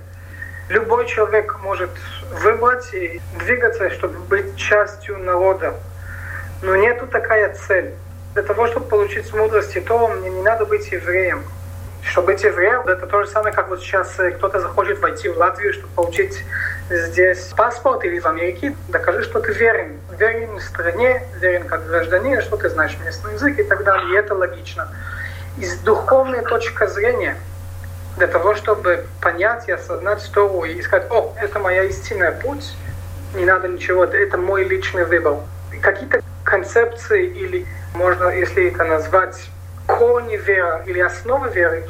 любой 0.70 1.08
человек 1.08 1.60
может 1.64 1.92
выбрать 2.44 2.94
и 2.94 3.22
двигаться, 3.40 3.90
чтобы 3.92 4.20
быть 4.20 4.58
частью 4.58 5.18
народа. 5.20 5.76
Но 6.62 6.76
нету 6.76 7.08
такая 7.08 7.56
цель. 7.56 7.94
Для 8.36 8.44
того, 8.44 8.68
чтобы 8.68 8.88
получить 8.88 9.34
мудрость 9.34 9.78
и 9.78 9.80
то, 9.80 10.10
мне 10.10 10.30
не 10.30 10.42
надо 10.42 10.66
быть 10.66 10.92
евреем. 10.92 11.42
Чтобы 12.04 12.34
быть 12.34 12.44
евреем, 12.44 12.82
это 12.82 13.08
то 13.08 13.24
же 13.24 13.30
самое, 13.30 13.56
как 13.56 13.70
вот 13.70 13.80
сейчас 13.80 14.20
э, 14.20 14.32
кто-то 14.32 14.60
захочет 14.60 15.00
войти 15.00 15.30
в 15.30 15.38
Латвию, 15.38 15.72
чтобы 15.72 15.94
получить 15.96 16.44
здесь 16.90 17.54
паспорт 17.56 18.04
или 18.04 18.20
в 18.20 18.26
Америке, 18.26 18.76
докажи, 18.90 19.24
что 19.24 19.40
ты 19.40 19.54
верен. 19.54 20.02
Верен 20.20 20.58
в 20.58 20.62
стране, 20.62 21.24
верен 21.40 21.66
как 21.66 21.88
гражданин, 21.88 22.42
что 22.42 22.58
ты 22.58 22.68
знаешь 22.68 22.98
местный 23.06 23.36
язык 23.36 23.58
и 23.58 23.64
так 23.64 23.86
далее. 23.86 24.12
И 24.12 24.18
это 24.18 24.36
логично. 24.36 24.90
Из 25.58 25.80
духовной 25.80 26.42
точки 26.42 26.86
зрения, 26.88 27.38
для 28.18 28.28
того, 28.28 28.54
чтобы 28.54 29.06
понять 29.22 29.70
и 29.70 29.72
осознать 29.72 30.30
Тору 30.34 30.66
и 30.66 30.82
сказать, 30.82 31.10
о, 31.10 31.34
это 31.42 31.60
моя 31.60 31.84
истинная 31.84 32.34
путь, 32.34 32.76
не 33.34 33.46
надо 33.46 33.70
ничего, 33.70 34.04
это 34.04 34.38
мой 34.38 34.66
личный 34.66 35.06
выбор. 35.06 35.38
Какие-то 35.82 36.20
концепции 36.46 37.26
или 37.26 37.66
можно, 37.94 38.30
если 38.30 38.72
это 38.72 38.86
назвать, 38.86 39.50
корни 39.88 40.38
веры 40.38 40.84
или 40.86 41.00
основы 41.00 41.50
веры, 41.50 41.84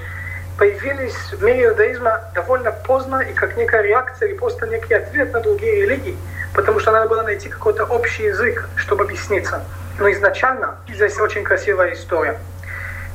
появились 0.57 1.15
в 1.33 1.43
мире 1.43 1.65
иудаизма 1.65 2.21
довольно 2.33 2.71
поздно 2.71 3.19
и 3.19 3.33
как 3.33 3.57
некая 3.57 3.81
реакция 3.81 4.29
или 4.29 4.37
просто 4.37 4.65
некий 4.67 4.93
ответ 4.93 5.33
на 5.33 5.41
другие 5.41 5.81
религии, 5.81 6.17
потому 6.53 6.79
что 6.79 6.91
надо 6.91 7.09
было 7.09 7.21
найти 7.23 7.49
какой-то 7.49 7.85
общий 7.85 8.23
язык, 8.23 8.67
чтобы 8.77 9.03
объясниться. 9.03 9.63
Но 9.99 10.09
изначально 10.11 10.77
здесь 10.87 11.19
очень 11.19 11.43
красивая 11.43 11.93
история. 11.93 12.39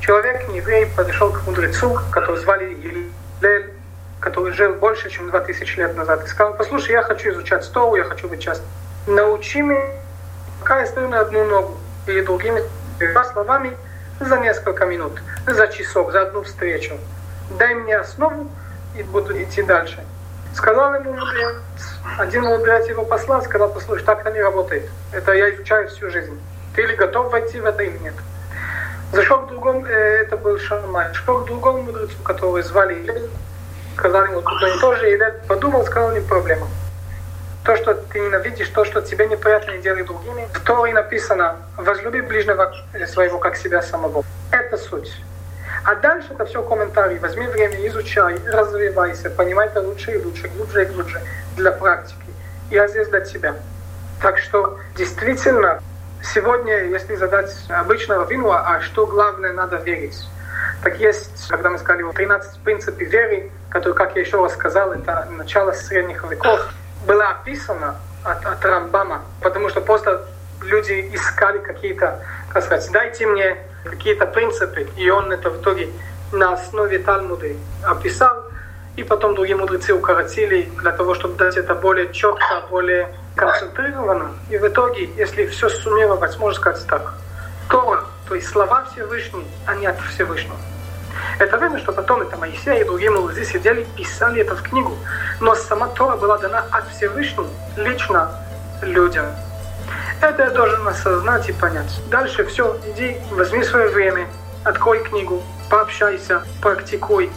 Человек, 0.01 0.49
не 0.49 0.59
еврей, 0.59 0.87
подошел 0.97 1.33
к 1.33 1.47
мудрецу, 1.47 1.99
которого 2.11 2.39
звали 2.39 2.65
Елель, 2.65 3.71
который 4.21 4.53
жил 4.53 4.75
больше, 4.75 5.11
чем 5.11 5.31
2000 5.31 5.79
лет 5.79 5.97
назад, 5.97 6.25
и 6.25 6.29
сказал, 6.29 6.55
послушай, 6.55 6.93
я 6.93 7.03
хочу 7.03 7.31
изучать 7.31 7.65
стол, 7.65 7.97
я 7.97 8.05
хочу 8.05 8.29
быть 8.29 8.41
частным. 8.41 8.69
Научи 9.07 9.63
меня, 9.63 9.81
стою 10.87 11.09
на 11.09 11.21
одну 11.21 11.45
ногу, 11.45 11.77
или 12.07 12.23
другими 12.23 12.63
словами, 13.33 13.77
за 14.21 14.39
несколько 14.39 14.85
минут, 14.85 15.21
за 15.47 15.69
часок, 15.69 16.13
за 16.13 16.23
одну 16.23 16.43
встречу. 16.43 16.99
Дай 17.59 17.75
мне 17.75 17.97
основу 17.97 18.49
и 18.97 19.03
буду 19.03 19.41
идти 19.43 19.63
дальше. 19.63 20.05
Сказал 20.55 20.95
ему 20.95 21.15
мудрец, 21.15 21.57
один 22.19 22.43
мудрец 22.43 22.89
его 22.89 23.05
послал, 23.05 23.43
сказал, 23.43 23.73
послушай, 23.73 24.05
так 24.05 24.21
это 24.21 24.33
не 24.33 24.43
работает. 24.43 24.89
Это 25.13 25.33
я 25.33 25.55
изучаю 25.55 25.89
всю 25.89 26.11
жизнь. 26.11 26.39
Ты 26.75 26.83
или 26.83 26.95
готов 26.95 27.31
войти 27.31 27.61
в 27.61 27.67
это 27.67 27.83
или 27.83 27.99
нет? 27.99 28.15
Зашел 29.13 29.41
к 29.41 29.49
другому, 29.49 29.87
э, 29.87 30.23
это 30.23 30.37
был 30.37 30.59
Шамай, 30.59 31.09
зашел 31.09 31.43
к 31.43 31.47
другому 31.47 31.83
мудрецу, 31.83 32.17
которого 32.23 32.63
звали 32.63 32.95
Илель, 32.95 33.29
сказал 33.97 34.25
ему, 34.25 34.41
ну, 34.41 34.81
тоже 34.81 35.15
Илель 35.15 35.35
подумал, 35.49 35.85
сказал, 35.85 36.13
не 36.13 36.21
проблема. 36.21 36.69
То, 37.65 37.77
что 37.77 37.95
ты 37.95 38.21
ненавидишь, 38.21 38.69
то, 38.69 38.85
что 38.85 39.03
тебе 39.03 39.27
неприятно, 39.27 39.73
не 39.73 39.83
делай 39.83 40.03
другими. 40.03 40.49
В 40.53 40.61
Торе 40.65 40.93
написано 40.95 41.57
«возлюби 41.77 42.21
ближнего 42.21 42.73
своего, 43.07 43.39
как 43.39 43.57
себя 43.57 43.83
самого». 43.83 44.25
Это 44.51 44.77
суть. 44.77 45.13
А 45.85 45.95
дальше 45.95 46.29
это 46.33 46.45
все 46.47 46.63
комментарии. 46.63 47.19
Возьми 47.19 47.47
время, 47.47 47.87
изучай, 47.87 48.39
развивайся, 48.47 49.31
понимай 49.31 49.67
это 49.67 49.81
лучше 49.81 50.13
и 50.13 50.19
лучше, 50.23 50.49
глубже 50.49 50.83
и 50.83 50.87
глубже 50.87 51.21
для 51.57 51.73
практики. 51.73 52.17
Я 52.71 52.89
здесь 52.89 53.09
для 53.09 53.21
тебя. 53.21 53.55
Так 54.23 54.39
что 54.39 54.79
действительно, 54.97 55.83
сегодня, 56.23 56.85
если 56.85 57.15
задать 57.17 57.55
обычного 57.69 58.27
вину, 58.27 58.51
а 58.51 58.81
что 58.81 59.07
главное 59.07 59.53
надо 59.53 59.77
верить, 59.77 60.19
так 60.83 60.99
есть, 60.99 61.49
когда 61.49 61.71
мы 61.71 61.79
сказали 61.79 62.11
13 62.11 62.61
принципов 62.61 63.01
веры, 63.01 63.51
которые, 63.71 63.95
как 63.97 64.15
я 64.17 64.23
еще 64.23 64.43
раз 64.43 64.55
сказал, 64.55 64.93
это 64.93 65.27
начало 65.31 65.73
средних 65.73 66.25
веков, 66.25 66.61
было 67.07 67.29
описано 67.29 67.97
от, 68.25 68.45
от 68.45 68.65
Рамбама, 68.65 69.23
потому 69.41 69.69
что 69.69 69.81
просто 69.81 70.27
люди 70.63 71.11
искали 71.13 71.59
какие-то, 71.59 72.21
как 72.51 72.65
сказать, 72.65 72.91
дайте 72.93 73.27
мне 73.27 73.57
какие-то 73.85 74.27
принципы, 74.27 74.89
и 74.97 75.09
он 75.11 75.33
это 75.33 75.51
в 75.51 75.61
итоге 75.61 75.89
на 76.33 76.53
основе 76.53 76.99
Талмуды 76.99 77.57
описал, 77.85 78.45
и 78.97 79.03
потом 79.03 79.35
другие 79.35 79.57
мудрецы 79.57 79.95
укоротили 79.95 80.71
для 80.81 80.93
того, 80.93 81.15
чтобы 81.15 81.37
дать 81.37 81.57
это 81.57 81.75
более 81.75 82.13
четко, 82.13 82.63
более 82.69 83.09
концентрированно. 83.35 84.33
И 84.51 84.59
в 84.59 84.67
итоге, 84.67 85.09
если 85.17 85.47
все 85.47 85.69
суммировать, 85.69 86.39
можно 86.39 86.61
сказать 86.61 86.87
так. 86.87 87.15
Тора, 87.69 88.05
то 88.29 88.35
есть 88.35 88.49
слова 88.49 88.85
Всевышнего, 88.93 89.45
они 89.65 89.87
от 89.87 89.99
Всевышнего. 90.01 90.57
Это 91.39 91.57
видно, 91.57 91.79
что 91.79 91.93
потом 91.93 92.23
это 92.23 92.37
Моисей 92.37 92.81
и 92.81 92.85
другие 92.85 93.11
мудрецы 93.11 93.53
сидели 93.53 93.83
и 93.83 94.03
писали 94.03 94.43
это 94.43 94.55
в 94.57 94.63
книгу. 94.63 94.97
Но 95.41 95.55
сама 95.55 95.89
Тора 95.89 96.17
была 96.17 96.39
дана 96.39 96.65
от 96.71 96.89
Всевышнего 96.91 97.49
лично 97.77 98.31
людям. 98.83 99.27
Это 100.21 100.45
я 100.45 100.51
должен 100.51 100.87
осознать 100.87 101.49
и 101.49 101.53
понять. 101.53 102.01
Дальше 102.11 102.45
все, 102.45 102.79
иди, 102.87 103.17
возьми 103.31 103.65
свое 103.65 103.89
время, 103.89 104.27
открой 104.65 105.03
книгу, 105.03 105.43
пообщайся, 105.71 106.43
практикуй. 106.61 107.31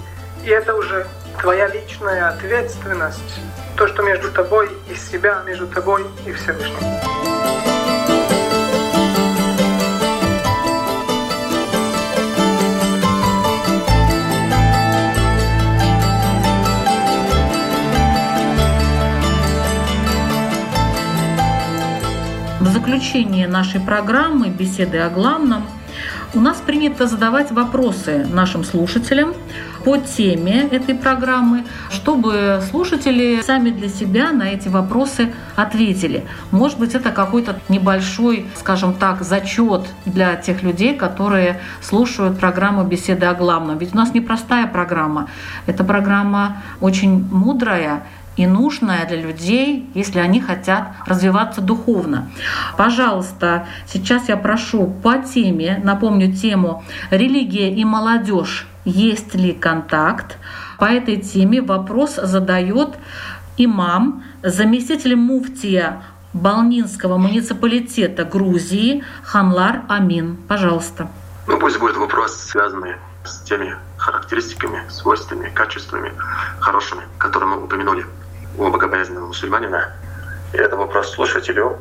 И 0.43 0.49
это 0.49 0.75
уже 0.75 1.07
твоя 1.39 1.67
личная 1.67 2.29
ответственность. 2.29 3.39
То, 3.77 3.87
что 3.87 4.03
между 4.03 4.29
тобой 4.31 4.69
и 4.89 4.95
себя, 4.95 5.41
между 5.45 5.67
тобой 5.67 6.05
и 6.25 6.33
Всевышним. 6.33 7.12
Заключение 22.83 23.47
нашей 23.47 23.79
программы 23.79 24.49
«Беседы 24.49 24.97
о 24.97 25.09
главном» 25.09 25.63
у 26.33 26.41
нас 26.41 26.57
принято 26.57 27.07
задавать 27.07 27.49
вопросы 27.49 28.27
нашим 28.29 28.65
слушателям 28.65 29.33
по 29.85 29.95
теме 29.95 30.63
этой 30.63 30.93
программы, 30.93 31.63
чтобы 31.89 32.61
слушатели 32.69 33.41
сами 33.41 33.69
для 33.69 33.87
себя 33.87 34.33
на 34.33 34.43
эти 34.43 34.67
вопросы 34.67 35.31
ответили. 35.55 36.25
Может 36.51 36.77
быть, 36.77 36.93
это 36.93 37.11
какой-то 37.11 37.57
небольшой, 37.69 38.47
скажем 38.57 38.95
так, 38.95 39.21
зачет 39.21 39.87
для 40.05 40.35
тех 40.35 40.61
людей, 40.61 40.93
которые 40.93 41.61
слушают 41.81 42.37
программу 42.37 42.83
«Беседы 42.83 43.27
о 43.27 43.33
главном». 43.33 43.77
Ведь 43.77 43.93
у 43.93 43.97
нас 43.97 44.13
непростая 44.13 44.67
программа. 44.67 45.29
Это 45.67 45.85
программа 45.85 46.57
очень 46.81 47.25
мудрая, 47.31 48.03
и 48.35 48.47
нужное 48.47 49.05
для 49.07 49.21
людей, 49.21 49.89
если 49.93 50.19
они 50.19 50.41
хотят 50.41 50.93
развиваться 51.05 51.61
духовно. 51.61 52.29
Пожалуйста, 52.77 53.67
сейчас 53.87 54.29
я 54.29 54.37
прошу 54.37 54.87
по 54.87 55.17
теме, 55.17 55.79
напомню 55.83 56.33
тему 56.33 56.83
«Религия 57.11 57.73
и 57.73 57.85
молодежь. 57.85 58.67
Есть 58.85 59.35
ли 59.35 59.53
контакт?» 59.53 60.37
По 60.79 60.85
этой 60.85 61.17
теме 61.17 61.61
вопрос 61.61 62.15
задает 62.15 62.95
имам, 63.57 64.23
заместитель 64.41 65.15
муфтия 65.15 66.01
Балнинского 66.33 67.17
муниципалитета 67.17 68.25
Грузии 68.25 69.03
Ханлар 69.23 69.83
Амин. 69.87 70.37
Пожалуйста. 70.47 71.07
Ну, 71.47 71.59
пусть 71.59 71.79
будет 71.79 71.95
вопрос, 71.95 72.33
связанный 72.35 72.95
с 73.23 73.41
теми 73.43 73.75
характеристиками, 73.97 74.81
свойствами, 74.89 75.49
качествами 75.53 76.11
хорошими, 76.59 77.03
которые 77.19 77.49
мы 77.49 77.63
упомянули 77.63 78.05
богобоязненного 78.57 79.27
мусульманина. 79.27 79.93
И 80.53 80.57
это 80.57 80.75
вопрос 80.75 81.11
слушателю. 81.11 81.77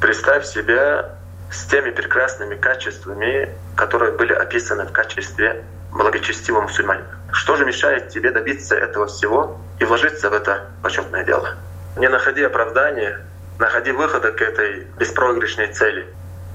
Представь 0.00 0.46
себя 0.46 1.14
с 1.50 1.66
теми 1.66 1.90
прекрасными 1.90 2.54
качествами, 2.54 3.50
которые 3.76 4.12
были 4.12 4.32
описаны 4.32 4.84
в 4.84 4.92
качестве 4.92 5.64
благочестивого 5.92 6.62
мусульманина. 6.62 7.08
Что 7.32 7.56
же 7.56 7.64
мешает 7.64 8.08
тебе 8.08 8.30
добиться 8.30 8.74
этого 8.74 9.06
всего 9.06 9.58
и 9.78 9.84
вложиться 9.84 10.30
в 10.30 10.32
это 10.32 10.66
почетное 10.82 11.24
дело? 11.24 11.56
Не 11.96 12.08
находи 12.08 12.42
оправдания, 12.42 13.20
находи 13.58 13.90
выхода 13.92 14.32
к 14.32 14.40
этой 14.40 14.86
беспроигрышной 14.98 15.72
цели. 15.72 16.06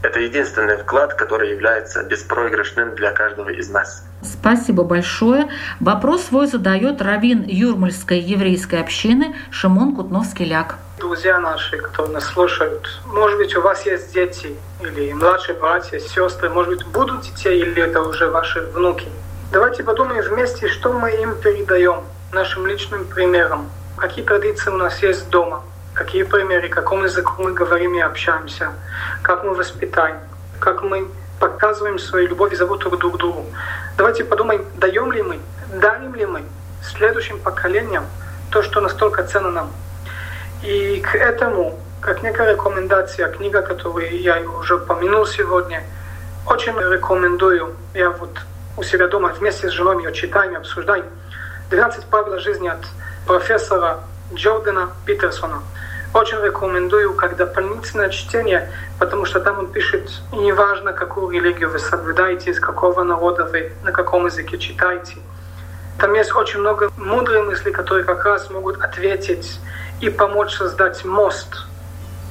Это 0.04 0.20
единственный 0.20 0.76
вклад, 0.76 1.14
который 1.14 1.52
является 1.52 2.04
беспроигрышным 2.04 2.94
для 2.94 3.12
каждого 3.12 3.48
из 3.48 3.70
нас. 3.70 4.04
Спасибо 4.22 4.84
большое. 4.84 5.48
Вопрос 5.80 6.26
свой 6.26 6.48
задает 6.48 7.02
раввин 7.02 7.46
Юрмальской 7.48 8.20
еврейской 8.20 8.82
общины 8.82 9.34
Шимон 9.50 9.96
Кутновский-Ляк. 9.96 10.76
Друзья 11.00 11.40
наши, 11.40 11.78
кто 11.78 12.06
нас 12.08 12.26
слушают, 12.26 12.86
может 13.06 13.38
быть, 13.38 13.56
у 13.56 13.62
вас 13.62 13.86
есть 13.86 14.14
дети 14.14 14.58
или 14.82 15.14
младшие 15.14 15.58
братья, 15.58 15.98
сестры, 16.00 16.50
может 16.50 16.74
быть, 16.74 16.86
будут 16.88 17.22
детей 17.22 17.62
или 17.62 17.82
это 17.82 18.02
уже 18.02 18.30
ваши 18.30 18.60
внуки. 18.60 19.08
Давайте 19.54 19.84
подумаем 19.84 20.22
вместе, 20.22 20.68
что 20.68 20.92
мы 20.92 21.12
им 21.12 21.36
передаем 21.40 22.04
нашим 22.34 22.68
личным 22.68 23.06
примером. 23.06 23.70
Какие 23.96 24.26
традиции 24.26 24.70
у 24.70 24.78
нас 24.78 25.02
есть 25.02 25.30
дома– 25.30 25.64
какие 25.94 26.24
примеры, 26.24 26.70
каком 26.70 27.04
языку 27.04 27.44
мы 27.44 27.54
говорим 27.54 27.94
и 27.94 28.00
общаемся, 28.00 28.72
как 29.22 29.44
мы 29.44 29.54
воспитаем, 29.54 30.18
как 30.60 30.84
мы 30.84 31.08
показываем 31.40 32.00
свою 32.00 32.30
любовь 32.30 32.54
и 32.54 32.56
заботу 32.56 32.90
друг 32.90 33.16
к 33.16 33.18
другу. 33.18 33.46
Давайте 33.98 34.24
подумаем, 34.24 34.66
даем 34.78 35.12
ли 35.12 35.22
мы, 35.22 35.40
дарим 35.74 36.16
ли 36.16 36.26
мы 36.26 36.44
следующим 36.84 37.40
поколениям 37.40 38.06
то, 38.50 38.62
что 38.62 38.82
настолько 38.82 39.24
ценно 39.24 39.50
нам. 39.50 39.72
И 40.62 41.02
к 41.02 41.16
этому, 41.16 41.80
как 42.02 42.24
некая 42.24 42.54
рекомендация, 42.54 43.28
книга, 43.30 43.62
которую 43.62 44.22
я 44.22 44.40
уже 44.42 44.76
упомянул 44.76 45.26
сегодня, 45.26 45.84
очень 46.46 46.78
рекомендую. 46.78 47.76
Я 47.94 48.10
вот 48.12 48.40
у 48.78 48.84
себя 48.84 49.08
дома 49.08 49.34
вместе 49.38 49.68
с 49.70 49.72
женой 49.72 50.04
ее 50.04 50.14
читаем 50.14 50.54
и 50.54 50.56
обсуждаем. 50.56 51.06
12 51.70 52.06
правил 52.06 52.40
жизни 52.40 52.68
от 52.68 52.86
профессора 53.26 54.00
Джордана 54.34 54.92
Питерсона. 55.06 55.64
Очень 56.14 56.44
рекомендую 56.44 57.16
как 57.16 57.36
дополнительное 57.36 58.10
чтение, 58.10 58.72
потому 59.00 59.26
что 59.26 59.40
там 59.40 59.58
он 59.58 59.68
пишет, 59.72 60.22
неважно, 60.32 60.94
какую 60.94 61.32
религию 61.32 61.72
вы 61.72 61.80
соблюдаете, 61.80 62.52
из 62.52 62.60
какого 62.60 63.04
народа 63.04 63.46
вы, 63.46 63.72
на 63.84 63.92
каком 63.92 64.28
языке 64.28 64.60
читаете. 64.60 65.18
Там 65.98 66.14
есть 66.14 66.34
очень 66.36 66.60
много 66.60 66.92
мудрых 66.98 67.46
мыслей, 67.46 67.72
которые 67.72 68.04
как 68.04 68.24
раз 68.26 68.50
могут 68.52 68.80
ответить 68.82 69.60
и 70.02 70.10
помочь 70.10 70.54
создать 70.54 71.04
мост 71.04 71.66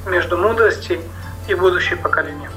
между 0.07 0.37
мудростью 0.37 1.01
и 1.49 1.55
будущим 1.55 1.99
поколением. 1.99 2.51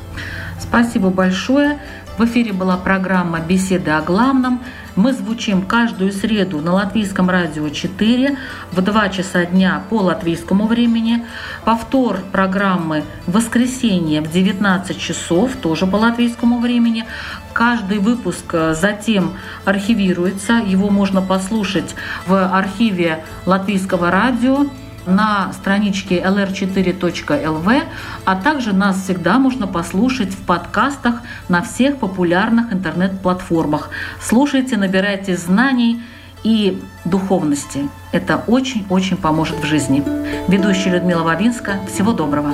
Спасибо 0.59 1.09
большое. 1.09 1.79
В 2.17 2.23
эфире 2.23 2.53
была 2.53 2.77
программа 2.77 3.41
«Беседы 3.41 3.91
о 3.91 4.01
главном». 4.01 4.61
Мы 4.95 5.11
звучим 5.11 5.63
каждую 5.63 6.13
среду 6.13 6.61
на 6.61 6.71
Латвийском 6.71 7.29
радио 7.29 7.67
4 7.67 8.37
в 8.71 8.81
2 8.81 9.09
часа 9.09 9.45
дня 9.45 9.83
по 9.89 9.95
латвийскому 9.95 10.67
времени. 10.67 11.25
Повтор 11.65 12.19
программы 12.31 13.03
в 13.27 13.33
воскресенье 13.33 14.21
в 14.21 14.31
19 14.31 14.97
часов, 14.97 15.57
тоже 15.61 15.87
по 15.87 15.97
латвийскому 15.97 16.59
времени. 16.59 17.03
Каждый 17.51 17.99
выпуск 17.99 18.45
э, 18.53 18.75
затем 18.75 19.33
архивируется. 19.65 20.61
Его 20.65 20.89
можно 20.89 21.21
послушать 21.21 21.95
в 22.27 22.47
архиве 22.47 23.25
Латвийского 23.45 24.09
радио 24.09 24.67
на 25.05 25.51
страничке 25.53 26.21
lr4.lv, 26.21 27.83
а 28.25 28.35
также 28.35 28.73
нас 28.73 29.03
всегда 29.03 29.39
можно 29.39 29.67
послушать 29.67 30.33
в 30.33 30.45
подкастах 30.45 31.21
на 31.49 31.61
всех 31.61 31.97
популярных 31.97 32.73
интернет-платформах. 32.73 33.89
Слушайте, 34.21 34.77
набирайте 34.77 35.37
знаний 35.37 36.01
и 36.43 36.81
духовности. 37.05 37.89
Это 38.11 38.43
очень-очень 38.47 39.17
поможет 39.17 39.57
в 39.57 39.65
жизни. 39.65 40.03
Ведущая 40.47 40.91
Людмила 40.91 41.23
Вавинска. 41.23 41.79
Всего 41.87 42.13
доброго. 42.13 42.53